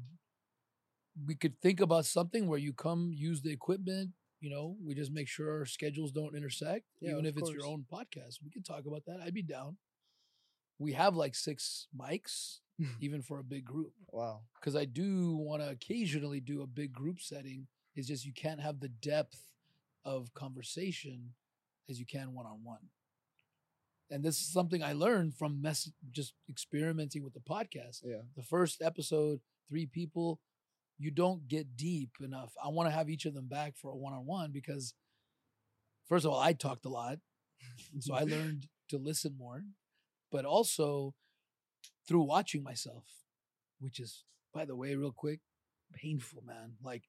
we 1.26 1.36
could 1.36 1.60
think 1.62 1.80
about 1.80 2.06
something 2.06 2.48
where 2.48 2.60
you 2.60 2.74
come 2.74 3.12
use 3.14 3.42
the 3.42 3.52
equipment. 3.52 4.12
You 4.40 4.52
know, 4.52 4.76
we 4.86 4.94
just 4.94 5.12
make 5.12 5.28
sure 5.28 5.52
our 5.60 5.66
schedules 5.66 6.12
don't 6.12 6.36
intersect, 6.36 6.86
Yeah, 7.02 7.12
even 7.14 7.26
if 7.26 7.38
it's 7.38 7.50
your 7.52 7.66
own 7.66 7.86
podcast. 7.92 8.38
We 8.44 8.52
could 8.52 8.66
talk 8.66 8.86
about 8.86 9.04
that. 9.08 9.20
I'd 9.26 9.34
be 9.34 9.42
down. 9.42 9.78
We 10.78 10.94
have 10.94 11.16
like 11.16 11.34
six 11.34 11.88
mics, 11.98 12.60
even 13.02 13.24
for 13.24 13.40
a 13.40 13.44
big 13.44 13.66
group 13.66 13.94
wow 14.12 14.42
because 14.60 14.76
I 14.76 14.86
do 14.86 15.36
want 15.36 15.64
to 15.64 15.70
occasionally 15.70 16.40
do 16.40 16.62
a 16.62 16.68
big 16.68 16.94
group 16.94 17.20
setting. 17.20 17.66
It's 17.96 18.08
just 18.08 18.26
you 18.26 18.34
can't 18.34 18.62
have 18.62 18.80
the 18.80 18.90
depth 18.90 19.42
of 20.06 20.32
conversation 20.36 21.34
as 21.90 22.00
you 22.00 22.06
can 22.06 22.34
one 22.36 22.46
on 22.46 22.64
one. 22.64 22.90
And 24.10 24.24
this 24.24 24.40
is 24.40 24.48
something 24.54 24.84
I 24.84 24.94
learned 24.94 25.34
from 25.36 25.62
mess- 25.62 25.92
just 26.12 26.34
experimenting 26.50 27.24
with 27.24 27.34
the 27.34 27.40
podcast. 27.42 28.02
yeah 28.06 28.22
The 28.36 28.44
first 28.44 28.82
episode, 28.82 29.42
three 29.68 29.86
people, 29.88 30.40
you 30.98 31.12
don't 31.12 31.48
get 31.48 31.76
deep 31.78 32.12
enough. 32.22 32.54
I 32.64 32.70
want 32.70 32.90
to 32.90 32.96
have 32.96 33.10
each 33.10 33.26
of 33.26 33.34
them 33.34 33.48
back 33.48 33.76
for 33.78 33.92
a 33.92 33.96
one 33.96 34.14
on 34.14 34.26
one 34.26 34.52
because, 34.52 34.94
first 36.08 36.26
of 36.26 36.32
all, 36.32 36.40
I 36.40 36.54
talked 36.54 36.86
a 36.86 36.90
lot. 36.90 37.20
So 38.00 38.14
I 38.14 38.24
learned 38.24 38.68
to 38.90 38.98
listen 38.98 39.36
more, 39.38 39.64
but 40.32 40.46
also 40.46 41.14
through 42.08 42.24
watching 42.24 42.64
myself, 42.64 43.06
which 43.80 44.00
is, 44.00 44.24
by 44.54 44.66
the 44.66 44.76
way, 44.76 44.96
real 44.96 45.12
quick, 45.12 45.42
painful, 45.94 46.44
man. 46.46 46.74
Like 46.84 47.04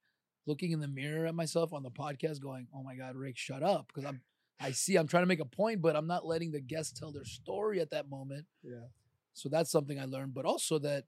looking 0.47 0.73
in 0.73 0.81
the 0.81 0.89
mirror 0.89 1.27
at 1.27 1.35
myself 1.35 1.73
on 1.73 1.83
the 1.83 1.91
podcast, 1.91 2.41
going, 2.41 2.69
"Oh 2.75 2.83
my 2.83 2.97
God, 2.97 3.17
Rick, 3.17 3.37
shut 3.37 3.63
up!" 3.63 3.89
Because 3.89 4.05
I'm, 4.05 4.21
I 4.61 4.73
see, 4.73 4.97
I'm 4.97 5.09
trying 5.09 5.23
to 5.25 5.29
make 5.29 5.41
a 5.41 5.45
point, 5.45 5.83
but 5.83 5.97
I'm 5.97 6.07
not 6.07 6.27
letting 6.27 6.53
the 6.53 6.61
guests 6.61 6.99
tell 6.99 7.13
their 7.13 7.25
story 7.25 7.81
at 7.81 7.91
that 7.91 8.09
moment. 8.09 8.47
yeah 8.63 8.87
So 9.35 9.49
that's 9.49 9.71
something 9.71 9.99
I 10.01 10.05
learned, 10.07 10.35
but 10.35 10.45
also 10.47 10.79
that 10.81 11.05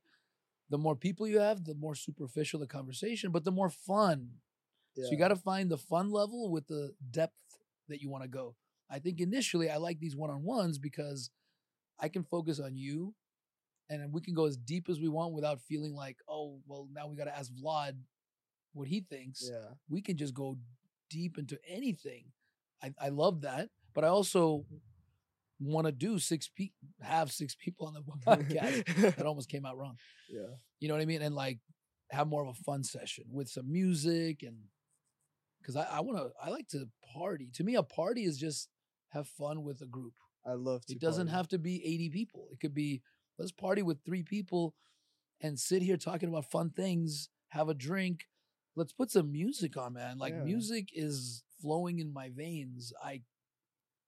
the 0.71 0.79
more 0.79 0.97
people 0.97 1.27
you 1.27 1.41
have, 1.41 1.65
the 1.65 1.75
more 1.75 1.95
superficial 1.95 2.61
the 2.61 2.67
conversation, 2.67 3.31
but 3.33 3.45
the 3.45 3.51
more 3.53 3.69
fun. 3.71 4.31
yeah 4.97 5.05
So 5.05 5.11
you 5.13 5.19
got 5.19 5.29
to 5.29 5.37
find 5.37 5.71
the 5.71 5.79
fun 5.79 6.11
level 6.11 6.51
with 6.51 6.67
the 6.69 6.95
depth 7.11 7.35
that 7.89 8.01
you 8.01 8.09
want 8.09 8.23
to 8.25 8.29
go. 8.29 8.55
I 8.89 8.99
think 8.99 9.21
initially 9.21 9.69
I 9.71 9.77
like 9.77 9.99
these 10.01 10.17
one 10.17 10.31
on 10.31 10.43
ones 10.45 10.79
because 10.79 11.31
I 11.99 12.09
can 12.09 12.23
focus 12.25 12.59
on 12.61 12.77
you 12.77 13.15
and 13.89 14.13
we 14.13 14.21
can 14.21 14.35
go 14.35 14.47
as 14.47 14.57
deep 14.57 14.89
as 14.89 15.01
we 15.01 15.09
want 15.09 15.35
without 15.35 15.61
feeling 15.61 15.95
like, 15.95 16.17
oh, 16.29 16.61
well, 16.67 16.89
now 16.93 17.09
we 17.09 17.17
got 17.17 17.25
to 17.25 17.37
ask 17.37 17.53
Vlad 17.53 17.95
what 18.73 18.89
he 18.89 19.01
thinks. 19.01 19.49
yeah 19.53 19.75
We 19.89 20.01
can 20.01 20.17
just 20.17 20.35
go 20.35 20.59
deep 21.09 21.39
into 21.39 21.59
anything. 21.69 22.27
I, 22.83 22.93
I 23.01 23.09
love 23.09 23.43
that. 23.43 23.69
But 23.95 24.05
I 24.05 24.09
also 24.09 24.65
want 25.61 25.87
to 25.87 25.93
do 25.93 26.19
six 26.19 26.49
people, 26.49 26.75
have 27.03 27.31
six 27.31 27.55
people 27.55 27.87
on 27.87 27.95
the 27.95 28.03
podcast. 28.27 29.17
that 29.17 29.27
almost 29.27 29.49
came 29.49 29.65
out 29.67 29.77
wrong. 29.77 29.97
yeah 30.29 30.55
You 30.81 30.89
know 30.89 30.95
what 30.95 31.03
I 31.03 31.07
mean? 31.07 31.23
And 31.23 31.35
like 31.35 31.59
have 32.11 32.27
more 32.27 32.43
of 32.43 32.49
a 32.49 32.63
fun 32.65 32.83
session 32.83 33.25
with 33.31 33.49
some 33.49 33.71
music 33.71 34.43
and 34.43 34.57
because 35.61 35.77
I, 35.77 35.85
I 35.85 36.01
want 36.01 36.19
to, 36.19 36.31
I 36.43 36.49
like 36.51 36.69
to 36.69 36.89
party. 37.15 37.51
To 37.55 37.65
me, 37.65 37.75
a 37.75 37.83
party 37.83 38.25
is 38.25 38.39
just 38.39 38.69
have 39.11 39.29
fun 39.29 39.63
with 39.63 39.81
a 39.83 39.87
group. 39.87 40.15
i 40.47 40.53
love 40.55 40.85
to 40.87 40.95
It 40.95 41.01
doesn't 41.01 41.27
party. 41.27 41.37
have 41.37 41.49
to 41.49 41.59
be 41.59 41.85
80 41.85 42.09
people. 42.11 42.49
It 42.53 42.61
could 42.61 42.75
be 42.75 43.03
let's 43.39 43.53
party 43.53 43.83
with 43.83 43.99
three 44.05 44.23
people 44.23 44.75
and 45.43 45.59
sit 45.59 45.83
here 45.83 45.97
talking 45.99 46.29
about 46.31 46.51
fun 46.51 46.71
things, 46.71 47.29
have 47.51 47.69
a 47.69 47.75
drink. 47.75 48.25
Let's 48.77 48.93
put 48.93 49.11
some 49.11 49.31
music 49.33 49.77
on, 49.77 49.93
man. 49.95 50.17
Like 50.19 50.33
Yeah. 50.35 50.45
music 50.45 50.89
is 50.95 51.43
flowing 51.61 51.99
in 51.99 52.13
my 52.13 52.31
veins. 52.31 52.93
I 53.05 53.21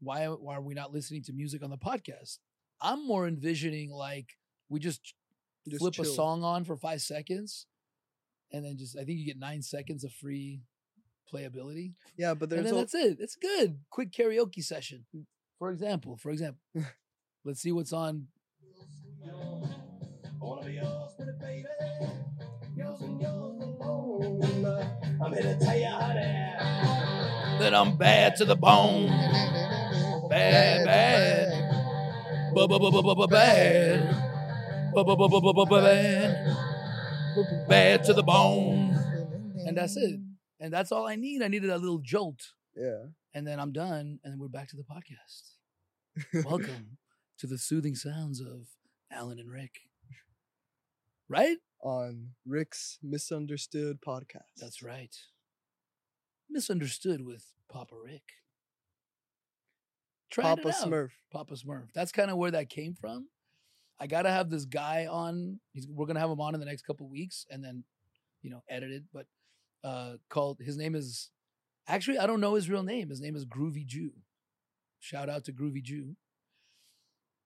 why 0.02 0.26
why 0.26 0.56
are 0.56 0.60
we 0.60 0.74
not 0.74 0.92
listening 0.92 1.22
to 1.24 1.32
music 1.32 1.62
on 1.62 1.70
the 1.70 1.78
podcast? 1.78 2.38
I'm 2.80 3.06
more 3.06 3.26
envisioning 3.28 3.90
like 3.90 4.26
we 4.68 4.80
just 4.80 5.14
Just 5.68 5.78
flip 5.80 5.98
a 5.98 6.04
song 6.04 6.42
on 6.42 6.64
for 6.64 6.76
five 6.76 7.00
seconds, 7.00 7.66
and 8.52 8.64
then 8.64 8.76
just 8.76 8.96
I 8.98 9.04
think 9.04 9.18
you 9.18 9.26
get 9.26 9.38
nine 9.38 9.62
seconds 9.62 10.02
of 10.04 10.12
free 10.12 10.62
playability, 11.32 11.94
yeah 12.18 12.34
but 12.34 12.52
and 12.52 12.66
then 12.66 12.74
al- 12.74 12.80
that's 12.80 12.94
it. 12.94 13.18
It's 13.20 13.36
good. 13.36 13.78
Quick 13.90 14.10
karaoke 14.12 14.62
session, 14.62 15.06
for 15.58 15.70
example. 15.70 16.16
For 16.16 16.30
example, 16.30 16.60
let's 17.44 17.60
see 17.60 17.72
what's 17.72 17.92
on. 17.92 18.26
I 19.24 20.44
wanna 20.44 20.66
be 20.66 20.72
yours, 20.72 21.12
pretty 21.16 21.32
baby. 21.40 21.68
Yours 22.76 23.00
and 23.02 23.20
yours. 23.20 23.38
I'm 25.24 25.32
here 25.32 25.42
to 25.42 25.58
tell 25.64 25.78
you, 25.78 25.86
honey. 25.86 27.58
That 27.60 27.74
I'm 27.74 27.96
bad 27.96 28.34
to 28.36 28.44
the 28.44 28.56
bone, 28.56 29.06
bad, 30.32 30.86
bad, 30.86 31.48
bad, 35.70 36.56
bad 37.68 38.04
to 38.04 38.14
the 38.14 38.22
bone, 38.22 38.96
and 39.66 39.76
that's 39.76 39.96
it. 39.96 40.20
And 40.58 40.72
that's 40.72 40.92
all 40.92 41.06
I 41.06 41.16
need. 41.16 41.42
I 41.42 41.48
needed 41.48 41.70
a 41.70 41.76
little 41.76 41.98
jolt. 41.98 42.52
Yeah. 42.74 43.06
And 43.34 43.46
then 43.46 43.60
I'm 43.60 43.72
done, 43.72 44.20
and 44.22 44.32
then 44.32 44.38
we're 44.38 44.48
back 44.48 44.68
to 44.68 44.76
the 44.76 44.84
podcast. 44.84 46.44
Welcome 46.46 46.98
to 47.38 47.46
the 47.46 47.58
soothing 47.58 47.94
sounds 47.94 48.40
of 48.40 48.68
Alan 49.10 49.38
and 49.38 49.50
Rick. 49.50 49.80
Right? 51.28 51.58
On 51.82 52.28
Rick's 52.46 52.98
Misunderstood 53.02 53.98
podcast. 54.00 54.52
That's 54.58 54.82
right. 54.82 55.14
Misunderstood 56.48 57.26
with 57.26 57.46
Papa 57.70 57.96
Rick. 58.02 58.22
Papa 60.36 60.68
smurf 60.68 61.10
Papa 61.32 61.54
Smurf. 61.54 61.88
That's 61.94 62.12
kind 62.12 62.30
of 62.30 62.36
where 62.36 62.50
that 62.50 62.68
came 62.68 62.94
from. 62.94 63.28
I 63.98 64.06
gotta 64.06 64.30
have 64.30 64.50
this 64.50 64.64
guy 64.64 65.06
on. 65.10 65.60
He's, 65.72 65.88
we're 65.88 66.06
gonna 66.06 66.20
have 66.20 66.30
him 66.30 66.40
on 66.40 66.54
in 66.54 66.60
the 66.60 66.66
next 66.66 66.82
couple 66.82 67.08
weeks, 67.08 67.46
and 67.50 67.64
then, 67.64 67.84
you 68.42 68.50
know, 68.50 68.62
edited. 68.68 69.06
But 69.12 69.26
uh, 69.82 70.14
called 70.28 70.58
his 70.60 70.76
name 70.76 70.94
is 70.94 71.30
actually 71.88 72.18
I 72.18 72.26
don't 72.26 72.40
know 72.40 72.54
his 72.54 72.68
real 72.68 72.82
name. 72.82 73.08
His 73.08 73.20
name 73.20 73.34
is 73.34 73.46
Groovy 73.46 73.86
Jew. 73.86 74.12
Shout 75.00 75.28
out 75.28 75.44
to 75.44 75.52
Groovy 75.52 75.82
Jew. 75.82 76.16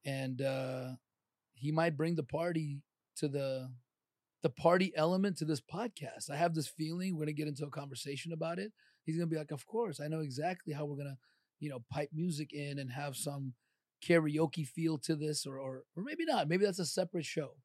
And 0.05 0.43
uh, 0.43 0.91
he 1.55 1.72
might 1.72 1.97
bring 1.97 2.14
the 2.14 2.22
party 2.22 2.82
to 3.16 3.28
the 3.28 3.70
the 4.43 4.51
party 4.51 4.93
element 4.97 5.39
to 5.39 5.45
this 5.45 5.61
podcast. 5.61 6.30
I 6.30 6.37
have 6.37 6.55
this 6.55 6.68
feeling 6.68 7.14
we're 7.14 7.24
gonna 7.24 7.32
get 7.32 7.49
into 7.49 7.66
a 7.66 7.70
conversation 7.70 8.32
about 8.32 8.59
it. 8.59 8.72
He's 9.05 9.16
gonna 9.16 9.26
be 9.26 9.37
like, 9.37 9.53
"Of 9.53 9.66
course, 9.66 10.01
I 10.01 10.09
know 10.09 10.20
exactly 10.20 10.72
how 10.72 10.84
we're 10.84 10.97
gonna." 10.97 11.18
You 11.61 11.71
know, 11.71 11.85
pipe 11.91 12.11
music 12.13 12.53
in 12.53 12.79
and 12.79 12.91
have 12.93 13.17
some 13.17 13.55
karaoke 14.07 14.67
feel 14.67 14.99
to 14.99 15.17
this, 15.17 15.47
or 15.47 15.59
or 15.59 15.85
or 15.97 16.03
maybe 16.03 16.25
not. 16.25 16.49
Maybe 16.49 16.65
that's 16.65 16.79
a 16.79 16.87
separate 16.87 17.25
show. 17.25 17.57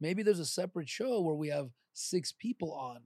Maybe 0.00 0.22
there's 0.22 0.40
a 0.40 0.44
separate 0.46 0.88
show 0.88 1.20
where 1.22 1.34
we 1.34 1.48
have 1.48 1.70
six 1.92 2.32
people 2.32 2.72
on. 2.72 3.02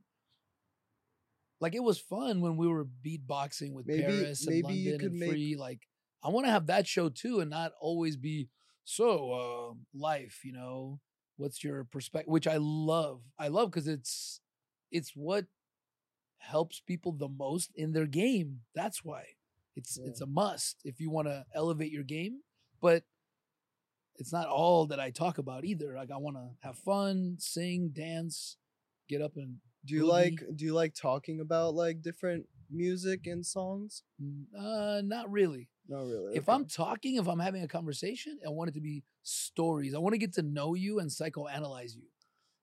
Like 1.61 1.74
it 1.74 1.82
was 1.82 1.99
fun 1.99 2.41
when 2.41 2.57
we 2.57 2.66
were 2.66 2.86
beatboxing 2.86 3.72
with 3.74 3.86
Maybe- 3.86 4.03
Paris 4.03 4.47
and 4.47 4.62
London 4.64 5.01
and 5.03 5.18
make- 5.18 5.30
Free. 5.30 5.57
Like 5.57 5.86
I 6.22 6.28
want 6.30 6.47
to 6.47 6.51
have 6.53 6.66
that 6.66 6.86
show 6.86 7.09
too, 7.09 7.41
and 7.41 7.51
not 7.51 7.72
always 7.80 8.16
be 8.16 8.49
so 8.84 9.32
uh, 9.32 9.74
life. 9.99 10.41
You 10.45 10.53
know, 10.53 11.01
what's 11.36 11.62
your 11.62 11.84
perspective? 11.84 12.30
Which 12.32 12.47
I 12.47 12.57
love. 12.59 13.20
I 13.38 13.49
love 13.49 13.70
because 13.70 13.88
it's 13.88 14.41
it's 14.91 15.12
what 15.14 15.47
helps 16.38 16.80
people 16.80 17.12
the 17.12 17.28
most 17.28 17.70
in 17.74 17.93
their 17.93 18.07
game. 18.07 18.61
That's 18.74 19.05
why 19.05 19.24
it's 19.76 19.98
Yeah. 20.00 20.08
it's 20.08 20.20
a 20.20 20.26
must 20.26 20.80
if 20.84 21.00
you 21.00 21.10
want 21.10 21.28
to 21.28 21.44
elevate 21.54 21.92
your 21.92 22.04
game. 22.04 22.40
But 22.80 23.04
it's 24.16 24.32
not 24.32 24.48
all 24.48 24.86
that 24.86 25.00
I 25.00 25.10
talk 25.10 25.38
about 25.38 25.64
either. 25.64 25.94
Like 25.94 26.10
I 26.10 26.16
want 26.18 26.36
to 26.36 26.50
have 26.60 26.76
fun, 26.78 27.36
sing, 27.38 27.90
dance, 27.90 28.56
get 29.08 29.22
up 29.22 29.36
and 29.36 29.56
do 29.84 29.94
you 29.94 30.06
like 30.06 30.34
do 30.54 30.64
you 30.66 30.74
like 30.74 30.94
talking 30.94 31.40
about 31.40 31.74
like 31.74 32.02
different 32.02 32.46
music 32.70 33.26
and 33.26 33.44
songs 33.44 34.02
uh 34.56 35.00
not 35.04 35.30
really. 35.30 35.68
Not 35.88 36.02
really 36.02 36.36
If 36.36 36.48
okay. 36.48 36.52
I'm 36.54 36.66
talking, 36.66 37.16
if 37.16 37.26
I'm 37.26 37.40
having 37.40 37.62
a 37.62 37.68
conversation, 37.68 38.38
I 38.46 38.50
want 38.50 38.68
it 38.70 38.74
to 38.74 38.80
be 38.80 39.02
stories. 39.22 39.94
I 39.94 39.98
want 39.98 40.12
to 40.14 40.18
get 40.18 40.34
to 40.34 40.42
know 40.42 40.74
you 40.74 41.00
and 41.00 41.10
psychoanalyze 41.10 41.96
you. 41.96 42.04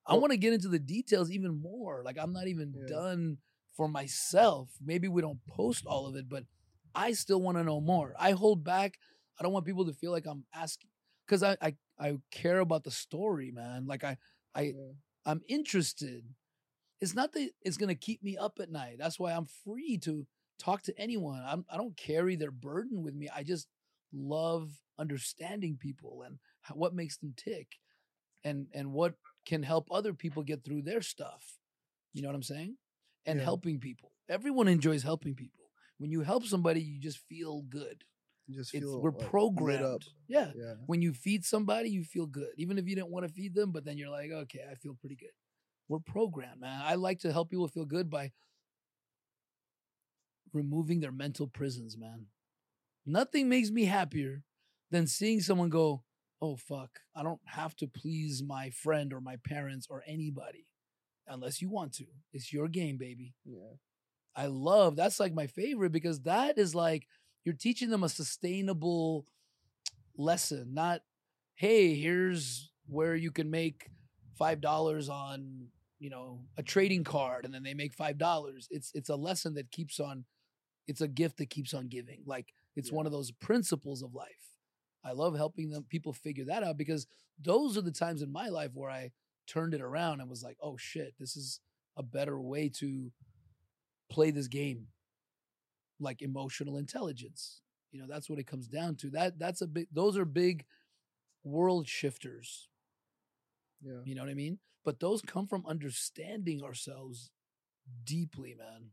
I 0.06 0.14
want 0.16 0.32
to 0.32 0.38
get 0.38 0.54
into 0.54 0.70
the 0.70 0.80
details 0.80 1.30
even 1.32 1.60
more. 1.62 2.04
Like 2.06 2.18
I'm 2.18 2.32
not 2.32 2.48
even 2.48 2.74
Yeah. 2.78 2.88
done 2.88 3.38
for 3.76 3.90
myself. 3.90 4.70
Maybe 4.84 5.08
we 5.10 5.22
don't 5.22 5.46
post 5.46 5.86
all 5.86 6.08
of 6.08 6.16
it, 6.16 6.30
but 6.30 6.46
I 6.98 7.14
still 7.14 7.42
want 7.42 7.58
to 7.60 7.66
know 7.66 7.82
more. 7.82 8.16
I 8.20 8.34
hold 8.34 8.66
back. 8.66 9.00
I 9.40 9.44
don't 9.44 9.54
want 9.54 9.66
people 9.68 9.86
to 9.88 9.94
feel 9.94 10.12
like 10.12 10.28
I'm 10.28 10.46
asking 10.56 10.92
because 11.28 11.44
I, 11.44 11.58
I 11.62 11.76
I 12.00 12.18
care 12.32 12.60
about 12.60 12.84
the 12.86 12.92
story, 12.92 13.52
man. 13.52 13.88
Like 13.88 14.04
I 14.06 14.18
I 14.56 14.62
Yeah. 14.64 14.94
I'm 15.26 15.42
interested. 15.50 16.26
It's 17.02 17.16
not 17.16 17.34
that 17.34 17.52
it's 17.62 17.78
gonna 17.78 17.96
keep 17.96 18.24
me 18.24 18.38
up 18.38 18.60
at 18.62 18.72
night. 18.72 18.98
That's 19.00 19.20
why 19.20 19.34
I'm 19.34 19.48
free 19.66 19.98
to 20.00 20.28
talk 20.60 20.84
to 20.84 21.00
anyone. 21.00 21.44
I'm, 21.46 21.66
I 21.70 21.78
don't 21.78 21.98
carry 21.98 22.36
their 22.38 22.52
burden 22.52 23.04
with 23.04 23.16
me. 23.16 23.30
I 23.36 23.44
just 23.44 23.68
love 24.14 24.70
understanding 25.00 25.78
people 25.80 26.24
and 26.26 26.40
how, 26.62 26.76
what 26.76 26.96
makes 26.96 27.18
them 27.18 27.34
tick. 27.38 27.80
and 28.44 28.68
and 28.74 28.94
what 28.94 29.16
can 29.46 29.64
help 29.64 29.88
other 29.92 30.14
people 30.14 30.44
get 30.44 30.64
through 30.64 30.82
their 30.84 31.02
stuff. 31.02 31.58
You 32.14 32.22
know 32.24 32.30
what 32.30 32.36
I'm 32.36 32.44
saying? 32.44 32.78
And 33.26 33.40
Yeah. 33.40 33.46
helping 33.46 33.80
people. 33.80 34.12
Everyone 34.30 34.68
enjoys 34.68 35.04
helping 35.04 35.36
people. 35.36 35.67
When 36.00 36.12
you 36.12 36.22
help 36.22 36.46
somebody, 36.46 36.82
you 36.82 37.00
just 37.00 37.20
feel 37.28 37.62
good. 37.64 38.04
You 38.48 38.56
just 38.56 38.74
It's 38.74 38.84
feel 38.84 39.02
we're 39.02 39.12
like, 39.12 39.30
programmed. 39.30 39.84
up. 39.84 40.02
Yeah. 40.28 40.52
Yeah. 40.56 40.76
When 40.86 41.02
you 41.02 41.14
feed 41.14 41.44
somebody, 41.44 41.90
you 41.90 42.04
feel 42.04 42.26
good. 42.28 42.50
Even 42.58 42.78
if 42.78 42.88
you 42.88 42.96
didn't 42.96 43.10
want 43.12 43.28
to 43.28 43.34
feed 43.34 43.54
them, 43.56 43.72
but 43.72 43.84
then 43.84 43.98
you're 43.98 44.10
like, 44.10 44.32
okay, 44.32 44.62
I 44.72 44.76
feel 44.76 44.96
pretty 45.00 45.16
good. 45.16 45.32
We're 45.90 46.00
programmed, 46.00 46.62
man. 46.62 46.82
I 46.84 46.96
like 46.96 47.20
to 47.20 47.32
help 47.34 47.50
people 47.50 47.68
feel 47.68 47.86
good 47.86 48.10
by 48.10 48.32
removing 50.54 51.00
their 51.00 51.12
mental 51.12 51.48
prisons, 51.48 51.98
man. 51.98 52.28
Nothing 53.06 53.50
makes 53.50 53.70
me 53.70 53.86
happier 53.86 54.44
than 54.92 55.08
seeing 55.08 55.40
someone 55.42 55.70
go, 55.70 56.04
oh, 56.42 56.56
fuck, 56.56 57.00
I 57.16 57.24
don't 57.24 57.42
have 57.46 57.76
to 57.78 57.88
please 57.88 58.44
my 58.44 58.70
friend 58.70 59.14
or 59.14 59.22
my 59.22 59.38
parents 59.44 59.88
or 59.90 60.04
anybody 60.08 60.68
unless 61.28 61.62
you 61.62 61.70
want 61.70 61.94
to. 61.96 62.06
It's 62.34 62.54
your 62.54 62.68
game, 62.68 62.98
baby. 62.98 63.34
Yeah. 63.46 63.76
I 64.38 64.46
love 64.46 64.96
that's 64.96 65.20
like 65.20 65.34
my 65.34 65.48
favorite 65.48 65.92
because 65.92 66.22
that 66.22 66.58
is 66.60 66.76
like 66.76 67.08
you're 67.44 67.56
teaching 67.56 67.90
them 67.90 68.04
a 68.04 68.10
sustainable 68.10 69.26
lesson, 70.18 70.74
not 70.74 71.02
hey, 71.56 71.96
here's 71.96 72.72
where 72.88 73.16
you 73.16 73.32
can 73.32 73.50
make 73.50 73.90
five 74.38 74.62
dollars 74.62 75.10
on 75.10 75.68
you 76.00 76.10
know 76.12 76.42
a 76.58 76.64
trading 76.64 77.04
card 77.04 77.46
and 77.46 77.54
then 77.54 77.64
they 77.64 77.74
make 77.74 77.94
five 77.94 78.18
dollars. 78.18 78.68
It's 78.72 78.92
it's 78.94 79.10
a 79.10 79.16
lesson 79.16 79.56
that 79.56 79.72
keeps 79.72 80.00
on 80.00 80.26
it's 80.88 81.02
a 81.02 81.08
gift 81.08 81.38
that 81.38 81.50
keeps 81.50 81.74
on 81.74 81.88
giving. 81.88 82.22
Like 82.26 82.54
it's 82.76 82.92
Yeah. 82.92 82.98
one 82.98 83.06
of 83.08 83.12
those 83.12 83.32
principles 83.32 84.04
of 84.04 84.14
life. 84.14 84.56
I 85.04 85.14
love 85.14 85.36
helping 85.36 85.70
them 85.70 85.86
people 85.90 86.14
figure 86.14 86.46
that 86.46 86.64
out 86.64 86.78
because 86.78 87.08
those 87.42 87.78
are 87.78 87.82
the 87.82 87.92
times 87.92 88.22
in 88.22 88.32
my 88.32 88.50
life 88.50 88.72
where 88.74 88.90
I 88.92 89.12
turned 89.48 89.74
it 89.74 89.82
around 89.82 90.22
and 90.22 90.30
was 90.30 90.44
like, 90.44 90.58
oh 90.62 90.78
shit, 90.78 91.14
this 91.20 91.36
is 91.38 91.60
a 91.98 92.04
better 92.04 92.40
way 92.40 92.70
to 92.70 93.12
play 94.10 94.32
this 94.32 94.48
game 94.48 94.88
like 96.00 96.22
emotional 96.22 96.78
intelligence 96.78 97.62
you 97.92 98.00
know 98.00 98.08
that's 98.08 98.30
what 98.30 98.40
it 98.40 98.48
comes 98.48 98.68
down 98.68 98.96
to 98.96 99.10
that 99.10 99.40
that's 99.40 99.62
a 99.62 99.68
big 99.68 99.88
those 99.92 100.18
are 100.18 100.26
big 100.26 100.66
world 101.44 101.88
shifters. 101.88 102.70
Yeah. 103.82 104.00
you 104.06 104.16
know 104.16 104.22
what 104.22 104.32
i 104.32 104.36
mean? 104.36 104.60
But 104.84 105.00
those 105.00 105.22
mm. 105.22 105.28
come 105.28 105.48
from 105.48 105.66
understanding 105.66 106.64
ourselves 106.64 107.32
deeply 108.04 108.56
man. 108.58 108.90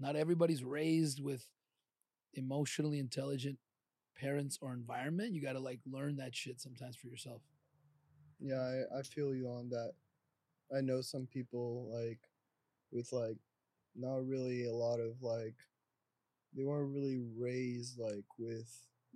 Not 0.00 0.16
everybody's 0.16 0.62
raised 0.62 1.22
with 1.22 1.44
emotionally 2.34 2.98
intelligent 2.98 3.58
parents 4.16 4.58
or 4.60 4.72
environment 4.72 5.32
you 5.32 5.40
got 5.40 5.52
to 5.52 5.60
like 5.60 5.80
learn 5.86 6.16
that 6.16 6.34
shit 6.34 6.60
sometimes 6.60 6.96
for 6.96 7.08
yourself. 7.08 7.42
Yeah, 8.40 8.60
I, 8.60 8.98
I 8.98 9.02
feel 9.02 9.34
you 9.34 9.48
on 9.48 9.68
that. 9.70 9.92
I 10.76 10.80
know 10.80 11.00
some 11.00 11.26
people 11.26 11.90
like 11.92 12.20
with 12.92 13.12
like 13.12 13.38
not 13.96 14.26
really 14.26 14.66
a 14.66 14.72
lot 14.72 15.00
of 15.00 15.22
like 15.22 15.54
they 16.54 16.64
weren't 16.64 16.94
really 16.94 17.20
raised 17.36 17.98
like 17.98 18.24
with 18.38 18.70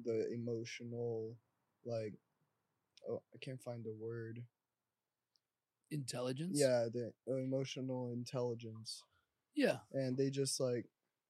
the 0.04 0.30
emotional 0.32 1.36
like 1.84 2.14
oh 3.08 3.22
I 3.34 3.38
can't 3.38 3.60
find 3.62 3.84
the 3.84 3.92
word. 3.92 4.42
intelligence 5.90 6.58
Yeah, 6.58 6.86
the 6.92 7.12
uh, 7.30 7.34
emotional 7.36 8.12
intelligence. 8.12 9.02
yeah 9.54 9.78
And 9.92 10.16
they 10.16 10.30
just 10.30 10.58
like 10.60 10.86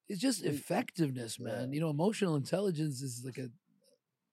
it's 0.09 0.21
just 0.21 0.45
It- 0.45 0.55
effectiveness 0.55 1.39
man 1.41 1.69
yeah. 1.69 1.75
you 1.75 1.81
know 1.81 1.91
emotional 1.91 2.37
intelligence 2.37 3.03
is 3.03 3.23
like 3.25 3.39
a 3.39 3.49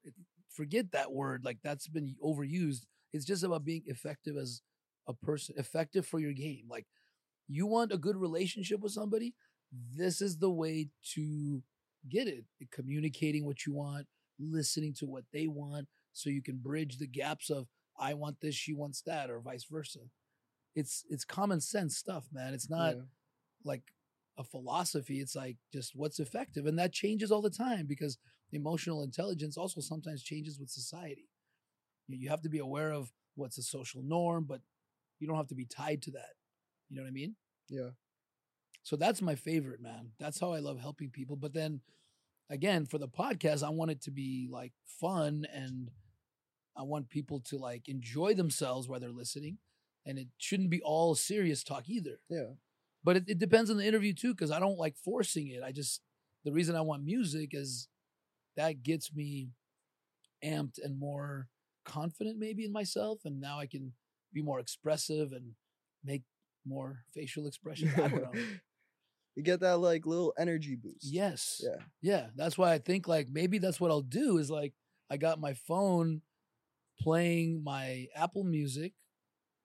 it, 0.03 0.13
forget 0.49 0.91
that 0.91 1.11
word 1.11 1.43
like 1.43 1.57
that's 1.63 1.87
been 1.87 2.15
overused 2.23 2.85
it's 3.13 3.25
just 3.25 3.43
about 3.43 3.63
being 3.65 3.83
effective 3.87 4.37
as 4.37 4.61
a 5.07 5.13
person 5.13 5.55
effective 5.57 6.05
for 6.05 6.19
your 6.19 6.33
game 6.33 6.65
like 6.69 6.85
you 7.49 7.65
want 7.65 7.91
a 7.91 7.97
good 7.97 8.15
relationship 8.15 8.79
with 8.79 8.91
somebody 8.91 9.33
this 9.95 10.21
is 10.21 10.37
the 10.37 10.49
way 10.49 10.89
to 11.13 11.61
get 12.09 12.27
it 12.27 12.45
communicating 12.71 13.45
what 13.45 13.65
you 13.65 13.73
want 13.73 14.07
listening 14.39 14.93
to 14.93 15.05
what 15.05 15.25
they 15.33 15.47
want 15.47 15.87
so 16.13 16.29
you 16.29 16.41
can 16.41 16.57
bridge 16.57 16.97
the 16.97 17.07
gaps 17.07 17.49
of 17.49 17.67
i 17.99 18.13
want 18.13 18.37
this 18.41 18.55
she 18.55 18.73
wants 18.73 19.01
that 19.01 19.29
or 19.29 19.39
vice 19.39 19.65
versa 19.69 19.99
it's 20.75 21.03
it's 21.09 21.25
common 21.25 21.59
sense 21.59 21.97
stuff 21.97 22.25
man 22.31 22.53
it's 22.53 22.69
not 22.69 22.95
yeah, 22.95 23.01
like 23.65 23.83
a 24.39 24.43
philosophy. 24.43 25.19
It's 25.19 25.35
like 25.35 25.57
just 25.71 25.95
what's 25.95 26.19
effective. 26.19 26.65
And 26.65 26.79
that 26.79 26.93
changes 26.93 27.31
all 27.31 27.41
the 27.41 27.49
time 27.49 27.85
because 27.85 28.17
emotional 28.53 29.03
intelligence 29.03 29.57
also 29.57 29.81
sometimes 29.81 30.23
changes 30.23 30.57
with 30.57 30.69
society. 30.69 31.29
You, 32.07 32.17
you 32.17 32.29
have 32.29 32.41
to 32.43 32.49
be 32.49 32.59
aware 32.59 32.91
of 32.91 33.11
what's 33.35 33.57
a 33.57 33.63
social 33.63 34.01
norm, 34.01 34.45
but 34.47 34.61
you 35.19 35.27
don't 35.27 35.35
have 35.35 35.49
to 35.49 35.55
be 35.55 35.65
tied 35.65 36.01
to 36.03 36.11
that. 36.11 36.38
You 36.89 36.95
know 36.97 37.03
what 37.03 37.09
I 37.09 37.11
mean? 37.11 37.35
yeah. 37.69 37.89
So 38.83 38.95
that's 38.95 39.21
my 39.21 39.35
favorite, 39.35 39.81
man. 39.81 40.11
That's 40.19 40.39
how 40.39 40.53
I 40.53 40.59
love 40.59 40.79
helping 40.79 41.09
people. 41.11 41.35
But 41.35 41.53
then 41.53 41.81
again, 42.49 42.85
for 42.85 42.97
the 42.97 43.07
podcast, 43.09 43.61
I 43.61 43.69
want 43.69 43.91
it 43.91 44.01
to 44.03 44.11
be 44.11 44.47
like 44.49 44.71
fun 44.99 45.45
and 45.53 45.91
I 46.75 46.83
want 46.83 47.09
people 47.09 47.41
to 47.49 47.57
like 47.57 47.87
enjoy 47.87 48.33
themselves 48.33 48.87
while 48.87 48.99
they're 48.99 49.11
listening. 49.11 49.57
And 50.07 50.17
it 50.17 50.27
shouldn't 50.39 50.71
be 50.71 50.81
all 50.81 51.13
serious 51.13 51.63
talk 51.63 51.87
either 51.87 52.19
Yeah. 52.29 52.53
but 53.03 53.17
it, 53.17 53.25
it 53.27 53.37
depends 53.37 53.69
on 53.69 53.77
the 53.77 53.85
interview 53.85 54.13
too 54.13 54.33
because 54.33 54.49
i 54.49 54.59
don't 54.59 54.79
like 54.79 54.95
forcing 54.97 55.47
it 55.49 55.61
i 55.61 55.71
just 55.71 56.01
the 56.45 56.51
reason 56.51 56.75
i 56.75 56.81
want 56.81 57.03
music 57.03 57.49
is 57.53 57.87
that 58.55 58.81
gets 58.81 59.13
me 59.13 59.49
amped 60.43 60.79
and 60.83 60.97
more 60.97 61.47
confident 61.85 62.39
maybe 62.39 62.65
in 62.65 62.71
myself 62.71 63.19
and 63.25 63.39
now 63.39 63.59
i 63.59 63.67
can 63.67 63.93
be 64.33 64.41
more 64.41 64.59
expressive 64.59 65.31
and 65.31 65.51
make 66.03 66.23
more 66.65 67.03
facial 67.13 67.47
expressions 67.51 67.91
i 67.97 68.07
don't 68.07 68.21
know 68.23 68.41
you 69.35 69.43
get 69.43 69.61
that 69.61 69.77
like 69.77 70.05
little 70.05 70.33
energy 70.37 70.75
boost. 70.75 70.97
yes 71.03 71.61
Yeah. 71.63 71.83
yeah 72.01 72.27
that's 72.35 72.57
why 72.57 72.73
i 72.73 72.77
think 72.77 73.07
like 73.07 73.27
maybe 73.31 73.57
that's 73.57 73.79
what 73.79 73.91
i'll 73.91 74.01
do 74.01 74.37
is 74.37 74.49
like 74.51 74.73
i 75.09 75.17
got 75.17 75.39
my 75.39 75.53
phone 75.53 76.21
playing 76.99 77.63
my 77.63 78.07
apple 78.15 78.43
music 78.43 78.93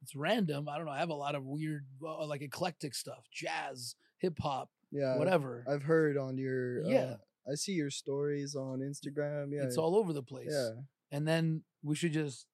it's 0.02 0.14
random 0.14 0.68
i 0.68 0.76
don't 0.76 0.86
know 0.86 0.92
i 0.92 0.98
have 0.98 1.08
a 1.10 1.14
lot 1.14 1.34
of 1.34 1.44
weird 1.44 1.84
uh, 2.06 2.24
like 2.26 2.42
eclectic 2.42 2.94
stuff 2.94 3.24
jazz 3.32 3.96
hip-hop 4.18 4.70
Yeah. 4.92 5.10
I've- 5.12 5.18
whatever 5.18 5.64
I've 5.68 5.82
heard 5.82 6.16
on 6.16 6.38
your 6.38 6.84
Yeah. 6.86 6.98
uh, 7.04 7.16
I 7.50 7.56
see 7.56 7.72
your 7.72 7.90
stories 7.90 8.54
on 8.54 8.78
Instagram. 8.80 9.52
Yeah. 9.52 9.64
it's 9.64 9.76
all 9.76 9.96
over 9.96 10.12
the 10.14 10.22
place 10.22 10.48
Yeah. 10.52 10.70
and 11.10 11.26
then 11.28 11.62
we 11.82 11.94
should 11.96 12.12
just 12.12 12.46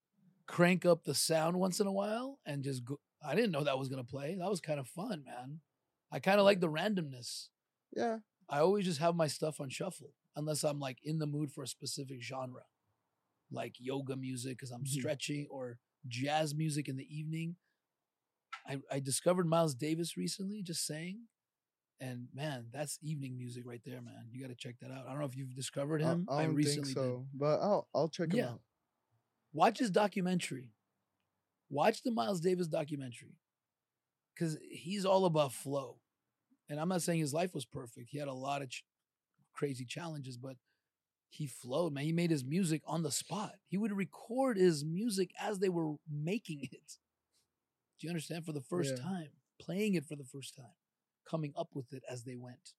crank 0.46 0.84
up 0.84 1.04
the 1.04 1.14
sound 1.14 1.56
once 1.60 1.78
in 1.78 1.86
a 1.86 1.92
while 1.92 2.40
and 2.46 2.64
just 2.64 2.84
go 2.84 2.98
i 3.24 3.34
didn't 3.34 3.50
know 3.52 3.64
that 3.64 3.78
was 3.78 3.88
going 3.88 4.02
to 4.02 4.08
play 4.10 4.34
that 4.38 4.48
was 4.50 4.60
kind 4.60 4.80
of 4.80 4.86
fun 4.88 5.22
man 5.24 5.60
i 6.12 6.18
kind 6.18 6.38
of 6.38 6.44
like 6.44 6.60
the 6.60 6.68
randomness 6.68 7.48
Yeah. 7.94 8.18
i 8.48 8.58
always 8.60 8.84
just 8.84 9.00
have 9.00 9.14
my 9.16 9.26
stuff 9.28 9.60
on 9.60 9.68
shuffle 9.68 10.14
unless 10.36 10.64
i'm 10.64 10.78
like 10.80 10.98
in 11.04 11.18
the 11.18 11.26
mood 11.26 11.50
for 11.52 11.62
a 11.62 11.66
specific 11.68 12.22
genre 12.22 12.62
like 13.50 13.74
yoga 13.78 14.16
music 14.16 14.56
because 14.58 14.70
i'm 14.70 14.82
Mhm. 14.84 14.88
stretching 14.88 15.46
or 15.50 15.78
jazz 16.08 16.54
music 16.54 16.88
in 16.88 16.96
the 16.96 17.06
evening 17.14 17.56
I, 18.66 18.78
I 18.90 19.00
discovered 19.00 19.46
miles 19.46 19.74
davis 19.74 20.16
recently 20.16 20.62
just 20.62 20.86
saying 20.86 21.20
and 22.00 22.28
man 22.34 22.66
that's 22.72 22.98
evening 23.02 23.36
music 23.36 23.64
right 23.66 23.82
there 23.84 24.00
man 24.00 24.28
you 24.30 24.40
got 24.40 24.48
to 24.48 24.54
check 24.54 24.76
that 24.80 24.90
out 24.90 25.06
i 25.06 25.10
don't 25.10 25.18
know 25.20 25.26
if 25.26 25.36
you've 25.36 25.54
discovered 25.54 26.02
I, 26.02 26.06
him 26.12 26.26
I 26.30 26.44
don't 26.46 26.54
think 26.62 26.86
did 26.86 26.94
but 27.34 27.60
I'll 27.60 27.88
I'll 27.94 28.08
check 28.08 28.32
him 28.32 28.38
Yeah. 28.38 28.50
out. 28.50 28.60
watch 29.52 29.78
his 29.80 29.90
documentary. 29.90 30.70
Watch 31.70 32.02
the 32.02 32.10
Miles 32.10 32.40
Davis 32.40 32.66
documentary 32.66 33.38
because 34.34 34.58
he's 34.70 35.04
all 35.04 35.24
about 35.24 35.52
flow. 35.52 35.98
And 36.68 36.78
I'm 36.78 36.88
not 36.88 37.02
saying 37.02 37.20
his 37.20 37.34
life 37.34 37.54
was 37.54 37.64
perfect. 37.64 38.10
He 38.10 38.18
had 38.18 38.28
a 38.28 38.32
lot 38.34 38.62
of 38.62 38.70
ch- 38.70 38.84
crazy 39.52 39.84
challenges, 39.84 40.36
but 40.36 40.56
he 41.28 41.46
flowed, 41.46 41.92
man. 41.92 42.04
He 42.04 42.12
made 42.12 42.30
his 42.30 42.44
music 42.44 42.82
on 42.86 43.02
the 43.02 43.10
spot. 43.12 43.54
He 43.68 43.76
would 43.78 43.92
record 43.92 44.56
his 44.56 44.84
music 44.84 45.30
as 45.40 45.58
they 45.60 45.68
were 45.68 45.94
making 46.10 46.60
it. 46.70 46.98
Do 47.98 48.06
you 48.06 48.10
understand? 48.10 48.44
For 48.46 48.52
the 48.52 48.60
first 48.60 48.94
Yeah. 48.96 49.02
time, 49.02 49.28
playing 49.60 49.94
it 49.94 50.04
for 50.06 50.16
the 50.16 50.24
first 50.24 50.56
time, 50.56 50.74
coming 51.28 51.52
up 51.56 51.68
with 51.74 51.92
it 51.92 52.02
as 52.08 52.24
they 52.24 52.34
went. 52.36 52.72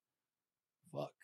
Fuck. 0.90 1.14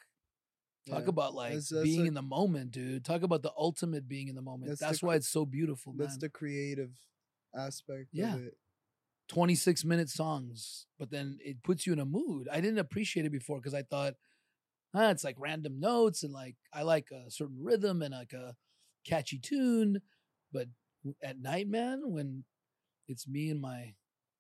Talk 0.87 1.03
Yeah. 1.03 1.09
about 1.09 1.35
like 1.35 1.49
That's- 1.51 1.69
that's 1.69 1.85
being 1.85 2.03
a- 2.03 2.09
in 2.09 2.14
the 2.14 2.23
moment, 2.23 2.71
dude. 2.71 3.05
Talk 3.05 3.23
about 3.23 3.43
the 3.43 3.53
ultimate 3.57 4.09
being 4.09 4.29
in 4.29 4.35
the 4.35 4.41
moment. 4.43 4.69
That's 4.71 4.81
That's, 4.81 5.01
the 5.01 5.07
why 5.07 5.16
it's 5.16 5.29
so 5.29 5.45
beautiful, 5.45 5.93
man. 5.93 6.07
That's 6.07 6.19
the 6.19 6.31
creative 6.31 6.97
aspect 7.57 8.09
Yeah. 8.13 8.35
of 8.35 8.41
it. 8.43 8.57
26 9.29 9.85
minute 9.85 10.09
songs, 10.09 10.87
but 10.99 11.11
then 11.11 11.39
it 11.43 11.63
puts 11.63 11.87
you 11.87 11.93
in 11.93 11.99
a 11.99 12.05
mood. 12.07 12.49
I 12.51 12.61
didn't 12.63 12.79
appreciate 12.79 13.27
it 13.27 13.31
before 13.33 13.59
because 13.59 13.75
I 13.75 13.83
thought, 13.83 14.15
ah, 14.95 15.11
it's 15.11 15.25
like 15.25 15.37
random 15.39 15.81
notes 15.81 16.23
and 16.23 16.33
like 16.33 16.57
I 16.73 16.83
like 16.83 17.11
a 17.11 17.31
certain 17.31 17.59
rhythm 17.63 18.01
and 18.03 18.15
like 18.15 18.33
a 18.33 18.57
catchy 19.05 19.39
tune. 19.39 20.01
But 20.53 20.69
at 21.23 21.39
night, 21.41 21.69
man, 21.69 22.03
when 22.11 22.45
it's 23.07 23.29
me 23.29 23.51
and 23.51 23.61
my 23.61 23.95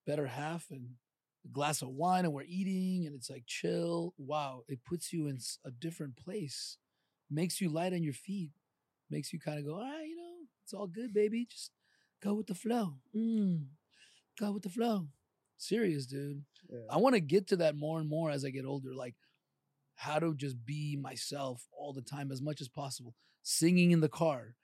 better 0.06 0.26
half 0.26 0.66
and 0.70 0.90
a 1.44 1.48
glass 1.48 1.82
of 1.82 1.90
wine 1.90 2.24
and 2.24 2.32
we're 2.32 2.44
eating 2.44 3.06
and 3.06 3.14
it's 3.14 3.30
like 3.30 3.44
chill, 3.46 4.14
wow, 4.16 4.62
it 4.68 4.84
puts 4.84 5.12
you 5.12 5.26
in 5.26 5.38
a 5.66 5.70
different 5.70 6.16
place, 6.16 6.78
makes 7.30 7.60
you 7.60 7.68
light 7.68 7.92
on 7.92 8.02
your 8.02 8.14
feet, 8.14 8.52
makes 9.10 9.32
you 9.32 9.38
kind 9.38 9.58
of 9.58 9.66
go, 9.66 9.78
ah, 9.82 10.00
you 10.02 10.16
know, 10.16 10.46
it's 10.64 10.72
all 10.72 10.86
good, 10.86 11.12
baby. 11.12 11.46
Just 11.50 11.72
Go 12.22 12.34
with 12.34 12.46
the 12.46 12.54
flow. 12.54 12.94
Mm. 13.14 13.66
Go 14.38 14.52
with 14.52 14.62
the 14.62 14.68
flow. 14.68 15.08
Serious, 15.56 16.06
dude. 16.06 16.44
Yeah. 16.70 16.78
I 16.90 16.98
want 16.98 17.14
to 17.14 17.20
get 17.20 17.48
to 17.48 17.56
that 17.56 17.76
more 17.76 17.98
and 18.00 18.08
more 18.08 18.30
as 18.30 18.44
I 18.44 18.50
get 18.50 18.64
older. 18.64 18.94
Like 18.94 19.14
how 19.96 20.18
to 20.18 20.34
just 20.34 20.64
be 20.64 20.96
myself 20.96 21.66
all 21.76 21.92
the 21.92 22.02
time 22.02 22.30
as 22.30 22.40
much 22.40 22.60
as 22.60 22.68
possible. 22.68 23.14
Singing 23.42 23.90
in 23.90 24.00
the 24.00 24.08
car. 24.08 24.54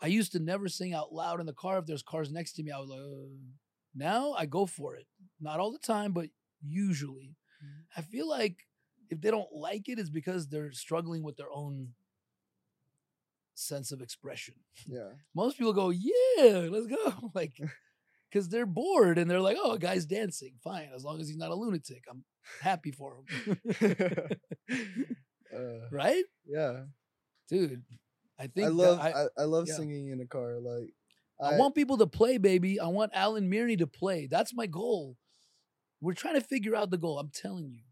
I 0.00 0.08
used 0.08 0.32
to 0.32 0.38
never 0.40 0.68
sing 0.68 0.92
out 0.92 1.12
loud 1.14 1.40
in 1.40 1.46
the 1.46 1.52
car. 1.52 1.78
If 1.78 1.86
there's 1.86 2.02
cars 2.02 2.30
next 2.32 2.52
to 2.54 2.62
me, 2.62 2.72
I 2.72 2.78
was 2.78 2.90
like, 2.90 3.00
"Uh." 3.00 3.52
now 3.94 4.32
I 4.32 4.46
go 4.46 4.66
for 4.66 4.96
it. 4.96 5.06
Not 5.40 5.60
all 5.60 5.70
the 5.72 5.78
time, 5.78 6.12
but 6.12 6.28
usually. 6.60 7.36
Mhm. 7.64 7.84
I 7.96 8.02
feel 8.02 8.28
like 8.28 8.66
if 9.10 9.20
they 9.20 9.30
don't 9.30 9.52
like 9.52 9.88
it, 9.88 9.98
it's 9.98 10.10
because 10.10 10.48
they're 10.48 10.72
struggling 10.72 11.22
with 11.22 11.36
their 11.36 11.52
own 11.52 11.94
sense 13.62 13.92
of 13.92 14.00
expression. 14.00 14.54
Yeah. 14.86 15.08
Most 15.34 15.58
people 15.58 15.72
go, 15.72 15.90
yeah, 15.90 16.68
let's 16.70 16.86
go. 16.86 17.30
Like, 17.34 17.52
because 18.30 18.48
they're 18.48 18.66
bored 18.66 19.18
and 19.18 19.30
they're 19.30 19.40
like, 19.40 19.58
oh, 19.60 19.72
a 19.72 19.78
guy's 19.78 20.06
dancing. 20.06 20.54
Fine. 20.62 20.90
As 20.94 21.04
long 21.04 21.20
as 21.20 21.28
he's 21.28 21.36
not 21.36 21.50
a 21.50 21.54
lunatic, 21.54 22.04
I'm 22.10 22.24
happy 22.60 22.90
for 22.90 23.16
him. 23.16 24.38
uh, 25.54 25.58
right? 25.90 26.24
yeah. 26.46 26.84
Dude, 27.48 27.82
I 28.38 28.46
think 28.46 28.66
I 28.66 28.70
love 28.70 28.98
I, 28.98 29.10
I, 29.10 29.26
I 29.38 29.44
love 29.44 29.68
yeah. 29.68 29.74
singing 29.74 30.08
in 30.08 30.20
a 30.20 30.26
car. 30.26 30.58
Like 30.58 30.94
I 31.40 31.58
want 31.58 31.74
people 31.74 31.98
to 31.98 32.06
play, 32.06 32.38
baby. 32.38 32.80
I 32.80 32.86
want 32.86 33.12
Alan 33.14 33.50
Mirney 33.50 33.76
to 33.78 33.86
play. 33.86 34.26
That's 34.26 34.54
my 34.54 34.66
goal. 34.66 35.16
We're 36.00 36.14
trying 36.14 36.34
to 36.34 36.40
figure 36.40 36.74
out 36.74 36.90
the 36.90 36.98
goal. 36.98 37.18
I'm 37.18 37.30
telling 37.34 37.70
you. 37.70 37.82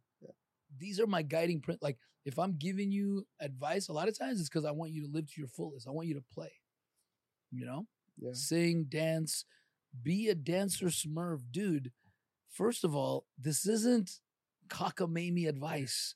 These 0.81 0.99
are 0.99 1.07
my 1.07 1.23
guiding 1.23 1.61
print. 1.61 1.81
Like 1.83 1.99
if 2.25 2.39
I'm 2.39 2.57
giving 2.59 2.91
you 2.91 3.27
advice, 3.41 3.89
a 3.89 3.93
lot 3.93 4.09
of 4.09 4.19
times 4.19 4.41
it's 4.41 4.49
because 4.49 4.65
I 4.65 4.73
want 4.73 4.91
you 4.93 5.03
to 5.07 5.13
live 5.13 5.27
to 5.33 5.41
your 5.41 5.49
fullest. 5.49 5.87
I 5.87 5.91
want 5.93 6.09
you 6.09 6.15
to 6.15 6.25
play. 6.35 6.51
You 7.53 7.67
know? 7.67 7.87
yeah. 8.19 8.31
Sing, 8.33 8.85
dance, 8.89 9.45
be 10.03 10.29
a 10.29 10.35
dancer 10.35 10.87
smurf. 10.87 11.41
Dude, 11.51 11.93
first 12.51 12.85
of 12.85 12.95
all, 12.97 13.27
this 13.39 13.67
isn't 13.67 14.21
cockamamie 14.69 15.49
advice. 15.49 16.15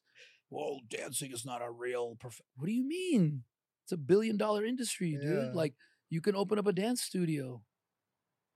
Well, 0.51 0.81
dancing 0.89 1.33
is 1.33 1.45
not 1.45 1.63
a 1.63 1.71
real 1.71 2.17
prof- 2.21 2.41
What 2.57 2.67
do 2.67 2.73
you 2.73 2.87
mean? 2.87 3.43
It's 3.85 3.93
a 3.93 3.97
billion 3.97 4.37
dollar 4.37 4.65
industry, 4.65 5.19
Yeah. 5.21 5.29
dude. 5.29 5.55
Like 5.55 5.75
you 6.09 6.21
can 6.21 6.37
open 6.37 6.59
up 6.59 6.67
a 6.67 6.73
dance 6.73 7.03
studio. 7.03 7.63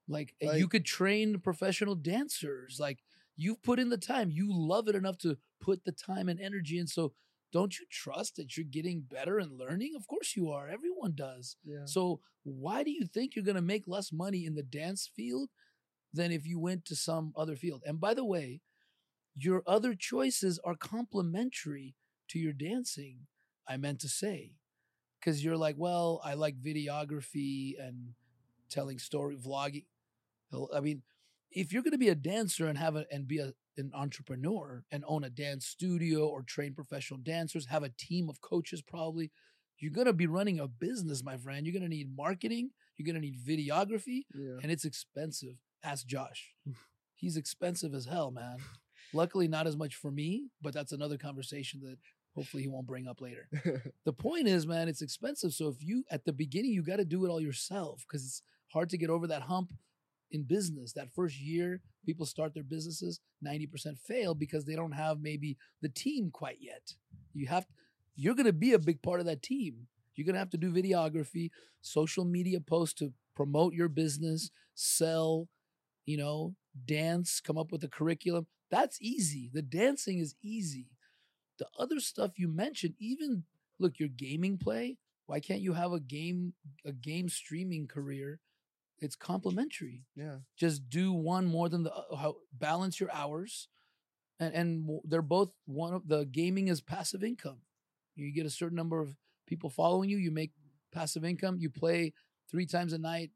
Like, 0.06 0.34
and 0.40 0.58
you 0.58 0.68
could 0.68 0.84
train 0.86 1.38
professional 1.40 1.94
dancers. 1.94 2.78
Like 2.80 3.00
you've 3.36 3.62
put 3.62 3.78
in 3.78 3.88
the 3.90 3.98
time. 3.98 4.30
You 4.30 4.48
love 4.50 4.88
it 4.88 4.94
enough 4.94 5.18
to 5.18 5.36
put 5.60 5.84
the 5.84 5.92
time 5.92 6.28
and 6.28 6.40
energy 6.40 6.78
in. 6.78 6.86
So 6.86 7.12
don't 7.52 7.78
you 7.78 7.86
trust 7.90 8.36
that 8.36 8.56
you're 8.56 8.66
getting 8.68 9.00
better 9.00 9.38
and 9.38 9.58
learning? 9.58 9.94
Of 9.96 10.06
course 10.06 10.36
you 10.36 10.50
are. 10.50 10.68
Everyone 10.68 11.14
does. 11.14 11.56
Yeah. 11.64 11.86
So 11.86 12.20
why 12.44 12.82
do 12.82 12.90
you 12.90 13.06
think 13.06 13.34
you're 13.34 13.44
going 13.44 13.56
to 13.56 13.62
make 13.62 13.84
less 13.86 14.12
money 14.12 14.44
in 14.44 14.54
the 14.54 14.62
dance 14.62 15.10
field 15.14 15.50
than 16.12 16.30
if 16.32 16.46
you 16.46 16.58
went 16.58 16.84
to 16.86 16.96
some 16.96 17.32
other 17.36 17.56
field? 17.56 17.82
And 17.86 18.00
by 18.00 18.14
the 18.14 18.24
way, 18.24 18.60
your 19.34 19.62
other 19.66 19.94
choices 19.94 20.58
are 20.64 20.74
complementary 20.74 21.94
to 22.28 22.38
your 22.38 22.52
dancing. 22.52 23.20
I 23.66 23.76
meant 23.76 24.00
to 24.00 24.08
say, 24.08 24.52
because 25.20 25.44
you're 25.44 25.56
like, 25.56 25.76
well, 25.78 26.20
I 26.24 26.34
like 26.34 26.60
videography 26.60 27.74
and 27.78 28.14
telling 28.70 28.98
story, 28.98 29.36
vlogging. 29.36 29.84
I 30.74 30.80
mean, 30.80 31.02
if 31.50 31.72
you're 31.72 31.82
going 31.82 31.92
to 31.92 31.98
be 31.98 32.08
a 32.08 32.14
dancer 32.14 32.66
and 32.66 32.78
have 32.78 32.96
a 32.96 33.04
and 33.10 33.26
be 33.26 33.38
a, 33.38 33.52
an 33.78 33.90
entrepreneur 33.94 34.84
and 34.90 35.04
own 35.06 35.24
a 35.24 35.30
dance 35.30 35.66
studio 35.66 36.26
or 36.26 36.42
train 36.42 36.74
professional 36.74 37.20
dancers, 37.20 37.66
have 37.66 37.82
a 37.82 37.88
team 37.96 38.28
of 38.28 38.40
coaches, 38.40 38.82
probably 38.82 39.30
you're 39.80 39.92
going 39.92 40.06
to 40.08 40.12
be 40.12 40.26
running 40.26 40.58
a 40.58 40.66
business, 40.66 41.22
my 41.22 41.36
friend. 41.36 41.64
You're 41.64 41.72
going 41.78 41.88
to 41.88 41.96
need 41.96 42.14
marketing. 42.16 42.70
You're 42.96 43.06
going 43.06 43.14
to 43.14 43.20
need 43.20 43.38
videography, 43.38 44.22
Yeah. 44.34 44.58
and 44.60 44.72
it's 44.72 44.84
expensive. 44.84 45.54
Ask 45.84 46.04
Josh. 46.06 46.50
He's 47.14 47.36
expensive 47.36 47.94
as 47.94 48.06
hell, 48.06 48.30
man. 48.32 48.56
Luckily, 49.12 49.46
not 49.48 49.66
as 49.68 49.76
much 49.76 49.94
for 49.94 50.10
me, 50.10 50.48
but 50.60 50.74
that's 50.74 50.90
another 50.92 51.16
conversation 51.16 51.80
that 51.84 51.96
hopefully 52.34 52.64
he 52.64 52.68
won't 52.68 52.86
bring 52.88 53.06
up 53.06 53.20
later. 53.20 53.48
The 54.04 54.12
point 54.12 54.48
is, 54.48 54.66
man, 54.66 54.88
it's 54.88 55.02
expensive. 55.02 55.52
So 55.52 55.68
if 55.68 55.76
you 55.82 56.02
at 56.10 56.24
the 56.24 56.32
beginning 56.32 56.72
you 56.72 56.82
got 56.82 56.96
to 56.96 57.04
do 57.04 57.24
it 57.24 57.28
all 57.28 57.40
yourself 57.40 58.04
because 58.06 58.24
it's 58.24 58.42
hard 58.72 58.88
to 58.90 58.98
get 58.98 59.10
over 59.10 59.26
that 59.28 59.42
hump 59.42 59.72
in 60.30 60.42
business. 60.44 60.92
That 60.94 61.12
first 61.14 61.40
year, 61.40 61.80
people 62.08 62.24
start 62.24 62.54
their 62.54 62.62
businesses, 62.64 63.20
90% 63.46 63.98
fail 63.98 64.34
because 64.34 64.64
they 64.64 64.74
don't 64.74 64.92
have 64.92 65.20
maybe 65.20 65.58
the 65.82 65.90
team 65.90 66.30
quite 66.32 66.56
yet. 66.58 66.94
You 67.34 67.46
have 67.48 67.66
you're 68.16 68.34
going 68.34 68.46
to 68.46 68.52
be 68.54 68.72
a 68.72 68.78
big 68.78 69.02
part 69.02 69.20
of 69.20 69.26
that 69.26 69.42
team. 69.42 69.88
You're 70.14 70.24
going 70.24 70.34
to 70.34 70.40
have 70.40 70.50
to 70.50 70.56
do 70.56 70.72
videography, 70.72 71.50
social 71.82 72.24
media 72.24 72.60
posts 72.60 72.94
to 73.00 73.12
promote 73.36 73.74
your 73.74 73.88
business, 73.88 74.50
sell, 74.74 75.48
you 76.06 76.16
know, 76.16 76.54
dance, 76.86 77.40
come 77.40 77.58
up 77.58 77.70
with 77.70 77.84
a 77.84 77.88
curriculum. 77.88 78.46
That's 78.70 78.96
easy. 79.02 79.50
The 79.52 79.62
dancing 79.62 80.18
is 80.18 80.34
easy. 80.42 80.86
The 81.58 81.66
other 81.78 82.00
stuff 82.00 82.38
you 82.38 82.48
mentioned, 82.48 82.94
even 82.98 83.44
look, 83.78 83.98
your 83.98 84.08
gaming 84.08 84.56
play, 84.56 84.96
why 85.26 85.40
can't 85.40 85.60
you 85.60 85.74
have 85.74 85.92
a 85.92 86.00
game 86.00 86.54
a 86.86 86.92
game 86.92 87.28
streaming 87.28 87.86
career? 87.86 88.40
It's 89.00 89.16
complementary. 89.16 90.04
yeah. 90.16 90.38
Just 90.56 90.88
do 90.90 91.12
one 91.12 91.46
more 91.46 91.68
than 91.68 91.84
the 91.84 91.94
uh, 91.94 92.16
how 92.16 92.36
balance 92.52 92.98
your 93.00 93.12
hours. 93.12 93.68
And 94.40 94.54
and 94.54 95.00
they're 95.04 95.22
both 95.22 95.50
one 95.66 95.94
of 95.94 96.08
the 96.08 96.24
gaming 96.24 96.68
is 96.68 96.80
passive 96.80 97.22
income. 97.24 97.60
You 98.16 98.32
get 98.32 98.46
a 98.46 98.50
certain 98.50 98.76
number 98.76 99.00
of 99.00 99.14
people 99.46 99.70
following 99.70 100.10
you, 100.10 100.16
you 100.18 100.30
make 100.30 100.52
passive 100.92 101.24
income, 101.24 101.58
you 101.58 101.70
play 101.70 102.12
3 102.50 102.66
times 102.66 102.92
a 102.92 102.98
night, 102.98 103.30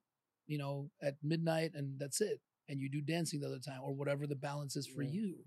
you 0.46 0.58
know, 0.58 0.90
at 1.00 1.14
midnight 1.22 1.72
and 1.74 1.98
that's 1.98 2.20
it. 2.20 2.40
And 2.68 2.80
you 2.80 2.88
do 2.88 3.00
dancing 3.00 3.40
the 3.40 3.46
other 3.46 3.58
time 3.60 3.80
or 3.82 3.92
whatever 3.94 4.26
the 4.26 4.34
balance 4.36 4.76
is 4.76 4.86
for 4.86 5.02
Yeah. 5.02 5.10
you. 5.10 5.44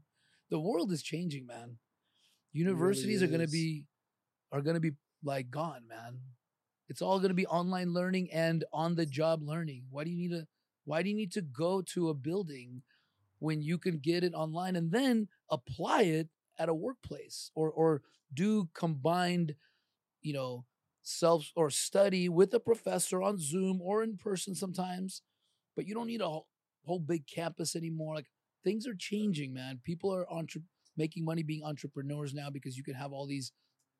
The 0.49 0.59
world 0.59 0.91
is 0.91 1.01
changing, 1.03 1.45
man. 1.45 1.77
Universities 2.53 3.21
are 3.23 3.27
going 3.27 3.41
to 3.45 3.51
be 3.51 3.85
are 4.51 4.61
going 4.61 4.75
to 4.75 4.79
be 4.79 4.91
like 5.23 5.49
gone, 5.49 5.87
man. 5.87 6.19
It's 6.87 7.01
all 7.01 7.19
going 7.19 7.29
to 7.29 7.35
be 7.35 7.47
online 7.47 7.93
learning 7.93 8.31
and 8.31 8.63
on 8.71 8.95
the 8.95 9.05
job 9.05 9.41
learning. 9.41 9.85
Why 9.89 10.03
do 10.03 10.11
you 10.11 10.17
need 10.17 10.31
to 10.31 10.47
why 10.85 11.01
do 11.01 11.09
you 11.09 11.15
need 11.15 11.31
to 11.31 11.41
go 11.41 11.81
to 11.81 12.09
a 12.09 12.13
building 12.13 12.83
when 13.39 13.61
you 13.61 13.77
can 13.77 13.97
get 13.97 14.23
it 14.23 14.33
online 14.33 14.75
and 14.75 14.91
then 14.91 15.27
apply 15.49 16.03
it 16.03 16.29
at 16.59 16.69
a 16.69 16.73
workplace 16.73 17.51
or 17.55 17.71
or 17.71 18.01
do 18.33 18.69
combined, 18.73 19.55
you 20.21 20.33
know, 20.33 20.65
self 21.01 21.51
or 21.55 21.69
study 21.69 22.29
with 22.29 22.53
a 22.53 22.59
professor 22.59 23.21
on 23.21 23.37
Zoom 23.39 23.81
or 23.81 24.03
in 24.03 24.17
person 24.17 24.55
sometimes, 24.55 25.21
but 25.75 25.87
you 25.87 25.93
don't 25.93 26.07
need 26.07 26.21
a 26.21 26.27
whole, 26.27 26.47
whole 26.85 26.99
big 26.99 27.27
campus 27.27 27.75
anymore. 27.75 28.15
Like 28.15 28.29
things 28.63 28.87
are 28.87 28.95
changing, 28.95 29.53
man. 29.53 29.79
People 29.83 30.13
are 30.13 30.29
entre- 30.31 30.61
making 30.97 31.25
money 31.25 31.43
being 31.43 31.63
entrepreneurs 31.63 32.33
now 32.33 32.49
because 32.49 32.77
you 32.77 32.83
can 32.83 32.95
have 32.95 33.11
all 33.13 33.27
these 33.27 33.51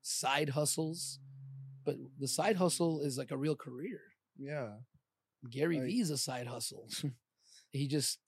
side 0.02 0.50
hustles, 0.50 1.20
but 1.86 1.96
the 2.20 2.28
side 2.28 2.56
hustle 2.58 3.02
is 3.02 3.18
like 3.18 3.32
a 3.32 3.38
real 3.38 3.56
career. 3.56 4.02
Yeah. 4.38 4.74
Gary 5.50 5.80
Like- 5.80 5.94
is 5.94 6.10
a 6.10 6.18
side 6.18 6.48
hustle. 6.48 6.88
he 7.72 7.88
just 7.88 8.20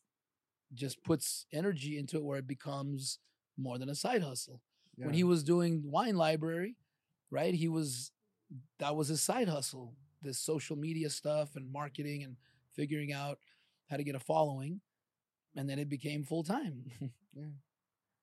just 0.73 1.01
puts 1.03 1.45
energy 1.53 1.97
into 1.97 2.17
it 2.17 2.23
where 2.23 2.39
it 2.39 2.47
becomes 2.47 3.19
more 3.57 3.77
than 3.77 3.89
a 3.89 3.95
side 3.95 4.21
hustle. 4.21 4.61
When 4.97 5.13
he 5.13 5.23
was 5.23 5.43
doing 5.43 5.83
wine 5.91 6.15
library, 6.15 6.75
right? 7.29 7.53
He 7.53 7.67
was 7.67 8.11
that 8.79 8.95
was 8.95 9.09
his 9.09 9.21
side 9.21 9.47
hustle, 9.47 9.93
this 10.21 10.39
social 10.39 10.75
media 10.75 11.09
stuff 11.09 11.55
and 11.55 11.71
marketing 11.71 12.23
and 12.23 12.37
figuring 12.73 13.13
out 13.13 13.37
how 13.89 13.97
to 13.97 14.03
get 14.03 14.15
a 14.15 14.19
following. 14.19 14.81
And 15.55 15.69
then 15.69 15.77
it 15.79 15.89
became 15.89 16.23
full 16.23 16.43
time. 16.43 16.85
Yeah. 17.35 17.45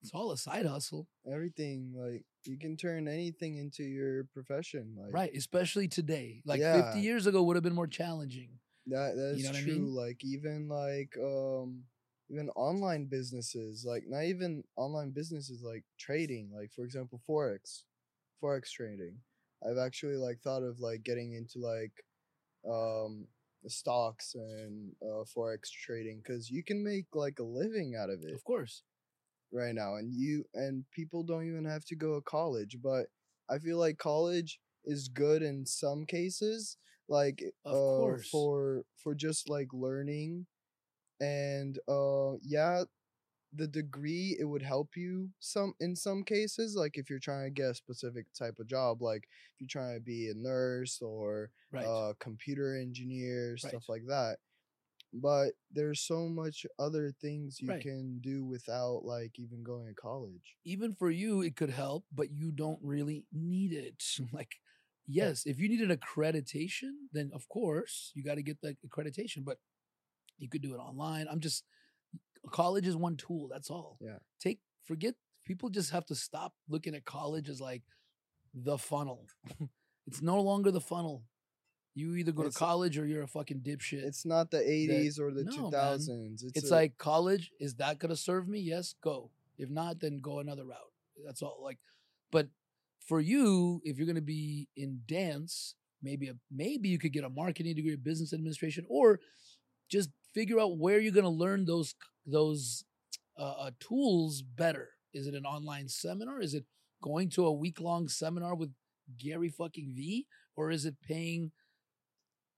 It's 0.05 0.13
all 0.13 0.33
a 0.33 0.37
side 0.37 0.67
hustle. 0.67 1.09
everything 1.33 1.95
like 1.97 2.25
you 2.45 2.59
can 2.59 2.77
turn 2.77 3.09
anything 3.09 3.57
into 3.57 3.83
your 3.85 4.25
profession. 4.25 4.95
Like 4.99 5.15
Right. 5.15 5.35
Especially 5.35 5.89
today. 5.89 6.43
Like 6.45 6.61
Yeah. 6.61 6.85
50 6.85 6.99
years 7.01 7.27
ago 7.27 7.43
would 7.43 7.57
have 7.57 7.63
been 7.63 7.75
more 7.75 7.87
challenging. 7.87 8.51
That 8.87 9.17
that's 9.17 9.43
know 9.43 9.49
what 9.49 9.57
I 9.59 9.63
true. 9.63 9.73
mean? 9.77 9.95
Like 9.95 10.23
even 10.23 10.69
like 10.69 11.17
um 11.19 11.85
even 12.31 12.51
online 12.51 13.07
businesses, 13.07 13.85
like 13.87 14.05
not 14.07 14.25
even 14.25 14.63
online 14.77 15.11
businesses 15.11 15.63
like 15.63 15.85
trading, 15.99 16.51
like 16.55 16.71
for 16.75 16.85
example 16.85 17.23
forex, 17.27 17.85
forex 18.43 18.71
trading. 18.71 19.17
I've 19.67 19.79
actually 19.79 20.17
like 20.17 20.41
thought 20.41 20.63
of 20.63 20.81
like 20.81 21.03
getting 21.03 21.33
into 21.33 21.61
like 21.61 22.05
um 22.69 23.27
stocks 23.69 24.35
and 24.35 24.93
uh, 25.03 25.25
forex 25.25 25.71
trading 25.71 26.21
because 26.23 26.51
you 26.51 26.63
can 26.63 26.85
make 26.85 27.07
like 27.15 27.39
a 27.39 27.43
living 27.43 27.95
out 27.99 28.11
of 28.11 28.23
it 28.23 28.35
Of 28.35 28.45
course. 28.45 28.83
Right 29.55 29.75
now 29.75 29.97
and 29.97 30.13
you 30.15 30.45
and 30.55 30.85
people 30.93 31.23
don't 31.23 31.47
even 31.47 31.65
have 31.65 31.85
to 31.85 31.97
go 31.97 32.17
to 32.17 32.23
college 32.23 32.79
but 32.83 33.07
i 33.51 33.59
feel 33.59 33.79
like 33.79 33.99
college 33.99 34.61
is 34.85 35.09
good 35.09 35.43
in 35.43 35.65
some 35.67 36.05
cases 36.07 36.77
like 37.09 37.45
uh, 37.67 38.13
for 38.31 38.85
for 38.97 39.15
just 39.15 39.49
like 39.51 39.69
learning 39.73 40.47
and 41.21 41.79
uh 41.89 42.33
yeah 42.43 42.83
the 43.57 43.69
degree 43.69 44.37
it 44.41 44.45
would 44.45 44.63
help 44.63 44.97
you 44.97 45.29
some 45.39 45.75
in 45.81 45.95
some 45.95 46.25
cases 46.25 46.75
like 46.77 46.99
if 46.99 47.09
you're 47.09 47.19
trying 47.21 47.45
to 47.45 47.51
get 47.51 47.71
a 47.71 47.75
specific 47.75 48.27
type 48.39 48.59
of 48.59 48.67
job 48.67 49.01
like 49.03 49.25
if 49.55 49.61
you're 49.61 49.69
trying 49.69 49.95
to 49.95 50.01
be 50.01 50.29
a 50.31 50.35
nurse 50.35 51.01
or 51.03 51.51
Right. 51.73 51.85
uh 51.87 52.13
computer 52.21 52.77
engineer 52.77 53.57
stuff 53.57 53.89
like 53.89 54.05
that 54.09 54.39
but 55.15 55.51
there's 55.71 56.01
so 56.01 56.29
much 56.29 56.67
other 56.79 57.13
things 57.21 57.61
you 57.61 57.69
Right. 57.71 57.81
can 57.83 58.19
do 58.21 58.45
without 58.45 59.05
like 59.05 59.39
even 59.39 59.63
going 59.63 59.87
to 59.87 59.95
college. 59.95 60.57
even 60.65 60.93
for 60.93 61.11
you 61.11 61.43
it 61.43 61.55
could 61.57 61.71
help 61.71 62.05
but 62.13 62.31
you 62.33 62.51
don't 62.53 62.81
really 62.83 63.25
need 63.33 63.73
it 63.73 64.03
like 64.33 64.57
yes 65.07 65.47
if 65.47 65.59
you 65.61 65.69
need 65.69 65.81
an 65.81 65.97
accreditation 65.97 66.93
then 67.13 67.31
of 67.35 67.49
course 67.49 68.11
you 68.15 68.25
got 68.25 68.35
to 68.37 68.43
get 68.43 68.61
the 68.61 68.77
accreditation 68.87 69.45
but 69.45 69.59
you 70.39 70.49
could 70.49 70.63
do 70.63 70.75
it 70.75 70.79
online 70.79 71.27
i'm 71.31 71.41
just 71.41 71.65
college 72.51 72.87
is 72.87 72.97
one 72.97 73.17
tool 73.17 73.49
that's 73.51 73.71
all 73.71 73.99
Yeah. 74.01 74.19
take 74.41 74.59
forget 74.85 75.15
people 75.47 75.69
just 75.71 75.91
have 75.91 76.07
to 76.07 76.15
stop 76.15 76.53
looking 76.69 76.95
at 76.95 77.05
college 77.05 77.49
as 77.49 77.61
like 77.61 77.83
the 78.55 78.79
funnel 78.79 79.27
it's 80.07 80.23
no 80.23 80.41
longer 80.41 80.71
the 80.71 80.81
funnel 80.81 81.23
you 81.95 82.15
either 82.17 82.33
go 82.33 82.43
It's- 82.43 82.55
to 82.55 82.59
college 82.59 82.99
or 82.99 83.07
you're 83.07 83.23
a 83.23 83.29
fucking 83.29 83.61
dipshit 83.61 84.03
It's 84.05 84.25
not 84.27 84.51
the 84.51 84.59
80s 84.59 85.19
or 85.21 85.31
the 85.33 85.45
No, 85.45 85.71
man. 85.71 85.71
2000s. 85.99 86.43
It's, 86.45 86.59
it's 86.59 86.71
a- 86.71 86.75
like 86.75 86.99
college 86.99 87.53
is 87.61 87.75
that 87.77 87.99
going 87.99 88.11
to 88.11 88.17
serve 88.17 88.49
me? 88.49 88.61
Yes 88.61 88.95
go. 89.03 89.31
If 89.59 89.71
not 89.71 90.01
then 90.01 90.21
go 90.21 90.41
another 90.41 90.65
route. 90.65 90.93
That's 91.25 91.43
all 91.43 91.61
like 91.63 91.79
but 92.33 92.49
for 93.07 93.21
you 93.21 93.81
if 93.85 93.97
you're 93.99 94.07
going 94.07 94.17
to 94.17 94.23
be 94.23 94.69
in 94.77 95.01
dance 95.07 95.75
maybe 96.03 96.29
a, 96.29 96.35
maybe 96.51 96.89
you 96.89 96.99
could 96.99 97.13
get 97.13 97.25
a 97.25 97.29
marketing 97.31 97.75
degree 97.75 97.97
business 97.97 98.33
administration 98.33 98.85
or 98.89 99.21
just 99.89 100.11
figure 100.35 100.59
out 100.61 100.77
where 100.79 100.99
you're 100.99 101.13
going 101.13 101.23
to 101.25 101.31
learn 101.31 101.65
those 101.65 101.95
those 102.27 102.85
uh, 103.39 103.43
uh, 103.67 103.71
tools 103.81 104.43
better. 104.43 104.91
Is 105.13 105.27
it 105.27 105.35
an 105.35 105.45
online 105.47 105.89
seminar? 105.89 106.41
Is 106.41 106.55
it 106.55 106.65
going 107.03 107.29
to 107.31 107.47
a 107.47 107.53
week 107.53 107.81
long 107.81 108.09
seminar 108.09 108.55
with 108.55 108.73
gary 109.19 109.49
fucking 109.49 109.93
v? 109.97 110.27
Or 110.57 110.71
is 110.71 110.85
it 110.85 110.97
paying 111.03 111.53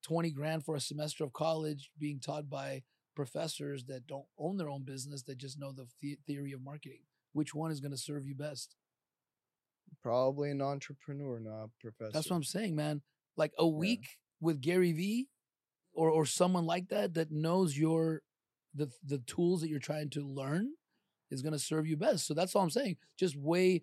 20 0.06 0.30
grand 0.30 0.64
for 0.64 0.76
a 0.76 0.80
semester 0.80 1.24
of 1.24 1.32
college 1.32 1.90
being 1.98 2.20
taught 2.20 2.48
by 2.48 2.82
professors 3.16 3.84
that 3.86 4.06
don't 4.06 4.26
own 4.38 4.56
their 4.56 4.68
own 4.68 4.84
business 4.84 5.22
that 5.24 5.36
just 5.36 5.58
know 5.58 5.72
the, 5.72 5.86
the- 6.00 6.16
theory 6.28 6.52
of 6.52 6.62
marketing. 6.62 7.00
Which 7.32 7.54
one 7.54 7.72
is 7.72 7.80
going 7.80 7.90
to 7.90 7.98
serve 7.98 8.24
you 8.24 8.36
best? 8.36 8.76
Probably 10.02 10.50
an 10.50 10.62
entrepreneur, 10.62 11.40
not 11.40 11.64
a 11.64 11.70
professor. 11.80 12.12
that's 12.12 12.30
what 12.30 12.36
i'm 12.36 12.44
saying 12.44 12.76
man. 12.76 13.02
Like 13.36 13.52
a 13.58 13.66
week 13.66 14.18
with 14.40 14.60
gary 14.60 14.92
vee 14.92 15.28
or 15.92 16.08
or 16.10 16.24
someone 16.24 16.66
like 16.66 16.88
that 16.88 17.14
that 17.14 17.30
knows 17.32 17.76
your 17.76 18.22
the 18.74 18.90
the 19.04 19.18
tools 19.18 19.60
that 19.60 19.68
you're 19.68 19.78
trying 19.78 20.10
to 20.10 20.22
learn 20.22 20.70
is 21.30 21.42
going 21.42 21.52
to 21.52 21.58
serve 21.58 21.86
you 21.86 21.96
best. 21.96 22.26
So 22.26 22.34
that's 22.34 22.54
all 22.54 22.62
i'm 22.62 22.70
saying. 22.70 22.96
Just 23.18 23.36
weigh 23.36 23.82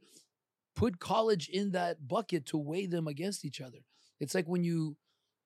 put 0.76 1.00
college 1.00 1.50
in 1.50 1.72
that 1.72 2.08
bucket 2.08 2.46
to 2.48 2.58
weigh 2.58 2.86
them 2.86 3.08
against 3.08 3.44
each 3.46 3.60
other. 3.62 3.80
It's 4.20 4.34
like 4.34 4.46
when 4.48 4.64
you 4.64 4.96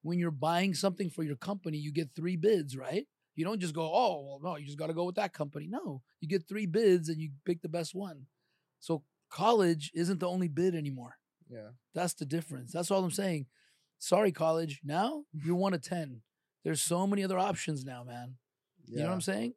when 0.01 0.19
you're 0.19 0.31
buying 0.31 0.73
something 0.73 1.09
for 1.09 1.23
your 1.23 1.35
company 1.35 1.77
you 1.77 1.91
get 1.91 2.09
three 2.15 2.35
bids 2.35 2.75
right 2.77 3.05
you 3.35 3.45
don't 3.45 3.59
just 3.59 3.73
go 3.75 3.83
oh 3.83 4.23
well 4.25 4.39
no 4.43 4.57
you 4.57 4.65
just 4.65 4.77
got 4.77 4.87
to 4.87 4.93
go 4.93 5.05
with 5.05 5.15
that 5.15 5.33
company 5.33 5.67
no 5.67 6.01
you 6.21 6.27
get 6.27 6.47
three 6.47 6.65
bids 6.65 7.09
and 7.09 7.19
you 7.21 7.29
pick 7.45 7.61
the 7.61 7.69
best 7.69 7.93
one 7.95 8.25
so 8.79 9.03
college 9.29 9.91
isn't 9.93 10.19
the 10.19 10.27
only 10.27 10.47
bid 10.47 10.73
anymore 10.75 11.15
Yeah. 11.49 11.69
that's 11.93 12.13
the 12.13 12.25
difference. 12.25 12.71
That's 12.71 12.91
all 12.91 13.03
I'm 13.03 13.11
saying. 13.11 13.45
Sorry, 13.99 14.31
college. 14.31 14.81
Now 14.83 15.23
you're 15.33 15.55
one 15.55 15.73
of 15.73 15.81
10. 15.81 16.21
There's 16.63 16.81
so 16.81 17.07
many 17.07 17.23
other 17.23 17.39
options 17.39 17.83
now, 17.83 18.03
man. 18.03 18.35
You 18.85 18.99
know 18.99 19.05
what. 19.07 19.13
I'm 19.13 19.21
saying? 19.21 19.53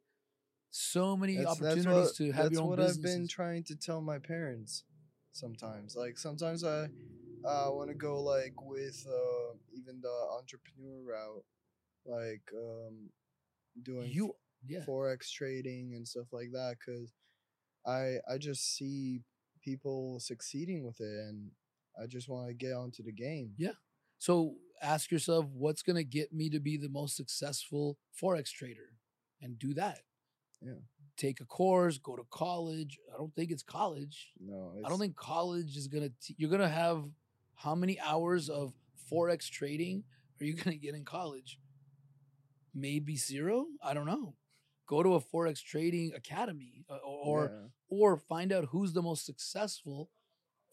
So 0.71 1.15
many 1.17 1.35
That's, 1.37 1.57
that's 1.59 1.61
opportunities 1.61 2.05
what, 2.07 2.15
to 2.15 2.31
have 2.31 2.51
your 2.51 2.61
own 2.63 2.69
business. 2.75 2.95
That's 2.95 2.97
what. 2.97 3.11
I've 3.11 3.17
been 3.19 3.27
trying 3.27 3.63
to 3.65 3.75
tell 3.75 4.01
my 4.01 4.17
parents 4.19 4.83
sometimes. 5.31 5.95
Like 5.95 6.17
sometimes 6.17 6.63
I 6.63 6.87
uh, 7.45 7.67
want 7.71 7.89
to 7.89 7.95
go 7.95 8.21
like 8.21 8.53
with 8.61 9.05
uh, 9.07 9.55
even 9.73 10.01
the 10.01 10.27
entrepreneur 10.37 11.01
route, 11.03 11.43
like 12.05 12.43
um, 12.55 13.09
doing 13.81 14.09
you, 14.11 14.33
yeah. 14.67 14.81
forex 14.87 15.31
trading 15.31 15.93
and 15.95 16.07
stuff 16.07 16.27
like 16.31 16.51
that 16.53 16.75
because 16.79 17.13
I 17.85 18.17
I 18.31 18.37
just 18.37 18.75
see 18.75 19.21
people 19.61 20.19
succeeding 20.19 20.83
with 20.85 20.99
it 20.99 21.19
and 21.29 21.51
I 22.01 22.07
just 22.07 22.29
want 22.29 22.47
to 22.47 22.53
get 22.53 22.73
onto 22.73 23.03
the 23.03 23.11
game. 23.11 23.53
Yeah. 23.57 23.73
So 24.17 24.55
ask 24.81 25.11
yourself, 25.11 25.45
what's 25.53 25.83
going 25.83 25.95
to 25.95 26.03
get 26.03 26.33
me 26.33 26.49
to 26.49 26.59
be 26.59 26.77
the 26.77 26.89
most 26.89 27.15
successful 27.15 27.97
forex 28.19 28.51
trader, 28.51 28.97
and 29.41 29.57
do 29.57 29.73
that. 29.73 29.99
Yeah. 30.61 30.73
Take 31.17 31.41
a 31.41 31.45
course, 31.45 31.97
go 31.97 32.15
to 32.15 32.23
college. 32.31 32.97
I 33.13 33.17
don't 33.17 33.35
think 33.35 33.51
it's 33.51 33.63
college. 33.63 34.29
No, 34.39 34.73
I 34.85 34.89
don't 34.89 34.99
think 34.99 35.15
college 35.15 35.75
is 35.75 35.87
gonna. 35.87 36.09
T- 36.21 36.35
you're 36.37 36.49
gonna 36.49 36.69
have 36.69 37.03
how 37.63 37.75
many 37.75 37.99
hours 37.99 38.49
of 38.49 38.73
forex 39.11 39.49
trading 39.49 40.03
are 40.39 40.45
you 40.45 40.53
gonna 40.63 40.75
get 40.75 40.95
in 40.95 41.05
college? 41.05 41.59
Maybe 42.73 43.15
zero. 43.15 43.65
I 43.83 43.93
don't 43.93 44.05
know. 44.05 44.35
Go 44.87 45.03
to 45.03 45.15
a 45.15 45.21
forex 45.21 45.63
trading 45.63 46.11
academy, 46.15 46.85
uh, 46.89 46.97
or 46.97 47.51
yeah. 47.51 47.67
or 47.89 48.17
find 48.17 48.51
out 48.51 48.65
who's 48.71 48.93
the 48.93 49.01
most 49.01 49.25
successful 49.25 50.09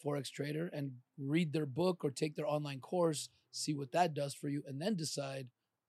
forex 0.05 0.31
trader 0.31 0.71
and 0.73 0.93
read 1.19 1.53
their 1.53 1.67
book 1.67 2.05
or 2.05 2.11
take 2.11 2.37
their 2.37 2.47
online 2.47 2.81
course. 2.81 3.29
See 3.53 3.75
what 3.75 3.93
that 3.93 4.15
does 4.15 4.35
for 4.35 4.49
you, 4.49 4.63
and 4.67 4.81
then 4.81 4.97
decide 4.97 5.49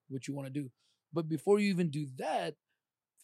what 0.09 0.27
you 0.27 0.33
want 0.33 0.47
to 0.47 0.61
do. 0.61 0.69
But 1.13 1.27
before 1.27 1.59
you 1.59 1.69
even 1.69 1.89
do 1.89 2.07
that, 2.17 2.55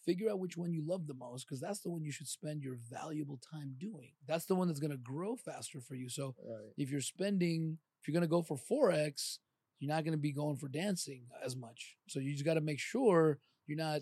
figure 0.06 0.30
out 0.30 0.38
which 0.38 0.56
one 0.56 0.72
you 0.72 0.82
love 0.86 1.06
the 1.06 1.14
most 1.14 1.46
because 1.46 1.60
that's 1.60 1.80
the 1.80 1.90
one 1.90 2.04
you 2.04 2.12
should 2.12 2.28
spend 2.28 2.62
your 2.62 2.78
valuable 2.90 3.38
time 3.52 3.74
doing. 3.78 4.12
That's 4.26 4.46
the 4.46 4.54
one 4.54 4.68
that's 4.68 4.80
going 4.80 4.92
to 4.92 4.96
grow 4.96 5.36
faster 5.36 5.80
for 5.80 5.94
you. 5.96 6.08
So 6.08 6.34
right. 6.48 6.72
if 6.76 6.90
you're 6.90 7.00
spending, 7.00 7.78
if 8.00 8.06
you're 8.08 8.12
going 8.12 8.22
to 8.22 8.28
go 8.28 8.42
for 8.42 8.56
Forex, 8.56 9.38
you're 9.80 9.92
not 9.92 10.04
going 10.04 10.12
to 10.12 10.18
be 10.18 10.32
going 10.32 10.56
for 10.56 10.68
dancing 10.68 11.24
as 11.44 11.56
much. 11.56 11.96
So 12.08 12.20
you 12.20 12.32
just 12.32 12.44
got 12.44 12.54
to 12.54 12.60
make 12.60 12.78
sure 12.78 13.38
you're 13.66 13.76
not 13.76 14.00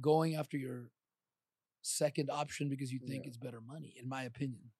going 0.00 0.36
after 0.36 0.56
your 0.56 0.90
second 1.80 2.30
option 2.30 2.68
because 2.68 2.92
you 2.92 3.00
think 3.00 3.24
Yeah. 3.24 3.28
it's 3.28 3.38
better 3.38 3.60
money, 3.60 3.94
in 3.98 4.08
my 4.08 4.24
opinion. 4.24 4.70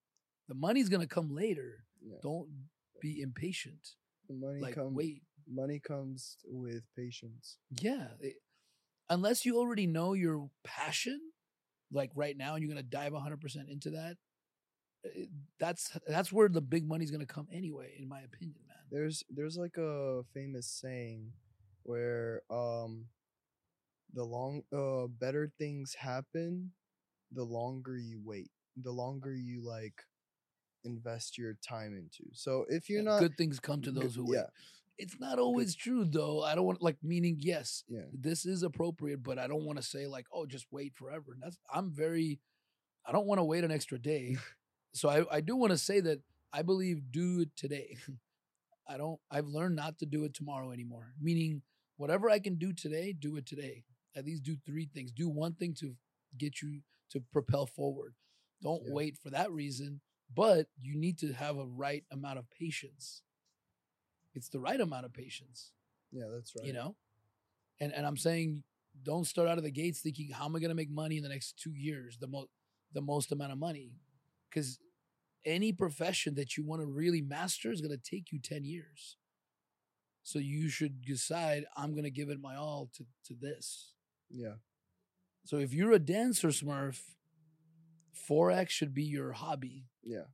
The 0.49 0.55
money's 0.55 0.89
going 0.89 1.01
to 1.01 1.09
come 1.09 1.35
later. 1.35 1.85
Yeah. 2.01 2.19
Don't 2.23 2.49
be 3.01 3.21
impatient. 3.21 3.97
The 4.29 4.35
money 4.35 4.61
Like, 4.61 4.75
comes. 4.75 4.95
wait, 4.95 5.23
Money 5.49 5.81
comes 5.81 6.37
with 6.45 6.85
patience. 6.97 7.59
Yeah. 7.81 8.09
it- 8.21 8.37
unless 9.13 9.45
you 9.47 9.59
already 9.59 9.87
know 9.87 10.15
your 10.15 10.51
passion, 10.65 11.21
like 11.93 12.11
right 12.15 12.37
now, 12.37 12.55
and 12.55 12.63
you're 12.63 12.71
gonna 12.73 12.83
dive 12.83 13.13
100% 13.13 13.69
into 13.71 13.91
that, 13.91 14.17
that's 15.59 15.97
that's 16.07 16.33
where 16.33 16.49
the 16.49 16.61
big 16.61 16.87
money's 16.87 17.11
gonna 17.11 17.27
come 17.27 17.49
anyway, 17.53 17.95
in 17.99 18.09
my 18.09 18.21
opinion, 18.21 18.61
man. 18.67 18.77
There's 18.91 19.25
there's 19.31 19.57
like 19.57 19.77
a 19.79 20.23
famous 20.35 20.67
saying 20.67 21.33
where 21.85 22.43
um 22.51 23.07
the 24.15 24.25
long 24.25 24.63
uh 24.73 25.07
better 25.09 25.51
things 25.59 25.95
happen 25.95 26.73
the 27.33 27.45
longer 27.45 27.99
you 27.99 28.21
wait. 28.25 28.51
The 28.83 28.93
longer 28.93 29.35
you 29.35 29.63
like 29.65 30.05
invest 30.85 31.39
your 31.39 31.55
time 31.67 31.95
into. 31.95 32.31
So 32.33 32.67
if 32.69 32.89
you're 32.89 33.03
Yeah, 33.03 33.05
not 33.05 33.19
Good 33.19 33.37
things 33.37 33.61
come 33.61 33.83
to 33.83 33.91
those 33.93 34.15
who 34.15 34.25
wait. 34.25 34.47
It's 34.99 35.19
not 35.19 35.39
always 35.39 35.75
true 35.75 36.05
though. 36.05 36.43
I 36.43 36.55
don't 36.55 36.67
want 36.67 36.83
like 36.83 36.97
meaning 37.03 37.37
yes, 37.41 37.85
yeah. 37.89 38.03
this 38.13 38.45
is 38.47 38.63
appropriate, 38.63 39.23
but 39.23 39.39
I 39.39 39.47
don't 39.47 39.65
want 39.65 39.79
to 39.79 39.83
say 39.83 40.07
like, 40.07 40.27
oh, 40.33 40.47
just 40.47 40.67
wait 40.71 40.95
forever. 40.95 41.33
And 41.33 41.43
That's 41.43 41.59
I'm 41.73 41.91
very 41.91 42.41
I 43.07 43.13
don't 43.13 43.27
want 43.27 43.39
to 43.41 43.45
wait 43.45 43.65
an 43.65 43.73
extra 43.73 43.99
day. 43.99 44.37
so 44.95 45.09
I, 45.09 45.37
I 45.37 45.41
do 45.41 45.57
want 45.57 45.73
to 45.73 45.79
say 45.79 46.01
that 46.01 46.21
I 46.53 46.63
believe 46.63 47.11
do 47.11 47.41
it 47.41 47.51
today. 47.57 47.97
I 48.89 48.97
don't 48.97 49.19
I've 49.31 49.47
learned 49.47 49.77
not 49.77 49.99
to 50.01 50.07
do 50.07 50.25
it 50.25 50.35
tomorrow 50.35 50.71
anymore. 50.73 51.15
Meaning 51.21 51.63
whatever 51.97 52.31
I 52.31 52.39
can 52.39 52.57
do 52.57 52.73
today, 52.73 53.13
do 53.13 53.37
it 53.37 53.47
today. 53.47 53.85
At 54.15 54.27
least 54.27 54.43
do 54.43 54.57
three 54.67 54.89
things. 54.93 55.11
Do 55.11 55.29
one 55.29 55.55
thing 55.55 55.75
to 55.81 55.95
get 56.37 56.61
you 56.61 56.81
to 57.11 57.21
propel 57.33 57.67
forward. 57.67 58.15
Don't 58.63 58.83
Yeah. 58.87 58.93
wait 58.93 59.17
for 59.17 59.31
that 59.31 59.51
reason, 59.51 60.01
but 60.35 60.69
you 60.81 60.97
need 60.97 61.19
to 61.19 61.33
have 61.33 61.57
a 61.57 61.67
right 61.67 62.05
amount 62.11 62.39
of 62.39 62.51
patience. 62.51 63.23
It's 64.35 64.49
the 64.49 64.61
right 64.61 64.81
amount 64.81 65.05
of 65.07 65.13
patience 65.13 65.73
Yeah, 66.11 66.25
that's 66.33 66.53
right. 66.57 66.67
you 66.67 66.73
know 66.73 66.97
and 67.81 67.93
and 67.93 68.07
i'm 68.07 68.17
saying 68.17 68.63
don't 69.03 69.27
start 69.27 69.49
out 69.49 69.59
of 69.59 69.65
the 69.65 69.71
gates 69.71 70.01
thinking 70.01 70.31
how 70.31 70.45
am 70.45 70.55
i 70.57 70.59
going 70.61 70.69
to 70.71 70.75
make 70.75 70.91
money 70.91 71.17
in 71.17 71.23
the 71.23 71.29
next 71.29 71.59
two 71.63 71.73
years 71.75 72.19
the 72.19 72.27
most 72.27 72.49
the 72.93 73.01
most 73.01 73.33
amount 73.33 73.53
of 73.53 73.59
money 73.59 73.93
because 74.51 74.79
any 75.45 75.73
profession 75.73 76.35
that 76.35 76.57
you 76.57 76.65
want 76.65 76.81
to 76.83 76.87
really 76.87 77.23
master 77.23 77.73
is 77.73 77.81
going 77.81 77.91
to 77.99 78.11
take 78.11 78.31
you 78.33 78.39
10 78.39 78.65
years 78.65 79.17
so 80.23 80.39
you 80.39 80.69
should 80.69 81.01
decide 81.03 81.65
i'm 81.77 81.93
going 81.93 82.05
to 82.05 82.11
give 82.11 82.29
it 82.29 82.41
my 82.41 82.55
all 82.57 82.91
to 82.97 83.05
to 83.27 83.35
this 83.41 83.95
Yeah. 84.31 84.57
so 85.45 85.57
if 85.59 85.73
you're 85.75 85.93
a 85.93 85.99
dancer 85.99 86.49
smurf 86.49 87.01
forex 88.29 88.69
should 88.71 88.95
be 88.95 89.05
your 89.05 89.33
hobby 89.33 89.87
Yeah. 90.03 90.27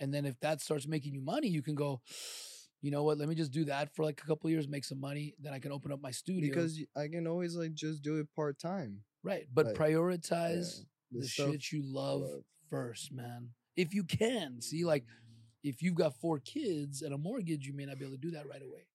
and 0.00 0.12
then 0.12 0.24
if 0.24 0.40
that 0.40 0.60
starts 0.62 0.86
making 0.86 1.12
you 1.14 1.20
money 1.20 1.48
you 1.48 1.62
can 1.62 1.74
go 1.74 2.00
you 2.82 2.90
know 2.90 3.02
what 3.04 3.18
let 3.18 3.28
me 3.28 3.34
just 3.34 3.52
do 3.52 3.64
that 3.64 3.94
for 3.94 4.04
like 4.04 4.20
a 4.22 4.26
couple 4.26 4.48
years 4.50 4.66
make 4.68 4.84
some 4.84 5.00
money 5.00 5.34
then 5.38 5.52
i 5.52 5.58
can 5.58 5.72
open 5.72 5.92
up 5.92 6.00
my 6.00 6.10
studio 6.10 6.48
Because 6.48 6.80
I 6.96 7.08
can 7.08 7.26
always 7.26 7.54
like 7.56 7.74
just 7.74 8.02
do 8.02 8.16
it 8.16 8.26
part 8.34 8.58
time. 8.58 9.02
Right, 9.22 9.46
but 9.52 9.66
Like, 9.66 9.74
prioritize 9.76 10.84
The 11.12 11.20
the 11.20 11.28
shit 11.28 11.72
you 11.72 11.82
love 11.82 12.22
love. 12.22 12.44
first, 12.70 13.12
man. 13.12 13.50
If 13.76 13.92
you 13.94 14.04
can, 14.04 14.60
see, 14.62 14.84
like 14.84 15.04
if 15.62 15.82
you've 15.82 15.94
got 15.94 16.14
four 16.20 16.38
kids 16.38 17.02
and 17.02 17.12
a 17.12 17.18
mortgage, 17.18 17.66
you 17.66 17.74
may 17.74 17.84
not 17.84 17.98
be 17.98 18.04
able 18.06 18.16
to 18.16 18.20
do 18.20 18.30
that 18.30 18.48
right 18.48 18.62
away. 18.62 18.86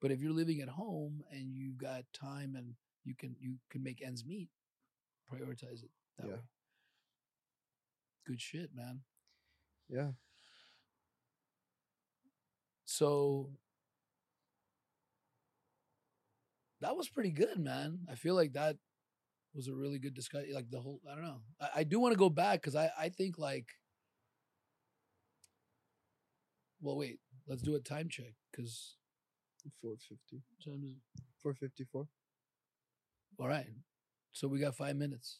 But 0.00 0.12
if 0.12 0.20
you're 0.20 0.32
living 0.32 0.60
at 0.60 0.68
home 0.68 1.24
and 1.32 1.52
you've 1.56 1.78
got 1.78 2.04
time 2.12 2.54
and 2.54 2.74
you 3.04 3.14
can 3.16 3.34
you 3.40 3.56
can 3.70 3.82
make 3.82 4.00
ends 4.02 4.24
meet. 4.24 4.48
Prioritize 5.30 5.82
it 5.82 5.90
that 6.18 6.26
Yeah. 6.28 6.34
way. 6.34 6.40
Good 8.26 8.40
shit, 8.40 8.70
man. 8.74 9.02
Yeah. 9.88 10.12
So 12.92 13.48
that 16.82 16.94
was 16.94 17.08
pretty 17.08 17.30
good, 17.30 17.58
man. 17.58 18.00
I 18.10 18.16
feel 18.16 18.34
like 18.34 18.52
that 18.52 18.76
was 19.54 19.66
a 19.68 19.74
really 19.74 19.98
good 19.98 20.12
discussion. 20.12 20.52
Like 20.54 20.70
the 20.70 20.80
whole, 20.80 21.00
I 21.10 21.14
don't 21.14 21.24
know. 21.24 21.40
I, 21.58 21.68
I 21.76 21.84
do 21.84 21.98
want 21.98 22.12
to 22.12 22.18
go 22.18 22.28
back 22.28 22.60
because 22.60 22.76
I, 22.76 22.90
I 22.98 23.08
think 23.08 23.38
like, 23.38 23.64
well, 26.82 26.98
wait, 26.98 27.18
let's 27.46 27.62
do 27.62 27.76
a 27.76 27.80
time 27.80 28.08
check 28.10 28.34
because 28.50 28.96
450. 29.80 30.42
454. 31.42 32.06
all 33.38 33.48
right. 33.48 33.66
So 34.32 34.48
we 34.48 34.58
got 34.60 34.76
five 34.76 34.96
minutes. 34.96 35.38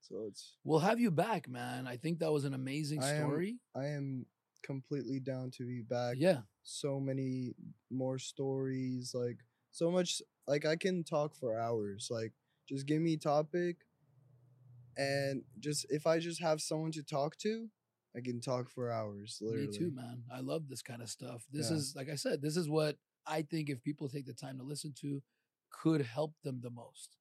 So 0.00 0.24
it's 0.26 0.54
We'll 0.64 0.78
have 0.80 1.00
you 1.00 1.10
back, 1.10 1.50
man. 1.50 1.86
I 1.86 1.98
think 1.98 2.20
that 2.20 2.32
was 2.32 2.44
an 2.46 2.54
amazing 2.54 3.02
I 3.02 3.10
am- 3.16 3.26
story. 3.28 3.56
I 3.76 3.88
am 3.88 4.24
completely 4.62 5.20
down 5.20 5.50
to 5.58 5.66
be 5.66 5.82
back. 5.82 6.16
yeah. 6.18 6.38
So 6.64 7.00
many 7.00 7.54
more 7.90 8.18
stories, 8.18 9.14
like 9.14 9.38
so 9.70 9.90
much 9.90 10.22
like 10.48 10.66
I 10.66 10.76
can 10.76 11.04
talk 11.04 11.34
for 11.36 11.58
hours. 11.60 12.08
Like 12.10 12.32
just 12.68 12.86
give 12.86 13.02
me 13.02 13.16
topic 13.18 13.76
and 14.96 15.42
just 15.58 15.86
if 15.90 16.06
I 16.06 16.18
just 16.18 16.40
have 16.40 16.60
someone 16.60 16.92
to 16.92 17.02
talk 17.02 17.36
to, 17.38 17.68
I 18.16 18.20
can 18.20 18.40
talk 18.40 18.70
for 18.70 18.90
hours. 18.90 19.38
Literally. 19.42 19.66
Me 19.68 19.78
too, 19.78 19.90
man. 19.90 20.22
I 20.32 20.40
love 20.40 20.68
this 20.68 20.82
kind 20.82 21.02
of 21.02 21.10
stuff. 21.10 21.44
This 21.52 21.70
Yeah. 21.70 21.76
is 21.76 21.94
like 21.96 22.08
I 22.08 22.14
said, 22.14 22.40
this 22.42 22.56
is 22.56 22.68
what 22.68 22.96
I 23.26 23.42
think 23.42 23.70
if 23.70 23.82
people 23.82 24.08
take 24.08 24.26
the 24.26 24.34
time 24.34 24.58
to 24.58 24.64
listen 24.64 24.92
to 25.00 25.22
could 25.70 26.02
help 26.02 26.34
them 26.42 26.60
the 26.60 26.70
most. 26.70 27.16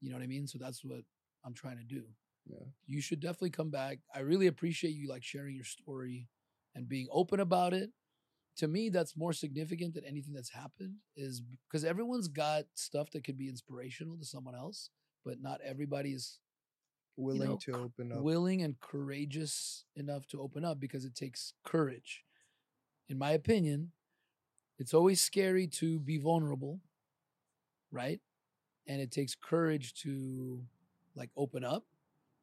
You 0.00 0.10
know 0.10 0.16
what 0.16 0.22
I 0.22 0.28
mean? 0.28 0.46
So 0.46 0.58
that's 0.58 0.84
what 0.84 1.04
I'm 1.44 1.54
trying 1.54 1.78
to 1.78 1.84
do. 1.84 2.04
Yeah. 2.46 2.66
You 2.86 3.00
should 3.00 3.20
definitely 3.20 3.50
come 3.50 3.70
back. 3.70 3.98
I 4.14 4.20
really 4.20 4.46
appreciate 4.46 4.94
you 4.94 5.08
like 5.08 5.24
sharing 5.24 5.54
your 5.56 5.64
story 5.64 6.28
and 6.74 6.88
being 6.88 7.08
open 7.10 7.40
about 7.40 7.72
it. 7.74 7.90
To 8.60 8.68
me, 8.68 8.90
that's 8.90 9.16
more 9.16 9.32
significant 9.32 9.94
than 9.94 10.04
anything 10.04 10.34
that's 10.34 10.50
happened 10.50 10.96
is 11.16 11.40
because 11.40 11.82
everyone's 11.82 12.28
got 12.28 12.64
stuff 12.74 13.10
that 13.12 13.24
could 13.24 13.38
be 13.38 13.48
inspirational 13.48 14.18
to 14.18 14.24
someone 14.26 14.54
else, 14.54 14.90
but 15.24 15.40
not 15.40 15.62
everybody 15.64 16.10
is 16.10 16.40
Willing 17.16 17.48
know, 17.48 17.58
to 17.64 17.72
open 17.72 18.12
up. 18.12 18.20
willing 18.20 18.60
and 18.60 18.78
courageous 18.80 19.86
enough 19.96 20.26
to 20.26 20.42
open 20.42 20.62
up 20.62 20.78
because 20.78 21.06
it 21.06 21.14
takes 21.14 21.54
courage. 21.64 22.22
In 23.08 23.16
my 23.16 23.30
opinion, 23.30 23.92
it's 24.78 24.92
always 24.92 25.22
scary 25.22 25.66
to 25.78 25.98
be 25.98 26.18
vulnerable, 26.18 26.80
right? 27.90 28.20
And 28.86 29.00
it 29.00 29.10
takes 29.10 29.34
courage 29.34 29.94
to 30.02 30.62
like 31.14 31.30
open 31.34 31.64
up, 31.64 31.84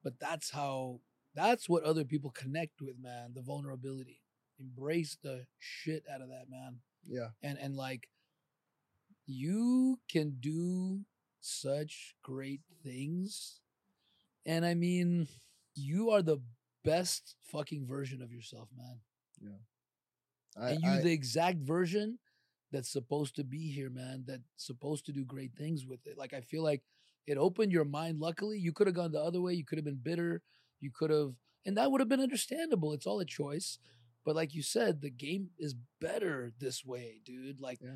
but 0.04 0.14
that's 0.20 0.50
how 0.50 1.00
that's 1.36 1.70
what 1.70 1.84
other 1.84 2.06
people 2.06 2.32
connect 2.32 2.82
with, 2.82 2.96
man, 3.00 3.34
the 3.36 3.42
vulnerability. 3.44 4.22
Embrace 4.60 5.18
the 5.22 5.46
shit 5.60 6.04
out 6.14 6.22
of 6.22 6.30
that, 6.30 6.50
man. 6.50 6.80
Yeah. 7.06 7.30
and 7.42 7.58
and 7.58 7.76
like 7.76 8.10
you 9.26 10.00
can 10.12 10.38
do 10.40 11.02
such 11.40 12.16
great 12.24 12.62
things. 12.84 13.60
And 14.46 14.66
i 14.66 14.74
mean 14.74 15.28
you 15.76 16.10
are 16.10 16.22
the 16.22 16.40
best 16.84 17.36
fucking 17.52 17.86
version 17.86 18.22
of 18.22 18.32
yourself 18.32 18.70
man. 18.76 19.00
I, 20.60 20.70
and 20.72 20.82
you 20.82 20.90
I- 20.90 21.02
the 21.02 21.12
exact 21.12 21.60
version 21.60 22.20
that's 22.72 22.90
supposed 22.92 23.36
to 23.36 23.44
be 23.44 23.72
here 23.72 23.90
man 23.90 24.24
that's 24.28 24.42
supposed 24.58 25.06
to 25.06 25.12
do 25.14 25.24
great 25.26 25.54
things 25.56 25.86
with 25.86 26.06
it. 26.08 26.18
Like 26.18 26.34
i 26.34 26.42
feel 26.42 26.64
like 26.64 26.84
it 27.26 27.38
opened 27.38 27.72
your 27.74 27.86
mind. 27.86 28.20
Luckily 28.20 28.58
you 28.58 28.72
could 28.72 28.88
have 28.88 28.96
gone 28.96 29.12
the 29.12 29.22
other 29.22 29.42
way. 29.42 29.54
You 29.54 29.66
could 29.66 29.78
have 29.78 29.86
been 29.86 30.00
bitter. 30.02 30.42
You 30.80 30.92
could 30.94 31.10
have 31.10 31.34
and 31.66 31.78
that 31.78 31.92
would 31.92 32.00
have 32.02 32.10
been 32.10 32.22
understandable. 32.22 32.94
It's 32.94 33.06
all 33.08 33.20
a 33.20 33.26
choice 33.26 33.80
but 34.28 34.36
like 34.36 34.54
you 34.54 34.62
said 34.62 35.00
the 35.02 35.10
game 35.10 35.48
is 35.58 35.74
better 36.02 36.52
this 36.60 36.86
way 36.86 37.22
dude 37.26 37.62
like 37.62 37.80
yeah. 37.82 37.92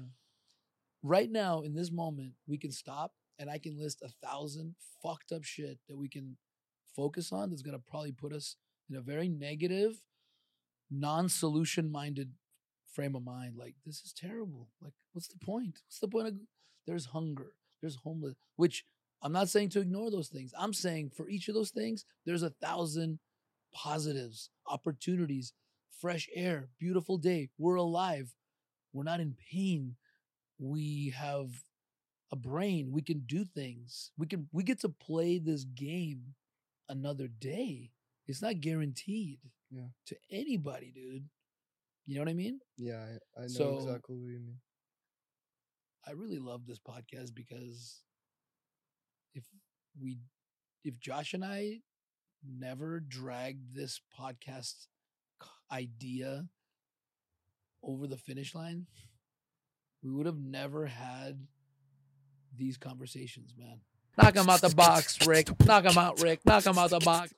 right 1.04 1.30
now 1.30 1.62
in 1.62 1.76
this 1.76 1.92
moment 1.92 2.32
we 2.48 2.58
can 2.58 2.72
stop 2.72 3.12
and 3.38 3.50
i 3.50 3.58
can 3.58 3.78
list 3.78 4.02
a 4.02 4.10
thousand 4.26 4.74
fucked 5.04 5.34
up 5.34 5.44
shit 5.44 5.78
that 5.90 5.98
we 5.98 6.08
can 6.08 6.38
focus 6.96 7.34
on 7.34 7.50
that's 7.50 7.62
to 7.62 7.80
probably 7.80 8.14
put 8.14 8.34
us 8.34 8.56
in 8.90 8.96
a 8.96 9.02
very 9.02 9.28
negative 9.28 10.02
non-solution 10.90 11.92
minded 11.92 12.32
frame 12.94 13.16
of 13.16 13.24
mind 13.24 13.56
like 13.58 13.76
this 13.86 14.02
is 14.02 14.14
terrible. 14.14 14.68
Like 14.82 14.94
what's 15.14 15.30
the 15.30 15.38
point? 15.38 15.80
What's 15.88 16.00
the 16.00 16.08
point 16.08 16.28
of 16.28 16.34
there's 16.86 17.08
hunger 17.08 17.54
there's 17.80 17.98
homeless 18.04 18.36
which 18.58 18.86
i'm 19.22 19.32
not 19.32 19.50
saying 19.50 19.70
to 19.70 19.80
ignore 19.80 20.12
those 20.12 20.28
things. 20.28 20.54
I'm 20.58 20.74
saying 20.74 21.12
for 21.16 21.30
each 21.30 21.48
of 21.48 21.56
those 21.56 21.72
things 21.72 22.06
there's 22.26 22.44
a 22.44 22.50
thousand 22.50 23.20
positives 23.74 24.50
opportunities 24.68 25.54
fresh 26.00 26.30
air 26.36 26.70
beautiful 26.80 27.18
day 27.18 27.50
we're 27.58 27.76
alive 27.76 28.34
we're 28.94 29.04
not 29.04 29.20
in 29.20 29.36
pain 29.52 29.96
we 30.60 31.14
have 31.16 31.50
a 32.32 32.36
brain 32.36 32.92
we 32.92 33.02
can 33.02 33.20
do 33.26 33.44
things 33.46 34.12
we 34.18 34.26
can 34.28 34.48
we 34.52 34.64
get 34.64 34.80
to 34.80 34.90
play 34.90 35.38
this 35.38 35.64
game 35.64 36.36
another 36.90 37.28
day 37.28 37.92
it's 38.28 38.42
not 38.42 38.62
guaranteed 38.62 39.40
Yeah. 39.70 39.88
to 40.08 40.16
anybody 40.32 40.92
dude 40.94 41.28
you 42.06 42.16
know 42.16 42.22
what 42.22 42.30
i 42.30 42.34
mean 42.34 42.60
Yeah, 42.78 43.06
I, 43.38 43.42
I 43.42 43.44
know 43.44 43.48
So- 43.48 43.76
exactly 43.78 44.18
what 44.18 44.30
you 44.32 44.40
mean. 44.40 44.60
i 46.08 46.12
really 46.12 46.40
love 46.40 46.66
this 46.66 46.80
podcast 46.80 47.34
because 47.36 48.02
if 49.34 49.44
we 50.00 50.20
if 50.84 51.00
josh 51.00 51.34
and 51.34 51.44
i 51.46 51.80
never 52.48 53.00
dragged 53.00 53.76
this 53.76 54.02
podcast 54.18 54.88
idea 55.72 56.48
over 57.84 58.08
the 58.08 58.18
finish 58.18 58.54
line 58.54 58.86
we 60.04 60.10
would 60.10 60.26
have 60.26 60.40
never 60.40 60.86
had 60.88 61.48
these 62.58 62.78
conversations 62.78 63.54
man. 63.58 63.82
Knock 64.18 64.36
him 64.36 64.50
out 64.50 64.62
the 64.62 64.76
box 64.76 65.26
rick. 65.26 65.50
Knock 65.66 65.86
him 65.86 65.98
out 65.98 66.22
rick. 66.22 66.40
Knock 66.46 66.66
him 66.66 66.78
out 66.78 66.90
the 66.90 67.00
box 67.00 67.34